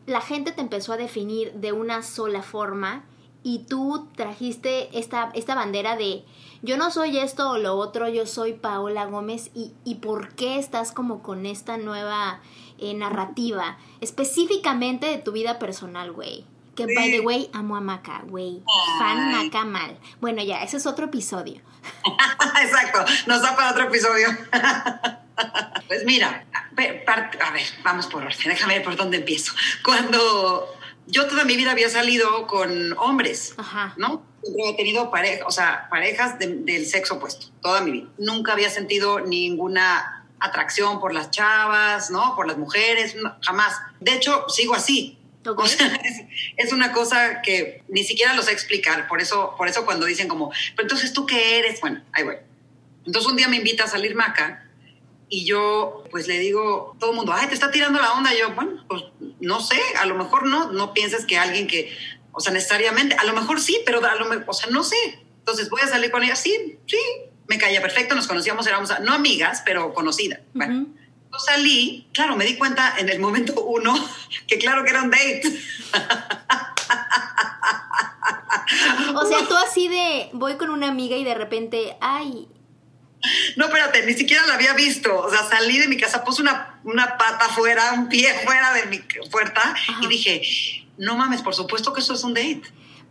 la 0.06 0.22
gente 0.22 0.52
te 0.52 0.62
empezó 0.62 0.94
a 0.94 0.96
definir 0.96 1.52
de 1.52 1.72
una 1.72 2.02
sola 2.02 2.42
forma 2.42 3.04
y 3.44 3.60
tú 3.60 4.08
trajiste 4.16 4.98
esta, 4.98 5.30
esta 5.34 5.54
bandera 5.54 5.96
de 5.96 6.24
yo 6.62 6.76
no 6.76 6.90
soy 6.90 7.18
esto 7.18 7.50
o 7.50 7.58
lo 7.58 7.76
otro, 7.76 8.08
yo 8.08 8.24
soy 8.24 8.54
Paola 8.54 9.04
Gómez 9.06 9.50
y, 9.54 9.72
y 9.84 9.96
por 9.96 10.34
qué 10.34 10.58
estás 10.58 10.92
como 10.92 11.22
con 11.22 11.44
esta 11.44 11.76
nueva 11.76 12.40
eh, 12.82 12.94
narrativa, 12.94 13.78
específicamente 14.00 15.06
de 15.06 15.18
tu 15.18 15.32
vida 15.32 15.58
personal, 15.58 16.12
güey. 16.12 16.44
Que, 16.74 16.86
by 16.86 17.10
the 17.10 17.20
way, 17.20 17.50
amo 17.52 17.76
a 17.76 17.80
Maca, 17.80 18.22
güey. 18.26 18.62
Fan 18.98 19.30
Maca 19.30 19.64
mal. 19.64 19.98
Bueno, 20.20 20.42
ya, 20.42 20.62
ese 20.62 20.78
es 20.78 20.86
otro 20.86 21.06
episodio. 21.06 21.60
Exacto, 22.62 23.04
nos 23.26 23.42
da 23.42 23.54
para 23.54 23.70
otro 23.70 23.84
episodio. 23.84 24.28
pues 25.86 26.04
mira, 26.04 26.46
a 26.52 26.74
ver, 26.74 27.04
vamos 27.84 28.06
por 28.06 28.22
orden, 28.22 28.38
déjame 28.46 28.78
ver 28.78 28.84
por 28.84 28.96
dónde 28.96 29.18
empiezo. 29.18 29.52
Cuando 29.84 30.66
yo 31.06 31.26
toda 31.26 31.44
mi 31.44 31.56
vida 31.56 31.72
había 31.72 31.88
salido 31.88 32.46
con 32.46 32.96
hombres, 32.98 33.54
¿no? 33.96 34.24
Siempre 34.42 34.70
he 34.70 34.74
tenido 34.74 35.10
pareja, 35.10 35.46
o 35.46 35.50
sea, 35.50 35.88
parejas 35.88 36.38
del 36.38 36.86
sexo 36.86 37.14
opuesto, 37.14 37.46
toda 37.60 37.80
mi 37.82 37.92
vida. 37.92 38.08
Nunca 38.18 38.54
había 38.54 38.70
sentido 38.70 39.20
ninguna 39.20 40.21
atracción 40.42 41.00
por 41.00 41.14
las 41.14 41.30
chavas, 41.30 42.10
¿no? 42.10 42.34
Por 42.36 42.46
las 42.46 42.58
mujeres, 42.58 43.14
jamás. 43.42 43.74
De 44.00 44.14
hecho, 44.14 44.44
sigo 44.48 44.74
así. 44.74 45.18
O 45.44 45.66
sea, 45.66 46.00
es, 46.56 46.72
una 46.72 46.92
cosa 46.92 47.42
que 47.42 47.82
ni 47.88 48.04
siquiera 48.04 48.34
lo 48.34 48.42
sé 48.42 48.52
explicar. 48.52 49.08
Por 49.08 49.20
eso, 49.20 49.54
por 49.56 49.68
eso 49.68 49.84
cuando 49.84 50.06
dicen 50.06 50.28
como, 50.28 50.50
pero 50.76 50.82
entonces 50.82 51.12
tú 51.12 51.26
qué 51.26 51.58
eres, 51.58 51.80
bueno, 51.80 52.02
ahí 52.12 52.24
voy. 52.24 52.36
Entonces 53.04 53.30
un 53.30 53.36
día 53.36 53.48
me 53.48 53.56
invita 53.56 53.84
a 53.84 53.88
salir 53.88 54.14
Maca 54.14 54.68
y 55.28 55.44
yo 55.44 56.04
pues 56.10 56.28
le 56.28 56.38
digo, 56.38 56.96
todo 57.00 57.10
el 57.10 57.16
mundo, 57.16 57.32
ay, 57.34 57.48
te 57.48 57.54
está 57.54 57.70
tirando 57.70 58.00
la 58.00 58.12
onda. 58.12 58.32
Y 58.34 58.38
yo, 58.38 58.54
bueno, 58.54 58.84
pues 58.88 59.02
no 59.40 59.60
sé, 59.60 59.80
a 59.98 60.06
lo 60.06 60.14
mejor 60.14 60.46
no, 60.46 60.70
no 60.72 60.92
piensas 60.92 61.26
que 61.26 61.38
alguien 61.38 61.66
que, 61.66 61.96
o 62.32 62.40
sea, 62.40 62.52
necesariamente, 62.52 63.16
a 63.16 63.24
lo 63.24 63.32
mejor 63.32 63.60
sí, 63.60 63.80
pero 63.84 64.04
a 64.04 64.14
lo 64.14 64.26
mejor, 64.26 64.44
o 64.46 64.52
sea, 64.52 64.70
no 64.70 64.84
sé. 64.84 64.96
Entonces 65.38 65.70
voy 65.70 65.80
a 65.80 65.88
salir 65.88 66.12
con 66.12 66.22
ella, 66.22 66.36
sí, 66.36 66.78
sí, 66.86 66.98
me 67.52 67.58
caía 67.58 67.82
perfecto, 67.82 68.14
nos 68.14 68.26
conocíamos, 68.26 68.66
éramos, 68.66 68.90
no 69.02 69.12
amigas, 69.12 69.62
pero 69.66 69.92
conocidas. 69.92 70.40
Bueno, 70.54 70.86
yo 71.30 71.38
salí, 71.38 72.08
claro, 72.14 72.34
me 72.34 72.46
di 72.46 72.56
cuenta 72.56 72.94
en 72.96 73.10
el 73.10 73.20
momento 73.20 73.62
uno 73.62 73.94
que 74.46 74.56
claro 74.56 74.82
que 74.84 74.90
era 74.90 75.02
un 75.02 75.10
date. 75.10 75.42
O 79.14 79.26
sea, 79.26 79.46
tú 79.46 79.54
así 79.54 79.88
de, 79.88 80.30
voy 80.32 80.54
con 80.56 80.70
una 80.70 80.88
amiga 80.88 81.16
y 81.16 81.24
de 81.24 81.34
repente, 81.34 81.94
ay, 82.00 82.48
no, 83.56 83.66
espérate, 83.66 84.06
ni 84.06 84.14
siquiera 84.14 84.46
la 84.46 84.54
había 84.54 84.72
visto. 84.72 85.14
O 85.14 85.30
sea, 85.30 85.44
salí 85.44 85.78
de 85.78 85.88
mi 85.88 85.98
casa, 85.98 86.24
puse 86.24 86.40
una, 86.40 86.80
una 86.84 87.18
pata 87.18 87.48
fuera, 87.50 87.92
un 87.92 88.08
pie 88.08 88.32
fuera 88.44 88.72
de 88.72 88.86
mi 88.86 88.98
puerta 89.30 89.74
y 90.00 90.06
dije, 90.06 90.42
no 90.96 91.16
mames, 91.16 91.42
por 91.42 91.54
supuesto 91.54 91.92
que 91.92 92.00
eso 92.00 92.14
es 92.14 92.24
un 92.24 92.32
date. 92.32 92.62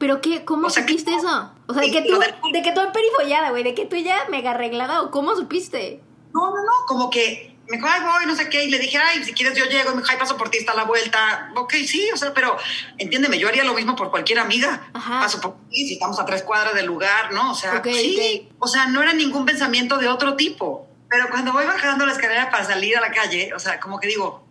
¿Pero 0.01 0.19
qué? 0.19 0.43
¿Cómo 0.43 0.71
supiste 0.71 1.13
eso? 1.13 1.51
O 1.67 1.73
sea, 1.75 1.83
de 1.83 1.91
que 1.91 2.01
tú, 2.01 2.19
de 2.19 2.61
que 2.63 2.71
tú 2.71 2.81
perifollada, 2.91 3.51
güey, 3.51 3.61
de 3.61 3.75
que 3.75 3.85
tú 3.85 3.95
ya 3.97 4.25
mega 4.31 4.49
arreglada, 4.49 5.03
¿o 5.03 5.11
cómo 5.11 5.35
supiste? 5.35 6.01
No, 6.33 6.49
no, 6.49 6.55
no, 6.55 6.71
como 6.87 7.11
que 7.11 7.55
me 7.69 7.77
dijo, 7.77 7.87
ay, 7.87 8.01
voy, 8.01 8.25
no 8.25 8.35
sé 8.35 8.49
qué, 8.49 8.63
y 8.65 8.71
le 8.71 8.79
dije, 8.79 8.97
ay, 8.97 9.23
si 9.23 9.31
quieres 9.33 9.55
yo 9.55 9.65
llego, 9.65 9.91
y 9.91 9.93
me 9.93 10.01
dijo, 10.01 10.11
ay, 10.11 10.17
paso 10.17 10.37
por 10.37 10.49
ti, 10.49 10.57
está 10.57 10.73
la 10.73 10.85
vuelta. 10.85 11.51
Ok, 11.55 11.73
sí, 11.85 12.09
o 12.11 12.17
sea, 12.17 12.33
pero 12.33 12.57
entiéndeme, 12.97 13.37
yo 13.37 13.47
haría 13.47 13.63
lo 13.63 13.75
mismo 13.75 13.95
por 13.95 14.09
cualquier 14.09 14.39
amiga. 14.39 14.89
Paso 14.91 15.39
por 15.39 15.55
ti, 15.69 15.85
si 15.85 15.93
estamos 15.93 16.19
a 16.19 16.25
tres 16.25 16.41
cuadras 16.41 16.73
del 16.73 16.87
lugar, 16.87 17.31
¿no? 17.31 17.51
O 17.51 17.55
sea, 17.55 17.79
sí. 17.83 18.49
O 18.57 18.67
sea, 18.67 18.87
no 18.87 19.03
era 19.03 19.13
ningún 19.13 19.45
pensamiento 19.45 19.99
de 19.99 20.07
otro 20.07 20.35
tipo. 20.35 20.87
Pero 21.11 21.29
cuando 21.29 21.53
voy 21.53 21.67
bajando 21.67 22.07
la 22.07 22.13
escalera 22.13 22.49
para 22.49 22.65
salir 22.65 22.97
a 22.97 23.01
la 23.01 23.11
calle, 23.11 23.53
o 23.53 23.59
sea, 23.59 23.79
como 23.79 23.99
que 23.99 24.07
digo, 24.07 24.43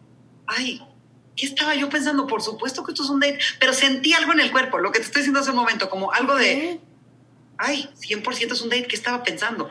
ay, 0.47 0.81
¿qué 1.37 1.47
estaba 1.47 1.75
yo 1.75 1.89
pensando? 1.89 2.27
Por 2.27 2.43
supuesto 2.43 2.85
que 2.85 2.93
esto 2.93 3.05
es 3.05 3.11
un 3.11 3.21
date, 3.21 3.39
pero 3.59 3.73
sentí 3.73 4.13
algo 4.13 4.33
en 4.33 4.41
el 4.41 4.51
cuerpo, 4.51 4.79
lo 4.79 4.93
que 4.93 5.01
te 5.01 5.07
estoy 5.07 5.21
diciendo 5.21 5.41
hace 5.41 5.51
un 5.51 5.57
momento, 5.57 5.91
como 5.91 6.13
algo 6.13 6.37
de, 6.37 6.81
ay, 7.59 7.89
100% 8.01 8.53
es 8.53 8.63
un 8.63 8.71
date, 8.71 8.87
¿qué 8.87 8.97
estaba 8.97 9.23
pensando? 9.23 9.71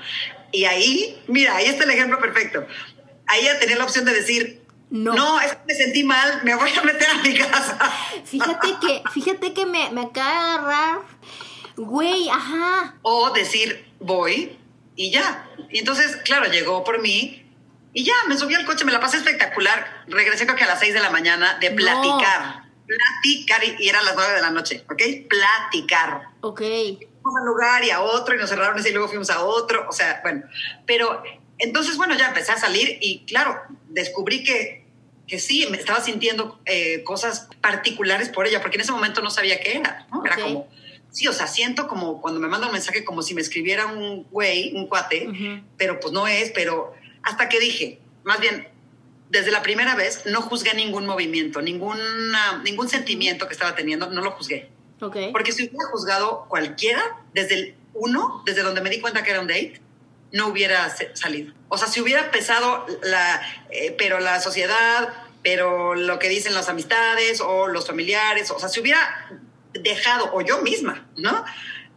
Y 0.52 0.66
ahí, 0.66 1.22
mira, 1.28 1.56
ahí 1.56 1.66
está 1.66 1.84
el 1.84 1.92
ejemplo 1.92 2.20
perfecto 2.20 2.66
ahí 3.30 3.44
ya 3.46 3.60
tenía 3.60 3.78
la 3.78 3.86
opción 3.86 4.06
de 4.06 4.14
decir, 4.14 4.62
no. 4.90 5.14
no, 5.14 5.40
es 5.40 5.54
que 5.54 5.60
me 5.68 5.74
sentí 5.76 6.04
mal, 6.04 6.42
me 6.44 6.56
voy 6.56 6.70
a 6.76 6.82
meter 6.82 7.08
a 7.10 7.22
mi 7.22 7.38
casa. 7.38 7.78
Fíjate 8.26 8.76
que, 8.82 9.04
fíjate 9.14 9.54
que 9.54 9.66
me, 9.66 9.90
me 9.92 10.02
acaba 10.02 10.30
de 10.30 10.38
agarrar, 10.38 11.00
güey, 11.78 12.28
ajá. 12.30 12.96
O 13.04 13.30
decir, 13.30 13.86
voy 14.00 14.58
y 14.96 15.12
ya. 15.12 15.48
Y 15.70 15.80
entonces, 15.80 16.18
claro, 16.18 16.52
llegó 16.52 16.84
por 16.84 17.02
mí 17.02 17.46
y 17.94 18.04
ya, 18.04 18.14
me 18.28 18.38
subí 18.38 18.54
al 18.54 18.66
coche, 18.66 18.86
me 18.86 18.92
la 18.92 19.00
pasé 19.00 19.18
espectacular. 19.18 20.04
Regresé 20.08 20.46
creo 20.46 20.56
que 20.56 20.64
a 20.64 20.68
las 20.68 20.80
6 20.80 20.94
de 20.94 21.00
la 21.00 21.10
mañana 21.10 21.58
de 21.60 21.72
platicar. 21.72 22.64
Platicar, 22.86 23.64
y, 23.64 23.88
eran 23.88 24.06
las 24.06 24.16
9 24.16 24.34
de 24.34 24.42
la 24.42 24.50
noche, 24.52 24.84
¿ok? 24.90 25.28
Platicar. 25.28 26.30
Ok. 26.42 26.62
Fuimos 26.62 27.36
a 27.36 27.42
un 27.42 27.48
lugar 27.48 27.84
y 27.84 27.90
a 27.90 28.02
otro 28.02 28.36
y 28.36 28.38
nos 28.38 28.50
cerraron 28.50 28.80
ese 28.80 28.90
y 28.90 28.94
luego 28.94 29.08
fuimos 29.08 29.30
a 29.30 29.44
otro, 29.44 29.86
o 29.88 29.92
sea, 29.92 30.22
bueno, 30.24 30.44
pero 30.86 31.22
entonces, 31.58 31.98
bueno, 31.98 32.18
ya 32.18 32.30
empecé 32.30 32.52
a 32.52 32.58
salir 32.58 32.98
y 33.02 33.26
claro, 33.26 33.62
descubrí 33.90 34.44
que, 34.44 34.86
que 35.28 35.40
sí, 35.40 35.68
me 35.70 35.78
estaba 35.78 36.02
sintiendo 36.02 36.60
eh, 36.66 37.04
cosas 37.04 37.50
particulares 37.62 38.30
por 38.30 38.48
ella, 38.48 38.62
porque 38.62 38.78
en 38.78 38.82
ese 38.82 38.92
momento 38.92 39.22
no 39.22 39.30
sabía 39.30 39.60
qué 39.60 39.78
era, 39.78 40.08
¿no? 40.12 40.26
Era 40.26 40.38
como, 40.38 40.70
sí, 41.12 41.28
o 41.28 41.34
sea, 41.34 41.48
siento 41.48 41.88
como 41.88 42.22
cuando 42.22 42.40
me 42.40 42.48
manda 42.48 42.68
un 42.68 42.74
mensaje 42.74 43.04
como 43.04 43.22
si 43.22 43.34
me 43.34 43.42
escribiera 43.42 43.88
un 43.88 44.24
güey, 44.32 44.74
un 44.76 44.88
cuate, 44.88 45.64
pero 45.78 46.00
pues 46.00 46.14
no 46.14 46.28
es, 46.28 46.52
pero 46.52 46.94
hasta 47.24 47.50
que 47.50 47.60
dije, 47.60 48.00
más 48.24 48.40
bien, 48.40 48.68
desde 49.30 49.52
la 49.52 49.62
primera 49.62 49.96
vez 49.96 50.26
no 50.26 50.42
juzgué 50.42 50.74
ningún 50.74 51.06
movimiento, 51.06 51.62
ninguna, 51.62 52.62
ningún 52.64 52.90
sentimiento 52.90 53.48
que 53.48 53.54
estaba 53.54 53.76
teniendo, 53.76 54.10
no 54.10 54.22
lo 54.22 54.32
juzgué. 54.32 54.70
Porque 55.32 55.52
si 55.52 55.64
hubiera 55.64 55.86
juzgado 55.92 56.46
cualquiera, 56.50 57.02
desde 57.34 57.56
el 57.56 57.76
uno, 57.94 58.44
desde 58.46 58.64
donde 58.64 58.82
me 58.82 58.90
di 58.90 59.00
cuenta 59.00 59.24
que 59.24 59.32
era 59.32 59.40
un 59.40 59.48
date, 59.48 59.80
no 60.32 60.48
hubiera 60.48 60.94
salido. 61.16 61.54
O 61.70 61.78
sea, 61.78 61.88
si 61.88 62.02
hubiera 62.02 62.32
pesado 62.32 62.86
la, 63.04 63.42
eh, 63.72 63.96
pero 63.98 64.20
la 64.20 64.42
sociedad, 64.42 65.10
pero 65.42 65.96
lo 65.96 66.20
que 66.20 66.30
dicen 66.30 66.54
las 66.54 66.70
amistades 66.70 67.42
o 67.42 67.68
los 67.68 67.88
familiares, 67.88 68.52
o 68.52 68.60
sea, 68.60 68.70
si 68.70 68.80
hubiera 68.80 69.30
dejado, 69.74 70.32
o 70.34 70.42
yo 70.42 70.62
misma, 70.62 71.08
¿no? 71.18 71.46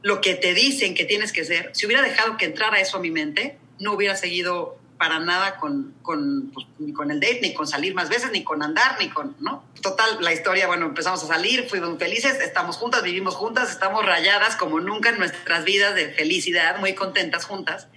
Lo 0.03 0.21
que 0.21 0.35
te 0.35 0.55
dicen 0.55 0.95
que 0.95 1.05
tienes 1.05 1.33
que 1.33 1.45
ser, 1.45 1.71
si 1.75 1.87
hubiera 1.87 2.03
dejado 2.03 2.37
que 2.37 2.47
entrara 2.47 2.81
eso 2.81 2.97
a 2.97 3.01
mi 3.01 3.11
mente, 3.11 3.59
no 3.79 3.95
hubiera 3.95 4.17
seguido 4.17 4.79
para 5.03 5.19
nada 5.19 5.57
con, 5.57 5.97
con, 6.01 6.53
pues, 6.55 6.65
ni 6.79 6.93
con 6.93 7.11
el 7.11 7.19
date, 7.19 7.41
ni 7.43 7.53
con 7.53 7.67
salir 7.67 7.93
más 7.93 8.09
veces, 8.09 8.31
ni 8.31 8.45
con 8.45 8.63
andar, 8.63 8.99
ni 9.01 9.09
con, 9.09 9.35
¿no? 9.41 9.65
Total, 9.81 10.19
la 10.21 10.33
historia, 10.33 10.69
bueno, 10.69 10.87
empezamos 10.87 11.25
a 11.25 11.27
salir, 11.27 11.69
fuimos 11.69 11.99
felices, 11.99 12.39
estamos 12.41 12.77
juntas, 12.77 13.03
vivimos 13.03 13.35
juntas, 13.35 13.73
estamos 13.73 14.07
rayadas 14.07 14.55
como 14.55 14.79
nunca 14.79 15.09
en 15.09 15.19
nuestras 15.19 15.65
vidas 15.65 15.97
de 15.97 16.11
felicidad, 16.11 16.79
muy 16.79 16.95
contentas 16.95 17.47
juntas. 17.47 17.89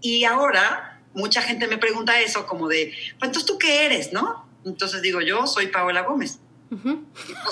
Y 0.00 0.24
ahora 0.24 1.02
mucha 1.12 1.42
gente 1.42 1.68
me 1.68 1.76
pregunta 1.76 2.18
eso 2.18 2.46
como 2.46 2.66
de, 2.66 2.94
pues 3.18 3.28
entonces 3.28 3.44
tú 3.44 3.58
qué 3.58 3.84
eres, 3.84 4.14
¿no? 4.14 4.48
Entonces 4.64 5.02
digo, 5.02 5.20
yo 5.20 5.46
soy 5.46 5.66
Paola 5.66 6.00
Gómez. 6.00 6.38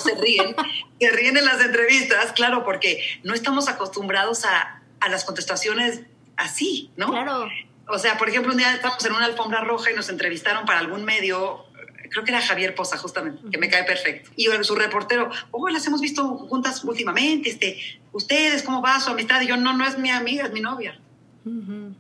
se 0.03 0.15
ríen, 0.15 0.57
se 0.99 1.11
ríen 1.11 1.37
en 1.37 1.45
las 1.45 1.61
entrevistas, 1.61 2.33
claro, 2.33 2.65
porque 2.65 3.03
no 3.25 3.35
estamos 3.35 3.69
acostumbrados 3.69 4.47
a, 4.47 4.81
a 5.01 5.09
las 5.11 5.27
contestaciones 5.27 6.01
así, 6.39 6.93
¿no? 6.97 7.11
Claro. 7.11 7.47
O 7.89 7.99
sea, 7.99 8.19
por 8.19 8.29
ejemplo, 8.29 8.53
un 8.53 8.59
día 8.59 8.75
estábamos 8.75 9.05
en 9.05 9.13
una 9.13 9.27
alfombra 9.27 9.61
roja 9.61 9.91
y 9.91 9.95
nos 9.95 10.09
entrevistaron 10.09 10.65
para 10.65 10.81
algún 10.81 11.05
medio, 11.05 11.67
creo 12.11 12.25
que 12.25 12.31
era 12.31 12.41
Javier 12.41 12.75
Poza, 12.75 12.97
justamente, 12.97 13.49
que 13.51 13.59
me 13.59 13.69
cae 13.69 13.85
perfecto. 13.85 14.31
Y 14.37 14.49
su 14.63 14.75
reportero, 14.75 15.31
oh, 15.53 15.69
las 15.69 15.87
hemos 15.87 16.01
visto 16.01 16.25
juntas 16.25 16.83
últimamente, 16.85 17.51
este, 17.51 17.79
ustedes, 18.13 18.63
¿cómo 18.63 18.83
va 18.83 19.01
su 19.01 19.11
amistad? 19.11 19.41
Y 19.43 19.47
yo, 19.47 19.57
no, 19.57 19.73
no 19.77 19.87
es 19.87 19.99
mi 19.99 20.11
amiga, 20.11 20.47
es 20.47 20.53
mi 20.53 20.61
novia. 20.61 21.01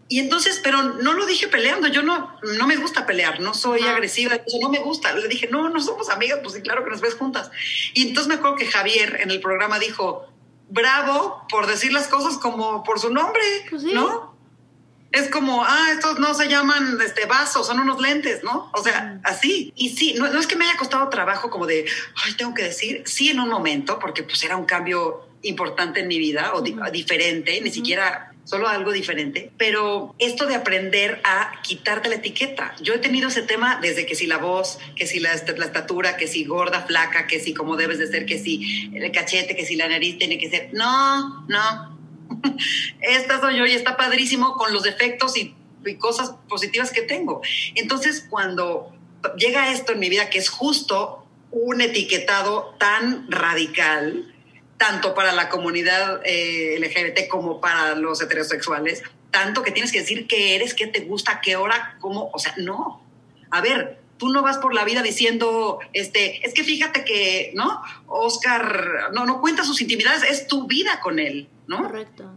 Y 0.08 0.18
entonces, 0.18 0.60
pero 0.62 0.82
no 0.82 1.12
lo 1.12 1.24
dije 1.24 1.46
peleando, 1.46 1.86
yo 1.86 2.02
no, 2.02 2.36
no 2.58 2.66
me 2.66 2.76
gusta 2.76 3.06
pelear, 3.06 3.38
no 3.38 3.54
soy 3.54 3.82
agresiva, 3.82 4.34
eso 4.34 4.58
no 4.60 4.70
me 4.70 4.80
gusta. 4.80 5.12
Le 5.12 5.28
dije, 5.28 5.48
no, 5.48 5.68
no 5.68 5.80
somos 5.80 6.10
amigas, 6.10 6.40
pues 6.42 6.54
sí, 6.54 6.62
claro 6.62 6.82
que 6.82 6.90
nos 6.90 7.00
ves 7.00 7.14
juntas. 7.14 7.52
Y 7.94 8.08
entonces 8.08 8.26
me 8.26 8.34
acuerdo 8.34 8.56
que 8.56 8.66
Javier 8.66 9.20
en 9.20 9.30
el 9.30 9.40
programa 9.40 9.78
dijo, 9.78 10.26
bravo 10.68 11.46
por 11.48 11.68
decir 11.68 11.92
las 11.92 12.08
cosas 12.08 12.38
como 12.38 12.82
por 12.82 12.98
su 12.98 13.10
nombre, 13.10 13.42
pues 13.70 13.84
¿no? 13.84 14.35
Es 15.16 15.30
como, 15.30 15.64
ah, 15.64 15.88
estos 15.92 16.18
no 16.18 16.34
se 16.34 16.48
llaman 16.48 16.98
este, 17.04 17.24
vasos, 17.24 17.66
son 17.66 17.80
unos 17.80 18.00
lentes, 18.00 18.44
¿no? 18.44 18.70
O 18.74 18.82
sea, 18.82 19.18
así. 19.24 19.72
Y 19.74 19.88
sí, 19.90 20.14
no, 20.18 20.28
no 20.28 20.38
es 20.38 20.46
que 20.46 20.56
me 20.56 20.66
haya 20.66 20.76
costado 20.76 21.08
trabajo 21.08 21.48
como 21.48 21.66
de, 21.66 21.86
ay, 22.24 22.34
tengo 22.34 22.52
que 22.52 22.64
decir, 22.64 23.02
sí 23.06 23.30
en 23.30 23.40
un 23.40 23.48
momento, 23.48 23.98
porque 23.98 24.22
pues 24.22 24.42
era 24.44 24.56
un 24.56 24.66
cambio 24.66 25.26
importante 25.42 26.00
en 26.00 26.08
mi 26.08 26.18
vida 26.18 26.52
o 26.54 26.60
diferente, 26.60 27.60
ni 27.62 27.70
siquiera 27.70 28.32
solo 28.44 28.68
algo 28.68 28.92
diferente, 28.92 29.50
pero 29.58 30.14
esto 30.18 30.46
de 30.46 30.54
aprender 30.54 31.20
a 31.24 31.60
quitarte 31.62 32.08
la 32.08 32.16
etiqueta. 32.16 32.74
Yo 32.80 32.94
he 32.94 32.98
tenido 32.98 33.28
ese 33.28 33.42
tema 33.42 33.78
desde 33.82 34.06
que 34.06 34.14
si 34.14 34.26
la 34.26 34.38
voz, 34.38 34.78
que 34.94 35.06
si 35.06 35.18
la, 35.18 35.32
estatura, 35.32 36.16
que 36.16 36.28
si 36.28 36.44
gorda, 36.44 36.82
flaca, 36.82 37.26
que 37.26 37.40
si 37.40 37.54
como 37.54 37.76
debes 37.76 37.98
de 37.98 38.06
ser, 38.06 38.24
que 38.24 38.38
si 38.38 38.90
el 38.94 39.10
cachete, 39.10 39.56
que 39.56 39.66
si 39.66 39.74
la 39.74 39.88
nariz 39.88 40.18
tiene 40.18 40.38
que 40.38 40.48
ser. 40.48 40.70
No, 40.72 41.44
no. 41.48 41.95
Esta 43.00 43.40
soy 43.40 43.58
yo 43.58 43.66
y 43.66 43.72
está 43.72 43.96
padrísimo 43.96 44.54
con 44.54 44.72
los 44.72 44.82
defectos 44.82 45.36
y, 45.36 45.54
cosas 46.00 46.34
positivas 46.48 46.90
que 46.90 47.02
tengo. 47.02 47.42
Entonces, 47.76 48.26
cuando 48.28 48.92
llega 49.38 49.70
esto 49.70 49.92
en 49.92 50.00
mi 50.00 50.08
vida, 50.08 50.30
que 50.30 50.38
es 50.38 50.48
justo 50.48 51.24
un 51.52 51.80
etiquetado 51.80 52.74
tan 52.80 53.30
radical, 53.30 54.34
tanto 54.78 55.14
para 55.14 55.30
la 55.30 55.48
comunidad 55.48 56.22
eh, 56.24 56.76
LGBT 56.80 57.28
como 57.28 57.60
para 57.60 57.94
los 57.94 58.20
heterosexuales, 58.20 59.04
tanto 59.30 59.62
que 59.62 59.70
tienes 59.70 59.92
que 59.92 60.00
decir 60.00 60.26
qué 60.26 60.56
eres, 60.56 60.74
qué 60.74 60.88
te 60.88 61.02
gusta, 61.02 61.40
qué 61.40 61.54
hora, 61.54 61.96
cómo, 62.00 62.30
o 62.32 62.38
sea, 62.40 62.54
no. 62.56 63.04
A 63.50 63.60
ver, 63.60 64.00
tú 64.18 64.28
no 64.28 64.42
vas 64.42 64.58
por 64.58 64.74
la 64.74 64.84
vida 64.84 65.02
diciendo, 65.02 65.78
este, 65.92 66.46
es 66.46 66.54
que 66.54 66.64
fíjate 66.64 67.04
que, 67.04 67.52
¿no? 67.54 67.82
Oscar, 68.06 69.10
no, 69.12 69.26
no 69.26 69.40
cuenta 69.40 69.64
sus 69.64 69.80
intimidades, 69.80 70.22
es 70.22 70.46
tu 70.46 70.66
vida 70.66 71.00
con 71.00 71.18
él, 71.18 71.48
¿no? 71.66 71.82
Correcto. 71.82 72.32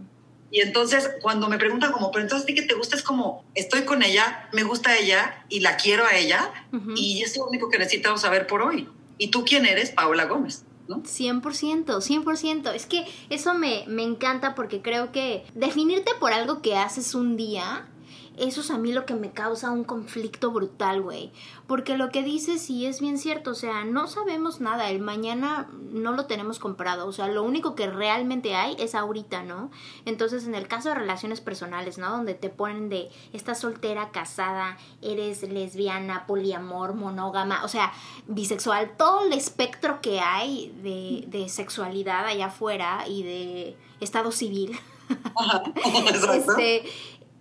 Y 0.52 0.62
entonces, 0.62 1.10
cuando 1.22 1.48
me 1.48 1.58
preguntan 1.58 1.92
como, 1.92 2.12
pero 2.12 2.24
entonces, 2.24 2.44
¿a 2.44 2.48
ti 2.48 2.56
qué 2.56 2.64
te 2.64 2.74
gusta? 2.74 2.96
Es 2.96 3.04
como, 3.04 3.46
estoy 3.54 3.84
con 3.84 4.02
ella, 4.02 4.50
me 4.52 4.64
gusta 4.64 4.98
ella 4.98 5.46
y 5.48 5.60
la 5.60 5.78
quiero 5.78 6.06
a 6.06 6.16
ella 6.16 6.52
y 6.96 7.22
es 7.22 7.38
lo 7.38 7.46
único 7.46 7.70
que 7.70 7.78
necesitamos 7.78 8.22
saber 8.22 8.48
por 8.48 8.64
hoy. 8.64 8.88
¿Y 9.18 9.30
tú 9.30 9.46
quién 9.46 9.66
eres? 9.66 9.92
Paola 9.92 10.26
Gómez. 10.26 10.66
¿No? 10.88 11.04
100%, 11.04 11.86
100%. 11.86 12.74
Es 12.74 12.88
que 12.88 13.06
eso 13.30 13.54
me, 13.54 13.84
me 13.88 14.02
encanta 14.02 14.56
porque 14.56 14.82
creo 14.82 15.12
que 15.12 15.46
definirte 15.54 16.12
por 16.20 16.34
algo 16.34 16.64
que 16.64 16.78
haces 16.78 17.14
un 17.14 17.38
día 17.38 17.88
eso 18.40 18.62
es 18.62 18.72
a 18.72 18.78
mí 18.78 18.94
lo 18.94 19.06
que 19.06 19.14
me 19.14 19.32
causa 19.32 19.72
un 19.72 19.84
conflicto 19.84 20.52
brutal, 20.52 21.02
güey. 21.02 21.32
Porque 21.68 21.98
lo 21.98 22.10
que 22.10 22.24
dices 22.24 22.62
sí 22.62 22.86
es 22.86 23.02
bien 23.02 23.18
cierto, 23.18 23.52
o 23.52 23.56
sea, 23.56 23.86
no 23.86 24.08
sabemos 24.08 24.62
nada, 24.62 24.90
el 24.90 25.00
mañana 25.00 25.68
no 25.92 26.14
lo 26.14 26.26
tenemos 26.26 26.60
comprado, 26.60 27.08
o 27.08 27.12
sea, 27.12 27.28
lo 27.28 27.44
único 27.44 27.76
que 27.76 27.88
realmente 27.88 28.56
hay 28.56 28.76
es 28.80 28.96
ahorita, 28.96 29.44
¿no? 29.44 29.72
Entonces, 30.06 30.46
en 30.46 30.56
el 30.56 30.68
caso 30.68 30.90
de 30.90 30.96
relaciones 30.96 31.42
personales, 31.42 31.98
¿no? 31.98 32.10
Donde 32.12 32.34
te 32.34 32.50
ponen 32.50 32.90
de, 32.90 33.10
estás 33.34 33.60
soltera, 33.60 34.12
casada, 34.12 34.78
eres 35.02 35.44
lesbiana, 35.44 36.26
poliamor, 36.28 36.94
monógama, 36.94 37.64
o 37.64 37.68
sea, 37.68 37.92
bisexual, 38.28 38.96
todo 38.98 39.26
el 39.26 39.34
espectro 39.34 40.02
que 40.02 40.20
hay 40.20 40.74
de, 40.84 41.26
de 41.28 41.50
sexualidad 41.50 42.26
allá 42.26 42.48
afuera 42.48 43.06
y 43.08 43.24
de 43.24 43.78
estado 44.00 44.32
civil. 44.32 44.80
este, 46.34 46.78
e, 46.78 46.90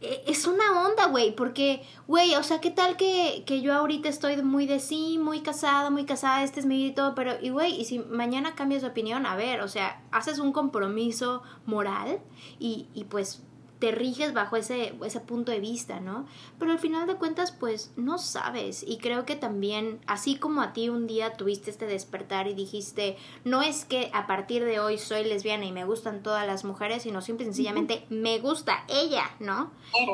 es 0.01 0.47
una 0.47 0.87
onda, 0.87 1.07
güey, 1.07 1.35
porque, 1.35 1.83
güey, 2.07 2.37
o 2.37 2.43
sea, 2.43 2.61
¿qué 2.61 2.71
tal 2.71 2.97
que, 2.97 3.43
que 3.47 3.61
yo 3.61 3.75
ahorita 3.75 4.09
estoy 4.09 4.41
muy 4.43 4.67
de 4.67 4.79
sí, 4.79 5.19
muy 5.21 5.41
casada, 5.41 5.91
muy 5.91 6.05
casada, 6.05 6.45
este 6.45 6.61
es 6.61 6.67
mi 6.67 6.77
vida 6.77 6.89
y 6.89 6.95
todo, 6.95 7.15
pero, 7.15 7.33
y 7.41 7.51
güey, 7.51 7.81
y 7.81 7.85
si 7.85 7.99
mañana 7.99 8.55
cambias 8.55 8.83
de 8.83 8.89
opinión, 8.89 9.27
a 9.27 9.35
ver, 9.35 9.61
o 9.61 9.69
sea, 9.69 10.03
haces 10.13 10.39
un 10.39 10.53
compromiso 10.53 11.43
moral 11.67 12.21
y, 12.61 12.87
y 12.95 13.05
pues 13.05 13.43
te 13.79 13.93
riges 13.93 14.35
bajo 14.35 14.57
ese, 14.57 14.95
ese 15.05 15.21
punto 15.21 15.53
de 15.53 15.61
vista, 15.61 16.01
¿no? 16.01 16.27
Pero 16.59 16.73
al 16.73 16.79
final 16.79 17.07
de 17.07 17.15
cuentas, 17.17 17.53
pues 17.53 17.93
no 17.97 18.19
sabes. 18.19 18.85
Y 18.87 18.99
creo 18.99 19.25
que 19.25 19.37
también, 19.37 20.01
así 20.07 20.37
como 20.37 20.63
a 20.63 20.73
ti 20.73 20.89
un 20.89 21.07
día 21.07 21.35
tuviste 21.35 21.71
este 21.71 21.87
despertar 21.87 22.49
y 22.49 22.55
dijiste, 22.55 23.17
no 23.45 23.63
es 23.63 23.85
que 23.85 24.11
a 24.13 24.27
partir 24.27 24.65
de 24.65 24.81
hoy 24.81 24.99
soy 24.99 25.25
lesbiana 25.25 25.65
y 25.65 25.73
me 25.73 25.85
gustan 25.85 26.23
todas 26.23 26.47
las 26.47 26.65
mujeres, 26.65 27.03
sino 27.03 27.21
simple 27.21 27.45
y 27.45 27.47
sencillamente 27.47 28.05
me 28.09 28.39
gusta 28.39 28.85
ella, 28.89 29.31
¿no? 29.39 29.71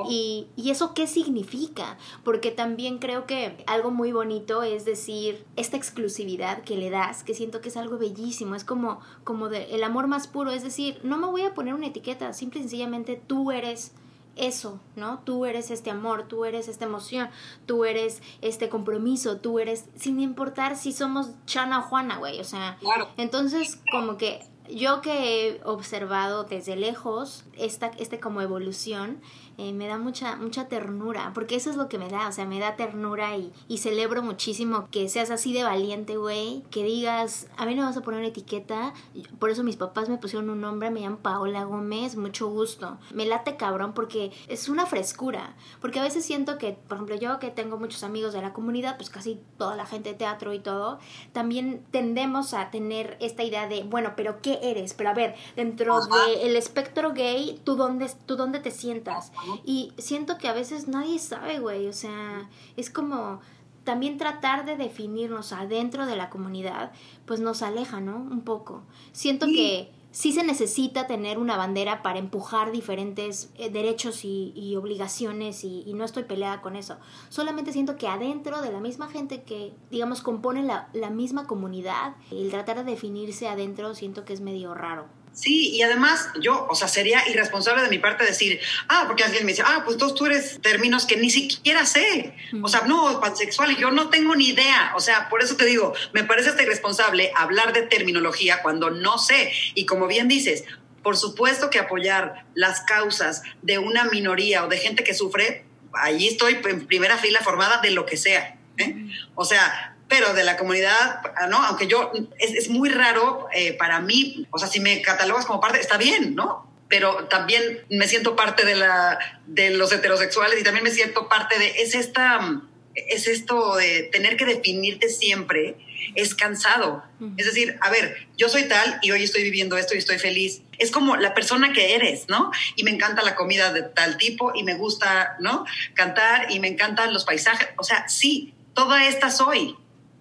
Y, 0.09 0.49
y 0.57 0.71
eso 0.71 0.95
qué 0.95 1.07
significa? 1.07 1.97
Porque 2.23 2.51
también 2.51 2.99
creo 2.99 3.27
que 3.27 3.65
algo 3.67 3.91
muy 3.91 4.13
bonito 4.13 4.45
es 4.63 4.85
decir, 4.85 5.45
esta 5.57 5.77
exclusividad 5.77 6.63
que 6.63 6.77
le 6.77 6.91
das, 6.91 7.23
que 7.23 7.35
siento 7.35 7.61
que 7.61 7.69
es 7.69 7.77
algo 7.77 7.99
bellísimo, 7.99 8.55
es 8.55 8.65
como, 8.65 9.01
como 9.25 9.49
de, 9.49 9.75
el 9.75 9.83
amor 9.83 10.07
más 10.07 10.27
puro, 10.27 10.51
es 10.51 10.63
decir, 10.63 11.01
no 11.03 11.19
me 11.19 11.27
voy 11.27 11.43
a 11.43 11.55
poner 11.55 11.75
una 11.75 11.87
etiqueta, 11.87 12.33
simple 12.33 12.61
y 12.61 12.63
sencillamente 12.63 13.21
tú 13.27 13.53
eres 13.55 13.93
eso, 14.37 14.81
¿no? 14.97 15.21
Tú 15.21 15.47
eres 15.47 15.71
este 15.71 15.91
amor, 15.91 16.27
tú 16.29 16.45
eres 16.45 16.69
esta 16.69 16.85
emoción, 16.85 17.29
tú 17.67 17.85
eres 17.85 18.23
este 18.43 18.69
compromiso, 18.69 19.39
tú 19.39 19.59
eres, 19.59 19.87
sin 19.97 20.21
importar 20.21 20.77
si 20.77 20.93
somos 20.93 21.31
Chana 21.47 21.81
o 21.81 21.83
Juana, 21.83 22.19
güey, 22.19 22.41
o 22.41 22.45
sea, 22.45 22.79
entonces 23.17 23.81
como 23.93 24.17
que 24.17 24.45
yo 24.69 25.01
que 25.01 25.49
he 25.49 25.61
observado 25.65 26.45
desde 26.45 26.77
lejos 26.77 27.45
esta, 27.59 27.89
este 27.99 28.21
como 28.21 28.41
evolución, 28.41 29.21
eh, 29.57 29.73
me 29.73 29.87
da 29.87 29.99
mucha, 29.99 30.35
mucha 30.35 30.67
ternura, 30.67 31.31
porque 31.33 31.55
eso 31.55 31.71
es 31.71 31.77
lo 31.77 31.89
que 31.89 31.97
me 31.97 32.09
da, 32.09 32.29
o 32.29 32.33
sea, 32.33 32.45
me 32.45 32.59
da 32.59 32.75
ternura 32.75 33.37
y, 33.37 33.53
y 33.69 33.79
celebro 33.79 34.21
muchísimo 34.21 34.89
que 34.91 35.09
seas 35.09 35.31
así 35.31 35.53
de 35.53 35.63
valiente, 35.63 36.17
güey, 36.17 36.65
que 36.71 36.83
digas, 36.83 37.47
a 37.57 37.65
mí 37.65 37.77
no 37.77 37.85
vas 37.85 37.97
a 37.97 38.01
poner 38.01 38.19
una 38.19 38.29
etiqueta, 38.29 38.95
por 39.39 39.51
eso 39.51 39.63
mis 39.63 39.77
papás 39.77 40.09
me 40.09 40.19
pusieron 40.19 40.51
un 40.51 40.61
nombre, 40.61 40.91
me 40.91 41.03
llaman 41.03 41.19
Paola 41.19 41.65
Gómez, 41.65 42.17
mucho 42.17 42.49
gusto. 42.49 42.99
Me 43.13 43.27
late 43.27 43.57
cabrón 43.57 43.95
porque 43.95 44.33
es 44.49 44.69
una 44.69 44.87
frescura, 44.87 45.55
porque 45.81 46.01
a 46.01 46.03
veces 46.03 46.25
siento 46.25 46.59
que, 46.59 46.73
por 46.73 46.97
ejemplo, 46.97 47.17
yo 47.17 47.39
que 47.39 47.51
tengo 47.51 47.79
muchos 47.79 48.03
amigos 48.03 48.33
de 48.33 48.43
la 48.43 48.53
comunidad, 48.53 48.97
pues 48.97 49.09
casi 49.09 49.41
toda 49.57 49.77
la 49.77 49.87
gente 49.87 50.11
de 50.11 50.15
teatro 50.17 50.53
y 50.53 50.59
todo, 50.59 50.99
también 51.33 51.85
tendemos 51.93 52.55
a 52.55 52.71
tener 52.71 53.17
esta 53.21 53.45
idea 53.45 53.69
de, 53.69 53.85
bueno, 53.85 54.15
pero 54.17 54.43
¿qué 54.43 54.54
eres? 54.63 54.95
Pero 54.95 55.11
a 55.11 55.15
ver, 55.15 55.35
dentro 55.57 55.99
del 56.07 56.57
espectro 56.57 57.13
gay, 57.13 57.61
¿tú 57.65 57.77
dónde, 57.77 58.11
¿tú 58.27 58.37
dónde 58.37 58.61
te 58.61 58.71
sientas? 58.71 59.33
Y 59.65 59.93
siento 59.99 60.39
que 60.39 60.49
a 60.49 60.53
veces 60.53 60.89
nadie 60.89 61.19
sabe, 61.19 61.59
güey, 61.59 61.89
o 61.89 61.93
sea, 61.93 62.49
es 62.77 62.91
como 62.91 63.41
también 63.85 64.19
tratar 64.19 64.65
de 64.65 64.77
definirnos 64.77 65.53
adentro 65.53 66.07
de 66.07 66.17
la 66.17 66.31
comunidad, 66.31 66.93
pues 67.27 67.41
nos 67.41 67.63
aleja, 67.63 68.01
¿no? 68.01 68.17
Un 68.17 68.41
poco. 68.41 68.83
Siento 69.13 69.47
que 69.47 69.91
sí 70.15 70.33
se 70.33 70.45
necesita 70.45 71.09
tener 71.09 71.39
una 71.39 71.57
bandera 71.57 72.01
para 72.01 72.21
empujar 72.21 72.71
diferentes 72.71 73.51
eh, 73.57 73.69
derechos 73.69 74.25
y, 74.25 74.77
obligaciones 74.77 75.65
y, 75.65 75.93
no 75.93 76.05
estoy 76.05 76.23
peleada 76.23 76.63
con 76.63 76.77
eso. 76.77 76.99
Solamente 77.29 77.73
siento 77.73 77.97
que 77.97 78.07
adentro 78.07 78.63
de 78.63 78.71
la 78.71 78.79
misma 78.79 79.09
gente 79.09 79.43
que, 79.43 79.73
digamos, 79.91 80.23
compone 80.23 80.63
la, 80.63 80.89
la 80.93 81.11
misma 81.11 81.47
comunidad, 81.49 82.15
el 82.31 82.51
tratar 82.51 82.85
de 82.85 82.93
definirse 82.93 83.49
adentro 83.49 83.95
siento 83.95 84.25
que 84.25 84.33
es 84.33 84.41
medio 84.41 84.73
raro. 84.73 85.07
Sí, 85.35 85.71
y 85.71 85.83
además 85.83 86.29
yo, 86.41 86.67
o 86.71 86.77
sea, 86.77 86.87
sería 86.87 87.29
irresponsable 87.29 87.83
de 87.83 87.89
mi 87.89 87.99
parte 87.99 88.25
decir, 88.25 88.61
ah, 88.89 89.05
porque 89.09 89.25
alguien 89.25 89.45
me 89.45 89.51
dice, 89.51 89.65
ah, 89.67 89.83
pues 89.85 89.97
tú 89.99 90.27
eres 90.27 90.61
términos 90.63 91.07
que 91.07 91.17
ni 91.17 91.29
siquiera 91.29 91.85
sé. 91.85 92.35
O 92.63 92.69
sea, 92.69 92.83
no, 92.83 93.21
pansexual, 93.21 93.77
yo 93.77 93.91
no 93.91 94.11
tengo 94.11 94.37
ni 94.37 94.51
idea. 94.51 94.93
O 94.95 95.01
sea, 95.01 95.29
por 95.29 95.43
eso 95.43 95.57
te 95.57 95.65
digo, 95.65 95.93
me 96.13 96.23
parece 96.23 96.51
hasta 96.51 96.63
irresponsable 96.63 97.33
hablar 97.35 97.73
de 97.73 97.83
terminología 97.83 98.63
cuando 98.63 98.91
no 98.91 99.19
sé. 99.19 99.53
Y 99.75 99.87
como 99.87 100.07
bien 100.07 100.29
dices, 100.29 100.65
por 101.03 101.17
supuesto 101.17 101.69
que 101.69 101.81
apoyar 101.81 102.47
las 102.55 102.83
causas 102.83 103.43
de 103.61 103.79
una 103.79 104.05
minoría 104.05 104.65
o 104.65 104.69
de 104.69 104.79
gente 104.79 105.03
que 105.03 105.15
sufre, 105.15 105.65
allí 105.95 106.29
estoy 106.29 106.61
en 106.65 106.87
primera 106.87 107.19
fila 107.19 107.41
formada 107.41 107.81
de 107.81 107.91
lo 107.91 108.07
que 108.07 108.17
sea. 108.17 108.57
¿eh? 108.79 109.11
O 109.35 109.45
sea, 109.45 109.94
pero 110.09 110.35
de 110.35 110.45
la 110.45 110.57
comunidad, 110.57 111.21
¿no? 111.49 111.65
Aunque 111.65 111.87
yo, 111.87 112.13
es, 112.39 112.69
muy 112.69 112.89
raro 112.89 113.49
eh, 113.53 113.73
para 113.73 114.01
mí, 114.01 114.47
o 114.51 114.59
sea, 114.59 114.69
si 114.69 114.81
me 114.81 115.01
catalogas 115.03 115.47
como 115.47 115.61
parte, 115.61 115.81
está 115.81 115.97
bien, 115.97 116.35
¿no? 116.35 116.71
Pero 116.89 117.25
también 117.27 117.85
me 117.91 118.07
siento 118.07 118.37
parte 118.37 118.65
de, 118.65 118.77
la, 118.77 119.19
de 119.47 119.71
los 119.71 119.93
heterosexuales 119.93 120.61
y 120.61 120.63
también 120.63 120.85
me 120.85 120.91
siento 120.91 121.29
parte 121.29 121.59
de, 121.59 121.83
es 121.83 121.95
esta, 121.95 122.63
es 122.95 123.27
esto 123.27 123.77
de 123.77 124.05
tener 124.13 124.37
que 124.37 124.45
definirte 124.45 125.09
siempre, 125.09 125.77
es 126.15 126.35
cansado. 126.35 127.03
Es 127.39 127.47
decir, 127.47 127.79
a 127.81 127.91
ver, 127.91 128.29
yo 128.37 128.51
soy 128.51 128.65
tal 128.65 128.99
y 129.01 129.11
hoy 129.11 129.25
estoy 129.25 129.43
viviendo 129.43 129.79
esto 129.79 129.95
y 129.95 129.99
estoy 129.99 130.19
feliz. 130.19 130.61
Es 130.79 130.91
como 130.91 131.17
la 131.17 131.33
persona 131.33 131.73
que 131.73 131.95
eres, 131.95 132.29
¿no? 132.29 132.51
Y 132.77 132.85
me 132.85 132.91
encanta 132.91 133.23
la 133.23 133.35
comida 133.35 133.73
de 133.73 133.83
tal 133.83 134.19
tipo 134.19 134.53
y 134.55 134.63
me 134.63 134.75
gusta, 134.75 135.37
¿no? 135.41 135.65
Cantar 135.95 136.51
y 136.51 136.61
me 136.61 136.69
encantan 136.69 137.15
los 137.15 137.25
paisajes. 137.25 137.69
O 137.79 137.83
sea, 137.83 138.07
sí, 138.09 138.53
toda 138.75 139.09
esta 139.09 139.31
soy 139.31 139.77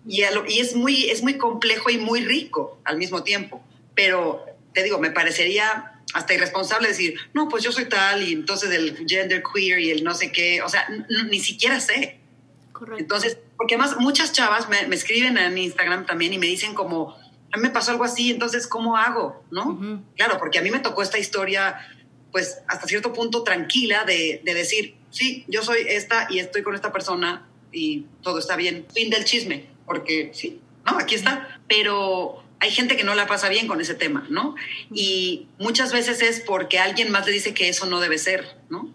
y, 0.07 0.21
y, 0.21 0.59
es, 0.59 0.75
muy, 0.75 1.09
es 1.09 1.23
muy 1.23 1.37
complejo 1.37 1.89
y 1.89 1.97
muy 1.97 2.25
rico 2.25 2.79
al 2.83 2.97
mismo 2.97 3.23
tiempo. 3.23 3.63
Pero 3.95 4.45
te 4.73 4.83
digo, 4.83 4.99
me 4.99 5.11
parecería 5.11 5.93
hasta 6.13 6.33
irresponsable 6.33 6.87
decir, 6.87 7.17
no, 7.33 7.49
pues 7.49 7.63
yo 7.63 7.71
soy 7.71 7.85
tal 7.85 8.21
y 8.21 8.33
entonces 8.33 8.71
el 8.71 9.05
gender 9.07 9.43
queer 9.43 9.79
y 9.79 9.91
el 9.91 10.03
no 10.03 10.13
sé 10.13 10.31
qué, 10.31 10.61
o 10.61 10.69
sea, 10.69 10.87
ni 11.29 11.39
siquiera 11.39 11.79
sé. 11.79 12.19
Correcto. 12.71 13.01
Entonces, 13.01 13.37
porque 13.57 13.75
además 13.75 13.97
muchas 13.97 14.33
chavas 14.33 14.69
me, 14.69 14.87
me, 14.87 14.95
escriben 14.95 15.37
en 15.37 15.57
Instagram 15.57 16.05
también 16.05 16.33
y 16.33 16.37
me 16.37 16.47
dicen 16.47 16.73
como, 16.73 17.15
a 17.51 17.57
mí 17.57 17.63
me 17.63 17.69
pasó 17.69 17.91
algo 17.91 18.03
así, 18.03 18.31
entonces, 18.31 18.67
¿cómo 18.67 18.97
hago? 18.97 19.43
¿No? 19.51 20.03
Claro, 20.15 20.37
porque 20.37 20.59
a 20.59 20.61
mí 20.61 20.69
me 20.69 20.79
tocó 20.79 21.01
esta 21.01 21.17
historia, 21.17 21.77
pues 22.31 22.59
hasta 22.67 22.87
cierto 22.87 23.13
punto 23.13 23.43
tranquila 23.43 24.03
de, 24.05 24.41
de 24.43 24.53
decir, 24.53 24.95
sí, 25.11 25.45
yo 25.47 25.63
soy 25.63 25.85
esta 25.87 26.27
y 26.29 26.39
estoy 26.39 26.63
con 26.63 26.75
esta 26.75 26.91
persona 26.91 27.47
y 27.71 28.05
todo 28.21 28.39
está 28.39 28.55
bien. 28.55 28.85
Fin 28.93 29.09
del 29.09 29.23
chisme 29.25 29.72
porque 29.86 30.31
sí, 30.34 30.59
¿no? 30.86 30.97
Aquí 30.97 31.15
está. 31.15 31.59
Pero 31.67 32.43
hay 32.59 32.71
gente 32.71 32.95
que 32.95 33.03
no 33.03 33.15
la 33.15 33.27
pasa 33.27 33.49
bien 33.49 33.67
con 33.67 33.81
ese 33.81 33.93
tema, 33.93 34.25
¿no? 34.29 34.55
Y 34.93 35.47
muchas 35.59 35.91
veces 35.91 36.21
es 36.21 36.39
porque 36.39 36.79
alguien 36.79 37.11
más 37.11 37.25
le 37.25 37.34
dice 37.34 37.53
que 37.53 37.69
eso 37.69 37.86
no 37.86 37.99
debe 37.99 38.17
ser, 38.17 38.57
¿no? 38.69 38.93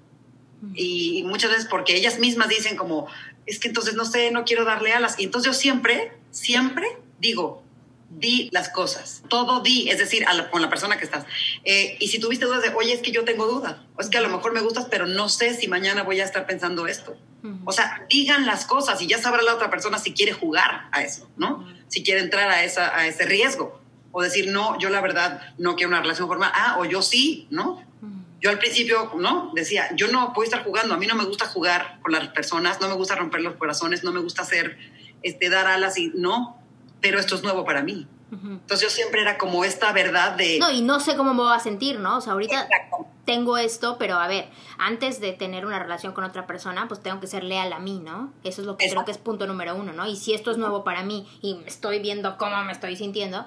Y 0.74 1.22
muchas 1.24 1.50
veces 1.50 1.66
porque 1.66 1.94
ellas 1.94 2.18
mismas 2.18 2.48
dicen 2.48 2.76
como, 2.76 3.06
es 3.46 3.58
que 3.58 3.68
entonces 3.68 3.94
no 3.94 4.04
sé, 4.04 4.30
no 4.30 4.44
quiero 4.44 4.64
darle 4.64 4.92
alas. 4.92 5.16
Y 5.18 5.24
entonces 5.24 5.52
yo 5.52 5.58
siempre, 5.58 6.12
siempre 6.30 6.86
digo, 7.20 7.62
di 8.10 8.48
las 8.52 8.68
cosas, 8.70 9.22
todo 9.28 9.60
di, 9.60 9.90
es 9.90 9.98
decir, 9.98 10.24
con 10.50 10.62
la 10.62 10.70
persona 10.70 10.96
que 10.96 11.04
estás. 11.04 11.24
Eh, 11.64 11.96
y 12.00 12.08
si 12.08 12.18
tuviste 12.18 12.46
dudas 12.46 12.62
de, 12.62 12.70
oye, 12.70 12.92
es 12.92 13.00
que 13.00 13.10
yo 13.10 13.24
tengo 13.24 13.46
dudas, 13.46 13.76
o 13.96 14.00
es 14.00 14.08
que 14.08 14.18
a 14.18 14.20
lo 14.20 14.28
mejor 14.28 14.52
me 14.52 14.60
gustas, 14.60 14.86
pero 14.90 15.06
no 15.06 15.28
sé 15.28 15.54
si 15.54 15.68
mañana 15.68 16.02
voy 16.02 16.20
a 16.20 16.24
estar 16.24 16.46
pensando 16.46 16.86
esto. 16.86 17.16
O 17.64 17.70
sea, 17.72 18.04
digan 18.10 18.46
las 18.46 18.64
cosas 18.64 19.00
y 19.00 19.06
ya 19.06 19.18
sabrá 19.18 19.42
la 19.42 19.54
otra 19.54 19.70
persona 19.70 19.98
si 19.98 20.12
quiere 20.12 20.32
jugar 20.32 20.88
a 20.90 21.02
eso, 21.02 21.30
¿no? 21.36 21.72
Si 21.86 22.02
quiere 22.02 22.20
entrar 22.20 22.50
a, 22.50 22.64
esa, 22.64 22.94
a 22.96 23.06
ese 23.06 23.26
riesgo. 23.26 23.80
o 24.10 24.22
decir, 24.22 24.50
no, 24.50 24.76
yo 24.80 24.90
la 24.90 25.00
verdad 25.00 25.54
no 25.58 25.76
quiero 25.76 25.90
una 25.90 26.00
relación 26.00 26.26
formal, 26.26 26.50
ah, 26.52 26.76
o 26.80 26.84
yo 26.84 27.00
sí, 27.02 27.46
¿no? 27.50 27.84
Yo 28.40 28.50
al 28.50 28.58
principio, 28.58 29.12
¿no? 29.16 29.52
Decía, 29.54 29.94
yo 29.94 30.08
no 30.08 30.32
puedo 30.32 30.44
estar 30.44 30.64
jugando, 30.64 30.94
a 30.94 30.96
mí 30.96 31.06
no 31.06 31.14
me 31.14 31.24
gusta 31.24 31.46
jugar 31.46 31.98
con 32.02 32.12
las 32.12 32.28
personas, 32.28 32.80
no 32.80 32.88
me 32.88 32.94
gusta 32.94 33.14
romper 33.14 33.40
los 33.40 33.56
corazones, 33.56 34.02
no 34.02 34.12
me 34.12 34.20
gusta 34.20 34.42
hacer, 34.42 34.78
este, 35.22 35.48
dar 35.48 35.66
alas 35.66 35.98
y 35.98 36.12
no, 36.14 36.58
pero 37.00 37.18
esto 37.18 37.34
es 37.34 37.42
nuevo 37.42 37.64
para 37.64 37.82
mí. 37.82 38.06
Entonces 38.30 38.80
yo 38.80 38.90
siempre 38.90 39.22
era 39.22 39.38
como 39.38 39.64
esta 39.64 39.90
verdad 39.92 40.32
de... 40.32 40.58
No, 40.58 40.70
y 40.70 40.82
no 40.82 41.00
sé 41.00 41.16
cómo 41.16 41.32
me 41.32 41.42
voy 41.42 41.56
a 41.56 41.60
sentir, 41.60 41.98
¿no? 41.98 42.18
O 42.18 42.20
sea, 42.20 42.34
ahorita 42.34 42.68
tengo 43.24 43.56
esto, 43.56 43.96
pero 43.98 44.16
a 44.16 44.26
ver, 44.26 44.48
antes 44.76 45.20
de 45.20 45.32
tener 45.32 45.64
una 45.64 45.78
relación 45.78 46.12
con 46.12 46.24
otra 46.24 46.46
persona, 46.46 46.88
pues 46.88 47.02
tengo 47.02 47.20
que 47.20 47.26
ser 47.26 47.42
leal 47.42 47.72
a 47.72 47.78
mí, 47.78 48.00
¿no? 48.04 48.32
Eso 48.44 48.60
es 48.60 48.66
lo 48.66 48.76
que 48.76 48.88
creo 48.90 49.04
que 49.04 49.12
es 49.12 49.18
punto 49.18 49.46
número 49.46 49.74
uno, 49.76 49.92
¿no? 49.92 50.06
Y 50.06 50.16
si 50.16 50.34
esto 50.34 50.50
es 50.50 50.58
nuevo 50.58 50.84
para 50.84 51.02
mí 51.02 51.26
y 51.40 51.58
estoy 51.66 52.00
viendo 52.00 52.36
cómo 52.36 52.62
me 52.64 52.72
estoy 52.72 52.96
sintiendo, 52.96 53.46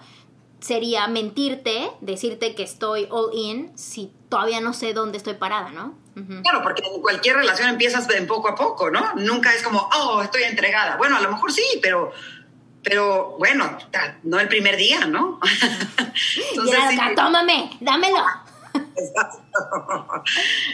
sería 0.61 1.07
mentirte, 1.07 1.91
decirte 2.01 2.55
que 2.55 2.63
estoy 2.63 3.07
all 3.09 3.31
in 3.33 3.77
si 3.77 4.11
todavía 4.29 4.61
no 4.61 4.73
sé 4.73 4.93
dónde 4.93 5.17
estoy 5.17 5.33
parada, 5.35 5.71
¿no? 5.71 5.95
Claro, 6.43 6.61
porque 6.61 6.83
en 6.83 7.01
cualquier 7.01 7.37
relación 7.37 7.69
empiezas 7.69 8.07
de 8.07 8.21
poco 8.23 8.49
a 8.49 8.55
poco, 8.55 8.91
¿no? 8.91 9.13
Nunca 9.15 9.53
es 9.53 9.63
como, 9.63 9.89
oh, 9.95 10.21
estoy 10.21 10.43
entregada. 10.43 10.97
Bueno, 10.97 11.17
a 11.17 11.21
lo 11.21 11.31
mejor 11.31 11.51
sí, 11.51 11.63
pero, 11.81 12.11
pero 12.83 13.35
bueno, 13.37 13.77
no 14.23 14.39
el 14.39 14.47
primer 14.47 14.77
día, 14.77 15.05
¿no? 15.05 15.39
Entonces, 16.49 16.79
sí, 16.89 16.97
tómame, 17.15 17.77
dámelo. 17.79 18.25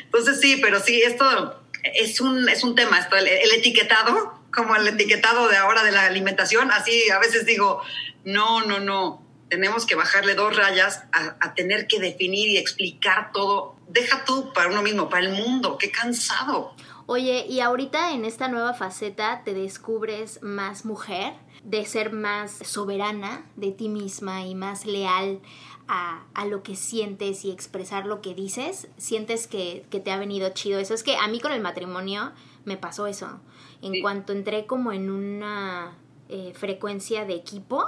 Entonces 0.03 0.39
sí, 0.39 0.59
pero 0.61 0.79
sí, 0.79 1.01
esto 1.01 1.61
es 1.83 2.21
un, 2.21 2.47
es 2.49 2.63
un 2.63 2.75
tema, 2.75 2.99
esto, 2.99 3.15
el, 3.15 3.27
el 3.27 3.51
etiquetado, 3.51 4.39
como 4.53 4.75
el 4.75 4.87
etiquetado 4.87 5.47
de 5.47 5.57
ahora 5.57 5.83
de 5.83 5.91
la 5.91 6.05
alimentación, 6.05 6.71
así 6.71 7.09
a 7.09 7.19
veces 7.19 7.45
digo, 7.45 7.81
no, 8.23 8.61
no, 8.61 8.79
no 8.79 9.27
tenemos 9.49 9.85
que 9.85 9.95
bajarle 9.95 10.35
dos 10.35 10.55
rayas 10.55 11.03
a, 11.11 11.53
tener 11.55 11.87
que 11.87 11.99
definir 11.99 12.49
y 12.49 12.57
explicar 12.57 13.31
todo. 13.31 13.75
Deja 13.87 14.25
tú 14.25 14.51
para 14.53 14.69
uno 14.69 14.81
mismo, 14.81 15.09
para 15.09 15.25
el 15.25 15.33
mundo, 15.33 15.77
qué 15.77 15.91
cansado. 15.91 16.73
Oye, 17.05 17.45
y 17.47 17.61
ahorita 17.61 18.11
en 18.11 18.25
esta 18.25 18.49
nueva 18.49 18.73
faceta 18.73 19.41
te 19.45 19.53
descubres 19.53 20.41
más 20.41 20.83
mujer, 20.83 21.33
de 21.67 21.85
ser 21.85 22.13
más 22.13 22.51
soberana 22.51 23.45
de 23.57 23.73
ti 23.73 23.89
misma 23.89 24.45
y 24.45 24.55
más 24.55 24.85
leal 24.85 25.41
a, 25.89 26.23
lo 26.45 26.63
que 26.63 26.77
sientes 26.77 27.43
y 27.43 27.51
expresar 27.51 28.05
lo 28.05 28.21
que 28.21 28.33
dices. 28.33 28.87
¿Sientes 28.95 29.47
que, 29.47 29.85
te 29.89 30.11
ha 30.11 30.17
venido 30.17 30.49
chido 30.51 30.79
eso? 30.79 30.93
Es 30.93 31.03
que 31.03 31.17
a 31.17 31.27
mí 31.27 31.41
con 31.41 31.51
el 31.51 31.61
matrimonio 31.61 32.31
me 32.63 32.77
pasó 32.77 33.05
eso. 33.05 33.41
En 33.81 34.01
cuanto 34.01 34.31
entré 34.31 34.65
como 34.65 34.93
en 34.93 35.11
una 35.11 35.97
eh, 36.29 36.53
frecuencia 36.55 37.25
de 37.25 37.35
equipo, 37.35 37.85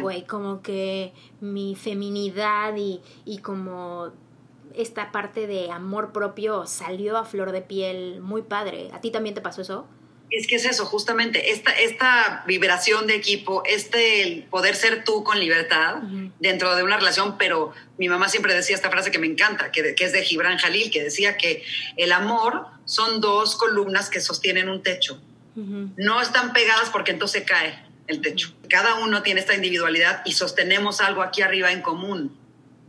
güey, 0.00 0.26
como 0.26 0.60
que 0.60 1.14
mi 1.40 1.76
feminidad 1.76 2.76
y, 2.76 3.00
y 3.24 3.38
como 3.38 4.12
esta 4.74 5.12
parte 5.12 5.46
de 5.46 5.70
amor 5.70 6.12
propio 6.12 6.66
salió 6.66 7.16
a 7.16 7.24
flor 7.24 7.52
de 7.52 7.62
piel 7.62 8.20
muy 8.20 8.42
padre. 8.42 8.90
¿A 8.92 9.00
ti 9.00 9.10
también 9.10 9.34
te 9.34 9.40
pasó 9.40 9.62
eso? 9.62 9.86
Es 10.30 10.46
que 10.46 10.56
es 10.56 10.64
eso, 10.64 10.84
justamente, 10.84 11.52
esta, 11.52 11.70
esta 11.72 12.44
vibración 12.46 13.06
de 13.06 13.14
equipo, 13.14 13.62
este 13.64 14.46
poder 14.50 14.76
ser 14.76 15.04
tú 15.04 15.24
con 15.24 15.40
libertad 15.40 15.96
dentro 16.38 16.76
de 16.76 16.82
una 16.82 16.98
relación, 16.98 17.38
pero 17.38 17.72
mi 17.96 18.08
mamá 18.08 18.28
siempre 18.28 18.54
decía 18.54 18.76
esta 18.76 18.90
frase 18.90 19.10
que 19.10 19.18
me 19.18 19.26
encanta, 19.26 19.72
que, 19.72 19.94
que 19.94 20.04
es 20.04 20.12
de 20.12 20.22
Gibran 20.22 20.58
Jalil, 20.58 20.90
que 20.90 21.02
decía 21.02 21.36
que 21.36 21.64
el 21.96 22.12
amor 22.12 22.66
son 22.84 23.20
dos 23.20 23.56
columnas 23.56 24.10
que 24.10 24.20
sostienen 24.20 24.68
un 24.68 24.82
techo. 24.82 25.20
No 25.56 26.20
están 26.20 26.52
pegadas 26.52 26.90
porque 26.90 27.10
entonces 27.10 27.42
cae 27.44 27.82
el 28.06 28.20
techo. 28.20 28.54
Cada 28.68 28.94
uno 28.96 29.22
tiene 29.22 29.40
esta 29.40 29.54
individualidad 29.54 30.22
y 30.24 30.32
sostenemos 30.32 31.00
algo 31.00 31.22
aquí 31.22 31.42
arriba 31.42 31.72
en 31.72 31.82
común. 31.82 32.38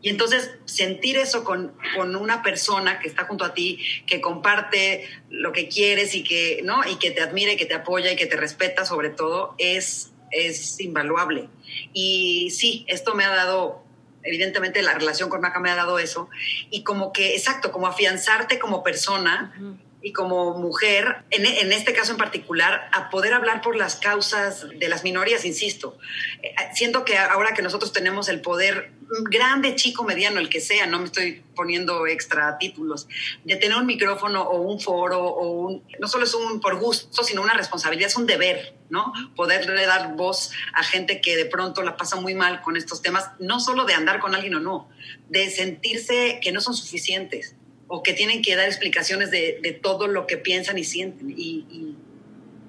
Y 0.02 0.10
entonces 0.10 0.52
sentir 0.66 1.18
eso 1.18 1.44
con, 1.44 1.74
con, 1.96 2.16
una 2.16 2.42
persona 2.42 3.00
que 3.00 3.08
está 3.08 3.26
junto 3.26 3.44
a 3.44 3.54
ti, 3.54 3.80
que 4.06 4.22
comparte 4.22 5.08
lo 5.30 5.52
que 5.52 5.68
quieres 5.68 6.16
y 6.16 6.24
que, 6.24 6.62
¿no? 6.64 6.82
y 6.90 6.96
que 6.96 7.12
te 7.12 7.22
admira 7.22 7.54
y 7.54 7.58
que 7.58 7.66
te 7.66 7.74
apoya 7.74 8.12
y 8.12 8.16
que 8.16 8.26
te 8.26 8.38
respeta 8.38 8.86
sobre 8.86 9.10
todo, 9.10 9.56
es, 9.58 10.12
es 10.32 10.80
invaluable. 10.80 11.50
Y 11.94 12.50
sí, 12.52 12.86
esto 12.88 13.14
me 13.14 13.26
ha 13.26 13.30
dado, 13.30 13.84
evidentemente 14.24 14.82
la 14.82 14.94
relación 14.94 15.30
con 15.30 15.42
Maca 15.42 15.60
me 15.60 15.70
ha 15.70 15.76
dado 15.76 16.00
eso, 16.00 16.30
y 16.70 16.84
como 16.84 17.12
que, 17.12 17.36
exacto, 17.36 17.72
como 17.72 17.88
afianzarte 17.88 18.58
como 18.58 18.84
persona 18.84 19.54
y 20.02 20.14
como 20.14 20.58
mujer, 20.58 21.24
en, 21.30 21.72
este 21.74 21.94
caso 21.94 22.14
en 22.14 22.18
particular, 22.18 22.90
a 22.94 23.10
poder 23.10 23.34
hablar 23.34 23.62
por 23.62 23.76
las 23.76 23.98
causas 23.98 24.68
de 24.70 24.88
las 24.88 25.04
minorías, 25.04 25.44
insisto. 25.44 25.98
Eh, 26.42 26.56
siento 26.74 27.04
que 27.04 27.18
ahora 27.18 27.54
que 27.54 27.62
nosotros 27.62 27.92
tenemos 27.92 28.30
el 28.30 28.40
poder 28.40 28.94
grande, 29.30 29.76
chico, 29.76 30.04
mediano, 30.04 30.40
el 30.40 30.48
que 30.48 30.62
sea, 30.62 30.86
no 30.86 31.00
me 31.00 31.06
estoy 31.06 31.44
poniendo 31.54 32.08
extra 32.08 32.58
títulos, 32.58 33.08
de 33.44 33.58
tener 33.58 33.78
un 33.78 33.86
micrófono 33.86 34.44
o 34.44 34.62
un 34.62 34.80
foro 34.80 35.26
o 35.26 35.68
un, 35.68 35.84
no 36.00 36.08
solo 36.08 36.24
es 36.24 36.34
un 36.34 36.62
por 36.62 36.80
gusto, 36.80 37.24
sino 37.24 37.42
una 37.42 37.54
responsabilidad, 37.54 38.08
es 38.08 38.16
un 38.16 38.26
deber, 38.26 38.76
¿no? 38.90 39.12
Poderle 39.36 39.86
dar 39.86 40.16
voz 40.16 40.52
a 40.74 40.84
gente 40.84 41.20
que 41.20 41.36
de 41.36 41.46
pronto 41.46 41.82
la 41.82 41.98
pasa 41.98 42.16
muy 42.16 42.36
mal 42.36 42.62
con 42.62 42.78
estos 42.78 43.02
temas, 43.02 43.32
no 43.40 43.60
solo 43.60 43.86
de 43.86 43.96
andar 43.96 44.20
con 44.20 44.34
alguien 44.34 44.56
o 44.56 44.60
no, 44.60 44.90
de 45.28 45.50
sentirse 45.50 46.40
que 46.42 46.54
no 46.54 46.62
son 46.62 46.74
suficientes 46.74 47.56
o 47.90 48.04
que 48.04 48.14
tienen 48.14 48.42
que 48.42 48.56
dar 48.56 48.68
explicaciones 48.68 49.32
de, 49.32 49.60
de 49.62 49.74
todo 49.74 50.08
lo 50.08 50.28
que 50.28 50.38
piensan 50.38 50.78
y 50.78 50.84
sienten. 50.86 51.32
Y, 51.32 51.66
y, 51.70 51.96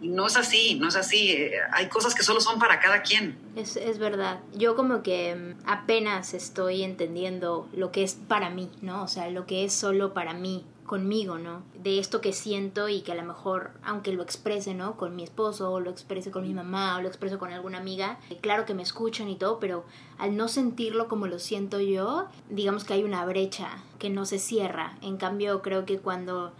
no 0.02 0.26
es 0.26 0.36
así, 0.38 0.76
no 0.80 0.88
es 0.88 0.96
así. 0.96 1.32
Eh, 1.32 1.52
hay 1.72 1.88
cosas 1.88 2.14
que 2.14 2.22
solo 2.22 2.40
son 2.40 2.58
para 2.58 2.80
cada 2.80 3.02
quien. 3.02 3.36
Es, 3.54 3.76
es 3.76 3.98
verdad. 3.98 4.40
Yo 4.54 4.74
como 4.74 5.02
que 5.02 5.34
mm, 5.34 5.58
apenas 5.66 6.32
estoy 6.32 6.82
entendiendo 6.82 7.68
lo 7.74 7.92
que 7.92 8.02
es 8.02 8.14
para 8.14 8.48
mí, 8.48 8.70
¿no? 8.80 9.02
O 9.04 9.08
sea, 9.08 9.28
lo 9.28 9.46
que 9.46 9.62
es 9.64 9.74
solo 9.74 10.14
para 10.14 10.32
mí 10.32 10.64
conmigo, 10.90 11.38
¿no? 11.38 11.62
De 11.80 12.00
esto 12.00 12.20
que 12.20 12.32
siento 12.32 12.88
y 12.88 13.02
que 13.02 13.12
a 13.12 13.14
lo 13.14 13.22
mejor, 13.22 13.70
aunque 13.84 14.12
lo 14.12 14.24
exprese, 14.24 14.74
¿no? 14.74 14.96
Con 14.96 15.14
mi 15.14 15.22
esposo, 15.22 15.70
o 15.70 15.78
lo 15.78 15.88
exprese 15.88 16.32
con 16.32 16.42
mi 16.42 16.52
mamá, 16.52 16.96
o 16.96 17.00
lo 17.00 17.06
expreso 17.06 17.38
con 17.38 17.52
alguna 17.52 17.78
amiga, 17.78 18.18
eh, 18.28 18.38
claro 18.40 18.66
que 18.66 18.74
me 18.74 18.82
escuchan 18.82 19.28
y 19.28 19.36
todo, 19.36 19.60
pero 19.60 19.84
al 20.18 20.36
no 20.36 20.48
sentirlo 20.48 21.06
como 21.06 21.28
lo 21.28 21.38
siento 21.38 21.78
yo, 21.78 22.26
digamos 22.48 22.82
que 22.82 22.94
hay 22.94 23.04
una 23.04 23.24
brecha 23.24 23.84
que 24.00 24.10
no 24.10 24.24
se 24.26 24.40
cierra. 24.40 24.98
En 25.00 25.16
cambio, 25.16 25.62
creo 25.62 25.84
que 25.84 26.00
cuando 26.00 26.52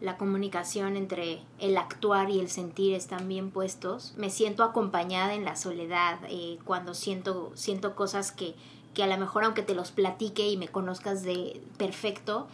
la 0.00 0.16
comunicación 0.16 0.96
entre 0.96 1.42
el 1.58 1.76
actuar 1.76 2.30
y 2.30 2.38
el 2.38 2.50
sentir 2.50 2.94
están 2.94 3.26
bien 3.26 3.50
puestos, 3.50 4.14
me 4.16 4.30
siento 4.30 4.62
acompañada 4.62 5.34
en 5.34 5.44
la 5.44 5.56
soledad, 5.56 6.20
eh, 6.28 6.60
cuando 6.64 6.94
siento, 6.94 7.50
siento 7.56 7.96
cosas 7.96 8.30
que, 8.30 8.54
que 8.94 9.02
a 9.02 9.08
lo 9.08 9.18
mejor 9.18 9.42
aunque 9.42 9.62
te 9.62 9.74
los 9.74 9.90
platique 9.90 10.48
y 10.48 10.56
me 10.56 10.68
conozcas 10.68 11.24
de 11.24 11.60
perfecto, 11.78 12.46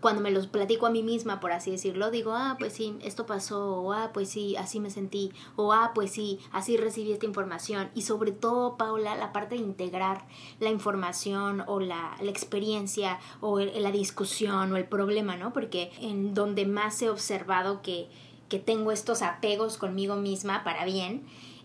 cuando 0.00 0.20
me 0.20 0.30
los 0.30 0.46
platico 0.48 0.86
a 0.86 0.90
mí 0.90 1.02
misma, 1.02 1.40
por 1.40 1.52
así 1.52 1.70
decirlo, 1.70 2.10
digo, 2.10 2.32
ah, 2.34 2.56
pues 2.58 2.74
sí, 2.74 2.96
esto 3.02 3.24
pasó, 3.24 3.80
o 3.80 3.92
ah, 3.92 4.10
pues 4.12 4.28
sí, 4.28 4.54
así 4.56 4.80
me 4.80 4.90
sentí, 4.90 5.32
o 5.56 5.72
ah, 5.72 5.92
pues 5.94 6.10
sí, 6.10 6.38
así 6.52 6.76
recibí 6.76 7.12
esta 7.12 7.26
información. 7.26 7.90
Y 7.94 8.02
sobre 8.02 8.32
todo, 8.32 8.76
Paula, 8.76 9.16
la 9.16 9.32
parte 9.32 9.54
de 9.54 9.62
integrar 9.62 10.26
la 10.60 10.70
información 10.70 11.64
o 11.66 11.80
la, 11.80 12.16
la 12.20 12.30
experiencia 12.30 13.18
o 13.40 13.60
la 13.60 13.90
discusión 13.90 14.72
o 14.72 14.76
el 14.76 14.84
problema, 14.84 15.36
¿no? 15.36 15.52
Porque 15.52 15.90
en 16.00 16.34
donde 16.34 16.66
más 16.66 17.00
he 17.00 17.08
observado 17.08 17.80
que, 17.80 18.08
que 18.48 18.58
tengo 18.58 18.92
estos 18.92 19.22
apegos 19.22 19.78
conmigo 19.78 20.16
misma 20.16 20.64
para 20.64 20.84
bien, 20.84 21.24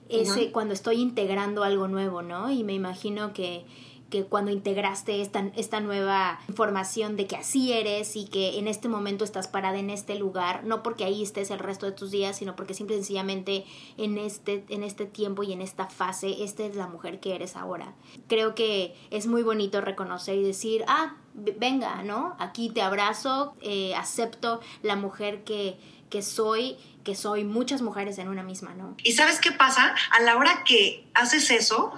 es 0.10 0.32
cuando 0.53 0.74
estoy 0.74 1.01
integrando 1.01 1.64
algo 1.64 1.89
nuevo, 1.89 2.22
¿no? 2.22 2.49
Y 2.49 2.64
me 2.64 2.74
imagino 2.74 3.34
que 3.34 3.66
que 4.10 4.24
cuando 4.24 4.51
integraste 4.51 5.22
esta, 5.22 5.51
esta 5.55 5.80
nueva 5.80 6.39
información 6.47 7.18
de 7.18 7.28
que 7.28 7.36
así 7.36 7.74
eres 7.74 8.16
y 8.16 8.26
que 8.26 8.58
en 8.58 8.68
este 8.68 8.88
momento 8.88 9.24
estás 9.24 9.47
parada 9.47 9.78
en 9.78 9.89
este 9.89 10.16
lugar, 10.16 10.64
no 10.64 10.84
porque 10.84 11.03
ahí 11.03 11.24
estés 11.24 11.51
el 11.51 11.60
resto 11.60 11.86
de 11.86 11.91
tus 11.91 12.12
días, 12.12 12.38
sino 12.38 12.55
porque 12.55 12.74
simple 12.74 12.95
y 12.95 12.99
sencillamente 12.99 13.66
en 13.97 14.18
este, 14.18 14.64
en 14.70 14.84
este 14.84 15.05
tiempo 15.05 15.43
y 15.43 15.53
en 15.53 15.62
esta 15.62 15.88
fase, 15.88 16.43
esta 16.43 16.64
es 16.64 16.76
la 16.76 16.88
mujer 16.88 17.20
que 17.20 17.36
eres 17.36 17.55
ahora. 17.55 17.93
Creo 18.28 18.55
que 18.55 18.95
es 19.12 19.28
muy 19.28 19.43
bonito 19.43 19.82
reconocer 19.82 20.38
y 20.38 20.43
decir, 20.43 20.86
ah, 20.88 21.16
venga, 21.34 22.03
¿no? 22.03 22.36
Aquí 22.39 22.70
te 22.70 22.82
abrazo, 22.82 23.55
eh, 23.62 23.93
acepto 23.95 24.62
la 24.84 24.95
mujer 24.95 25.43
que, 25.43 25.78
que 26.10 26.22
soy 26.22 26.78
que 27.03 27.16
soy 27.16 27.45
muchas 27.45 27.82
mujeres 27.82 28.18
en 28.18 28.28
una 28.28 28.43
misma, 28.43 28.74
¿no? 28.74 28.97
¿Y 29.01 29.14
sabes 29.14 29.39
qué 29.39 29.53
pasa? 29.53 29.95
A 30.12 30.22
la 30.24 30.36
hora 30.36 30.66
que 30.66 31.08
haces 31.14 31.51
eso, 31.51 31.93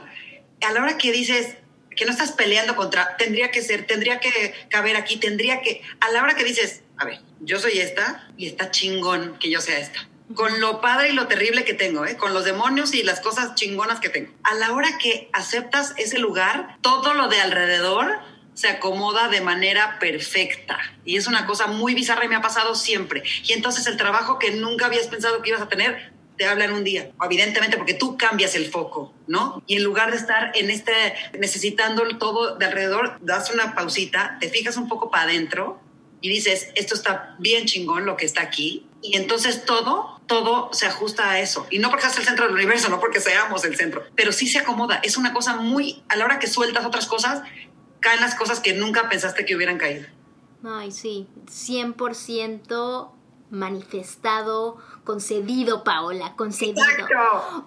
a 0.61 0.71
la 0.71 0.83
hora 0.83 0.99
que 0.99 1.11
dices, 1.11 1.57
que 1.95 2.05
no 2.05 2.11
estás 2.11 2.31
peleando 2.31 2.75
contra, 2.75 3.17
tendría 3.17 3.51
que 3.51 3.61
ser, 3.61 3.85
tendría 3.85 4.19
que 4.19 4.53
caber 4.69 4.95
aquí, 4.95 5.17
tendría 5.17 5.61
que, 5.61 5.81
a 5.99 6.11
la 6.11 6.23
hora 6.23 6.35
que 6.35 6.43
dices, 6.43 6.83
a 6.97 7.05
ver, 7.05 7.19
yo 7.41 7.59
soy 7.59 7.79
esta 7.79 8.27
y 8.37 8.47
está 8.47 8.71
chingón 8.71 9.37
que 9.39 9.49
yo 9.49 9.61
sea 9.61 9.79
esta. 9.79 10.07
Con 10.35 10.59
lo 10.59 10.79
padre 10.79 11.09
y 11.09 11.13
lo 11.13 11.27
terrible 11.27 11.65
que 11.65 11.73
tengo, 11.73 12.05
¿eh? 12.05 12.15
con 12.15 12.33
los 12.33 12.45
demonios 12.45 12.93
y 12.93 13.01
las 13.03 13.19
cosas 13.19 13.55
chingonas 13.55 13.99
que 13.99 14.09
tengo. 14.09 14.31
A 14.43 14.53
la 14.53 14.73
hora 14.73 14.97
que 14.99 15.29
aceptas 15.33 15.93
ese 15.97 16.19
lugar, 16.19 16.77
todo 16.81 17.15
lo 17.15 17.29
de 17.29 17.41
alrededor 17.41 18.19
se 18.53 18.67
acomoda 18.67 19.29
de 19.29 19.41
manera 19.41 19.99
perfecta. 19.99 20.77
Y 21.05 21.15
es 21.15 21.27
una 21.27 21.45
cosa 21.45 21.67
muy 21.67 21.95
bizarra 21.95 22.25
y 22.25 22.27
me 22.27 22.35
ha 22.35 22.41
pasado 22.41 22.75
siempre. 22.75 23.23
Y 23.45 23.53
entonces 23.53 23.87
el 23.87 23.95
trabajo 23.95 24.37
que 24.37 24.51
nunca 24.51 24.87
habías 24.87 25.07
pensado 25.07 25.41
que 25.41 25.49
ibas 25.49 25.61
a 25.61 25.69
tener, 25.69 26.11
te 26.39 26.45
hablan 26.45 26.71
un 26.71 26.85
día, 26.85 27.11
evidentemente 27.21 27.75
porque 27.75 27.93
tú 27.93 28.17
cambias 28.17 28.55
el 28.55 28.71
foco, 28.71 29.13
¿no? 29.27 29.61
Y 29.67 29.75
en 29.75 29.83
lugar 29.83 30.09
de 30.09 30.15
estar 30.15 30.53
en 30.55 30.69
este, 30.69 30.93
necesitando 31.37 32.07
todo 32.17 32.55
de 32.55 32.65
alrededor, 32.65 33.17
das 33.19 33.51
una 33.53 33.75
pausita, 33.75 34.37
te 34.39 34.47
fijas 34.47 34.77
un 34.77 34.87
poco 34.87 35.11
para 35.11 35.23
adentro 35.23 35.81
y 36.21 36.29
dices, 36.29 36.69
esto 36.75 36.95
está 36.95 37.35
bien 37.39 37.65
chingón 37.65 38.05
lo 38.05 38.15
que 38.15 38.25
está 38.25 38.41
aquí. 38.41 38.87
Y 39.01 39.17
entonces 39.17 39.65
todo, 39.65 40.21
todo 40.27 40.69
se 40.71 40.85
ajusta 40.85 41.29
a 41.29 41.41
eso. 41.41 41.67
Y 41.69 41.79
no 41.79 41.89
porque 41.89 42.03
seas 42.03 42.19
el 42.19 42.23
centro 42.23 42.45
del 42.45 42.55
universo, 42.55 42.87
no 42.87 43.01
porque 43.01 43.19
seamos 43.19 43.65
el 43.65 43.75
centro, 43.75 44.05
pero 44.15 44.31
sí 44.31 44.47
se 44.47 44.59
acomoda. 44.59 45.01
Es 45.03 45.17
una 45.17 45.33
cosa 45.33 45.57
muy, 45.57 46.03
a 46.07 46.15
la 46.15 46.23
hora 46.23 46.39
que 46.39 46.47
sueltas 46.47 46.85
otras 46.85 47.05
cosas, 47.05 47.41
caen 47.99 48.21
las 48.21 48.35
cosas 48.35 48.61
que 48.61 48.71
nunca 48.71 49.09
pensaste 49.09 49.43
que 49.43 49.57
hubieran 49.57 49.77
caído. 49.77 50.07
Ay, 50.63 50.93
sí, 50.93 51.27
100% 51.47 53.18
manifestado, 53.51 54.77
concedido, 55.03 55.83
Paola, 55.83 56.35
concedido. 56.35 56.83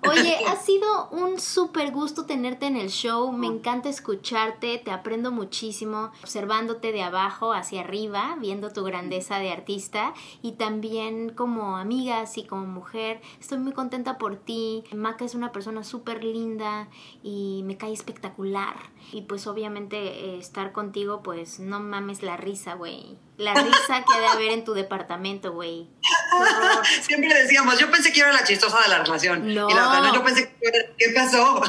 Oye, 0.09 0.37
ha 0.49 0.57
sido 0.57 1.09
un 1.11 1.41
súper 1.41 1.91
gusto 1.91 2.25
tenerte 2.25 2.67
en 2.67 2.77
el 2.77 2.89
show, 2.89 3.33
me 3.33 3.47
encanta 3.47 3.89
escucharte, 3.89 4.79
te 4.79 4.91
aprendo 4.91 5.33
muchísimo, 5.33 6.13
observándote 6.23 6.93
de 6.93 7.03
abajo 7.03 7.53
hacia 7.53 7.81
arriba, 7.81 8.37
viendo 8.39 8.73
tu 8.73 8.85
grandeza 8.85 9.39
de 9.39 9.51
artista 9.51 10.15
y 10.41 10.53
también 10.53 11.31
como 11.31 11.77
amiga, 11.77 12.21
así 12.21 12.45
como 12.45 12.67
mujer, 12.67 13.21
estoy 13.41 13.59
muy 13.59 13.73
contenta 13.73 14.19
por 14.19 14.37
ti. 14.37 14.85
Maca 14.95 15.25
es 15.25 15.35
una 15.35 15.53
persona 15.53 15.85
súper 15.85 16.23
linda 16.23 16.89
y 17.23 17.63
me 17.65 17.77
cae 17.77 17.93
espectacular. 17.93 18.92
Y 19.13 19.23
pues 19.23 19.47
obviamente 19.47 19.97
eh, 19.97 20.39
estar 20.39 20.73
contigo, 20.73 21.23
pues 21.23 21.59
no 21.59 21.81
mames 21.81 22.23
la 22.23 22.37
risa, 22.37 22.75
güey. 22.75 23.19
La 23.37 23.55
risa 23.55 24.05
que 24.05 24.15
ha 24.15 24.21
de 24.21 24.27
haber 24.27 24.53
en 24.53 24.65
tu 24.65 24.75
departamento, 24.75 25.53
güey. 25.53 25.89
Siempre 27.03 27.35
decíamos, 27.35 27.79
yo 27.79 27.91
pensé 27.91 28.13
que 28.13 28.21
era 28.21 28.33
la 28.33 28.45
chistosa 28.45 28.81
de 28.83 28.89
la 28.89 29.03
relación. 29.03 29.55
No. 29.55 29.69
Y 29.69 29.75
la 29.75 29.89
otra, 29.89 30.13
yo 30.15 30.23
pensé 30.23 30.55
que 30.61 30.95
¿qué 30.97 31.13
pasó? 31.15 31.61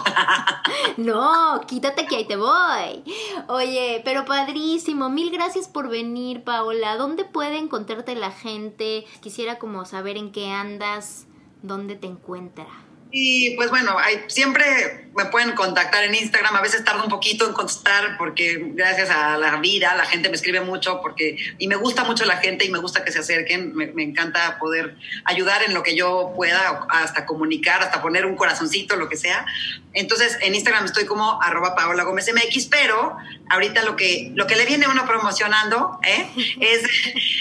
no, 0.97 1.61
quítate 1.67 2.05
que 2.05 2.17
ahí 2.17 2.27
te 2.27 2.35
voy. 2.35 3.03
Oye, 3.47 4.01
pero 4.05 4.25
padrísimo. 4.25 5.09
Mil 5.09 5.31
gracias 5.31 5.67
por 5.67 5.89
venir, 5.89 6.43
Paola. 6.43 6.97
¿Dónde 6.97 7.25
puede 7.25 7.57
encontrarte 7.57 8.15
la 8.15 8.31
gente? 8.31 9.05
Quisiera 9.21 9.57
como 9.57 9.85
saber 9.85 10.17
en 10.17 10.31
qué 10.31 10.51
andas, 10.51 11.25
dónde 11.61 11.95
te 11.95 12.07
encuentra. 12.07 12.67
Y 13.15 13.51
pues 13.57 13.69
bueno, 13.69 13.95
hay, 13.99 14.23
siempre 14.25 15.05
me 15.15 15.25
pueden 15.25 15.51
contactar 15.51 16.03
en 16.03 16.15
Instagram. 16.15 16.55
A 16.55 16.61
veces 16.61 16.83
tardo 16.83 17.03
un 17.03 17.11
poquito 17.11 17.45
en 17.45 17.53
contestar 17.53 18.17
porque 18.17 18.59
gracias 18.73 19.11
a 19.11 19.37
la 19.37 19.57
vida 19.57 19.93
la 19.95 20.05
gente 20.05 20.29
me 20.29 20.35
escribe 20.35 20.61
mucho 20.61 20.99
porque 20.99 21.37
y 21.59 21.67
me 21.67 21.75
gusta 21.75 22.05
mucho 22.05 22.25
la 22.25 22.37
gente 22.37 22.65
y 22.65 22.71
me 22.71 22.79
gusta 22.79 23.05
que 23.05 23.11
se 23.11 23.19
acerquen. 23.19 23.75
Me, 23.75 24.03
encanta 24.03 24.57
poder 24.57 24.95
ayudar 25.25 25.61
en 25.61 25.75
lo 25.75 25.83
que 25.83 25.95
yo 25.95 26.33
pueda, 26.35 26.87
hasta 26.89 27.27
comunicar, 27.27 27.83
hasta 27.83 28.01
poner 28.01 28.25
un 28.25 28.35
corazoncito, 28.35 28.95
lo 28.95 29.07
que 29.07 29.15
sea. 29.15 29.45
Entonces 29.93 30.39
en 30.41 30.55
Instagram 30.55 30.85
estoy 30.85 31.05
como 31.05 31.39
arroba 31.39 31.75
Paola 31.75 32.05
Gómez 32.05 32.27
MX, 32.33 32.65
pero 32.65 33.15
ahorita 33.49 33.83
lo 33.83 33.95
que, 33.95 34.31
lo 34.35 34.47
que 34.47 34.55
le 34.55 34.65
viene 34.65 34.87
uno 34.87 35.05
promocionando 35.05 35.99
¿eh? 36.03 36.27
es, 36.59 36.83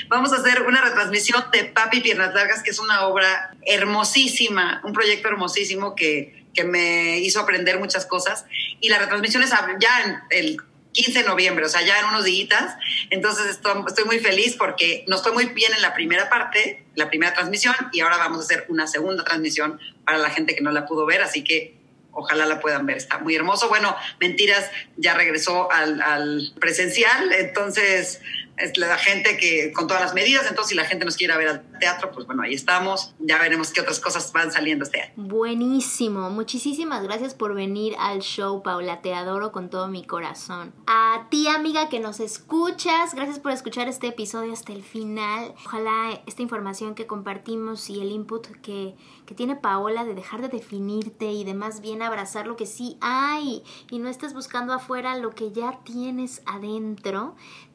vamos 0.08 0.32
a 0.32 0.36
hacer 0.36 0.62
una 0.62 0.80
retransmisión 0.80 1.44
de 1.52 1.64
Papi 1.64 2.00
Piernas 2.00 2.34
Largas, 2.34 2.62
que 2.62 2.70
es 2.70 2.78
una 2.78 3.06
obra 3.06 3.54
hermosísima, 3.66 4.80
un 4.84 4.92
proyecto 4.92 5.28
hermosísimo 5.28 5.94
que 5.94 6.42
que 6.52 6.64
me 6.64 7.18
hizo 7.18 7.40
aprender 7.40 7.78
muchas 7.78 8.06
cosas. 8.06 8.44
Y 8.80 8.88
la 8.88 8.98
retransmisión 8.98 9.42
es 9.42 9.50
ya 9.50 10.02
en 10.04 10.18
el 10.30 10.56
15 10.92 11.22
de 11.22 11.24
noviembre, 11.26 11.64
o 11.64 11.68
sea, 11.68 11.82
ya 11.82 11.98
en 12.00 12.06
unos 12.06 12.24
días. 12.24 12.76
Entonces 13.10 13.46
estoy, 13.46 13.82
estoy, 13.86 14.04
muy 14.04 14.18
feliz 14.18 14.56
porque 14.56 15.04
nos 15.08 15.22
fue 15.22 15.32
muy 15.32 15.46
bien 15.46 15.72
en 15.74 15.82
la 15.82 15.94
primera 15.94 16.28
parte, 16.28 16.84
la 16.94 17.08
primera 17.08 17.32
transmisión, 17.32 17.74
y 17.92 18.00
ahora 18.00 18.18
vamos 18.18 18.38
a 18.38 18.42
hacer 18.42 18.66
una 18.68 18.86
segunda 18.86 19.24
transmisión 19.24 19.80
para 20.04 20.18
la 20.18 20.30
gente 20.30 20.54
que 20.54 20.60
no 20.60 20.70
la 20.72 20.86
pudo 20.86 21.06
ver, 21.06 21.22
así 21.22 21.42
que 21.42 21.81
ojalá 22.12 22.46
la 22.46 22.60
puedan 22.60 22.86
ver, 22.86 22.96
está 22.96 23.18
muy 23.18 23.34
hermoso. 23.34 23.68
Bueno, 23.68 23.96
Mentiras 24.20 24.70
ya 24.96 25.14
regresó 25.14 25.70
al, 25.70 26.00
al 26.00 26.52
presencial, 26.60 27.32
entonces 27.32 28.20
es 28.56 28.76
la 28.76 28.96
gente 28.98 29.36
que 29.36 29.72
con 29.72 29.86
todas 29.86 30.02
las 30.02 30.14
medidas, 30.14 30.46
entonces 30.48 30.70
si 30.70 30.74
la 30.74 30.84
gente 30.84 31.04
nos 31.04 31.16
quiere 31.16 31.36
ver 31.36 31.48
al 31.48 31.78
teatro, 31.78 32.12
pues 32.12 32.26
bueno, 32.26 32.42
ahí 32.42 32.54
estamos, 32.54 33.14
ya 33.18 33.38
veremos 33.38 33.72
qué 33.72 33.80
otras 33.80 33.98
cosas 33.98 34.32
van 34.32 34.52
saliendo 34.52 34.84
este 34.84 35.00
año. 35.00 35.12
Buenísimo, 35.16 36.30
muchísimas 36.30 37.02
gracias 37.02 37.34
por 37.34 37.54
venir 37.54 37.94
al 37.98 38.20
show, 38.20 38.62
Paula, 38.62 39.00
te 39.00 39.14
adoro 39.14 39.52
con 39.52 39.70
todo 39.70 39.88
mi 39.88 40.06
corazón. 40.06 40.72
A 40.86 41.26
ti, 41.30 41.48
amiga, 41.48 41.88
que 41.88 42.00
nos 42.00 42.20
escuchas, 42.20 43.14
gracias 43.14 43.38
por 43.38 43.52
escuchar 43.52 43.88
este 43.88 44.08
episodio 44.08 44.52
hasta 44.52 44.72
el 44.72 44.82
final. 44.82 45.54
Ojalá 45.64 46.20
esta 46.26 46.42
información 46.42 46.94
que 46.94 47.06
compartimos 47.06 47.88
y 47.90 48.00
el 48.00 48.10
input 48.10 48.46
que, 48.60 48.94
tiene 49.34 49.56
Paola 49.56 50.04
de 50.04 50.14
dejar 50.14 50.42
de 50.42 50.48
definirte 50.48 51.32
y 51.32 51.44
de 51.44 51.54
más 51.54 51.80
bien 51.80 52.02
abrazar 52.02 52.46
lo 52.46 52.56
que 52.56 52.66
sí 52.66 52.96
hay 53.00 53.62
y 53.90 53.98
no 53.98 54.08
estés 54.08 54.34
buscando 54.34 54.72
afuera 54.72 55.16
lo 55.16 55.30
que 55.30 55.52
ya 55.52 55.80
tienes 55.84 56.42
adentro 56.46 57.34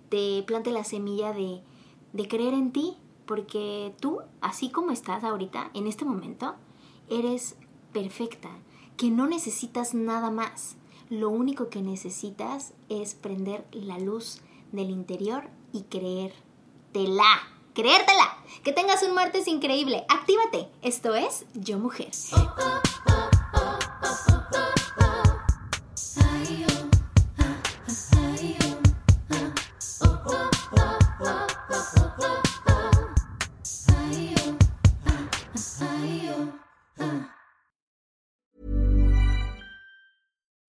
te 0.09 0.43
plante 0.43 0.71
la 0.71 0.83
semilla 0.83 1.33
de, 1.33 1.61
de 2.13 2.27
creer 2.27 2.53
en 2.53 2.71
ti, 2.71 2.97
porque 3.25 3.93
tú, 3.99 4.21
así 4.41 4.69
como 4.69 4.91
estás 4.91 5.23
ahorita, 5.23 5.69
en 5.73 5.87
este 5.87 6.05
momento, 6.05 6.55
eres 7.09 7.57
perfecta, 7.93 8.49
que 8.95 9.09
no 9.09 9.27
necesitas 9.27 9.93
nada 9.93 10.31
más. 10.31 10.77
Lo 11.09 11.29
único 11.29 11.69
que 11.69 11.81
necesitas 11.81 12.73
es 12.89 13.15
prender 13.15 13.65
la 13.71 13.99
luz 13.99 14.41
del 14.71 14.89
interior 14.89 15.49
y 15.71 15.83
creértela. 15.83 17.56
Creértela. 17.77 18.35
Que 18.63 18.73
tengas 18.73 19.03
un 19.03 19.13
martes 19.13 19.47
increíble. 19.47 20.03
Actívate. 20.09 20.67
Esto 20.81 21.13
es 21.13 21.45
Yo 21.53 21.77
Mujer. 21.77 22.09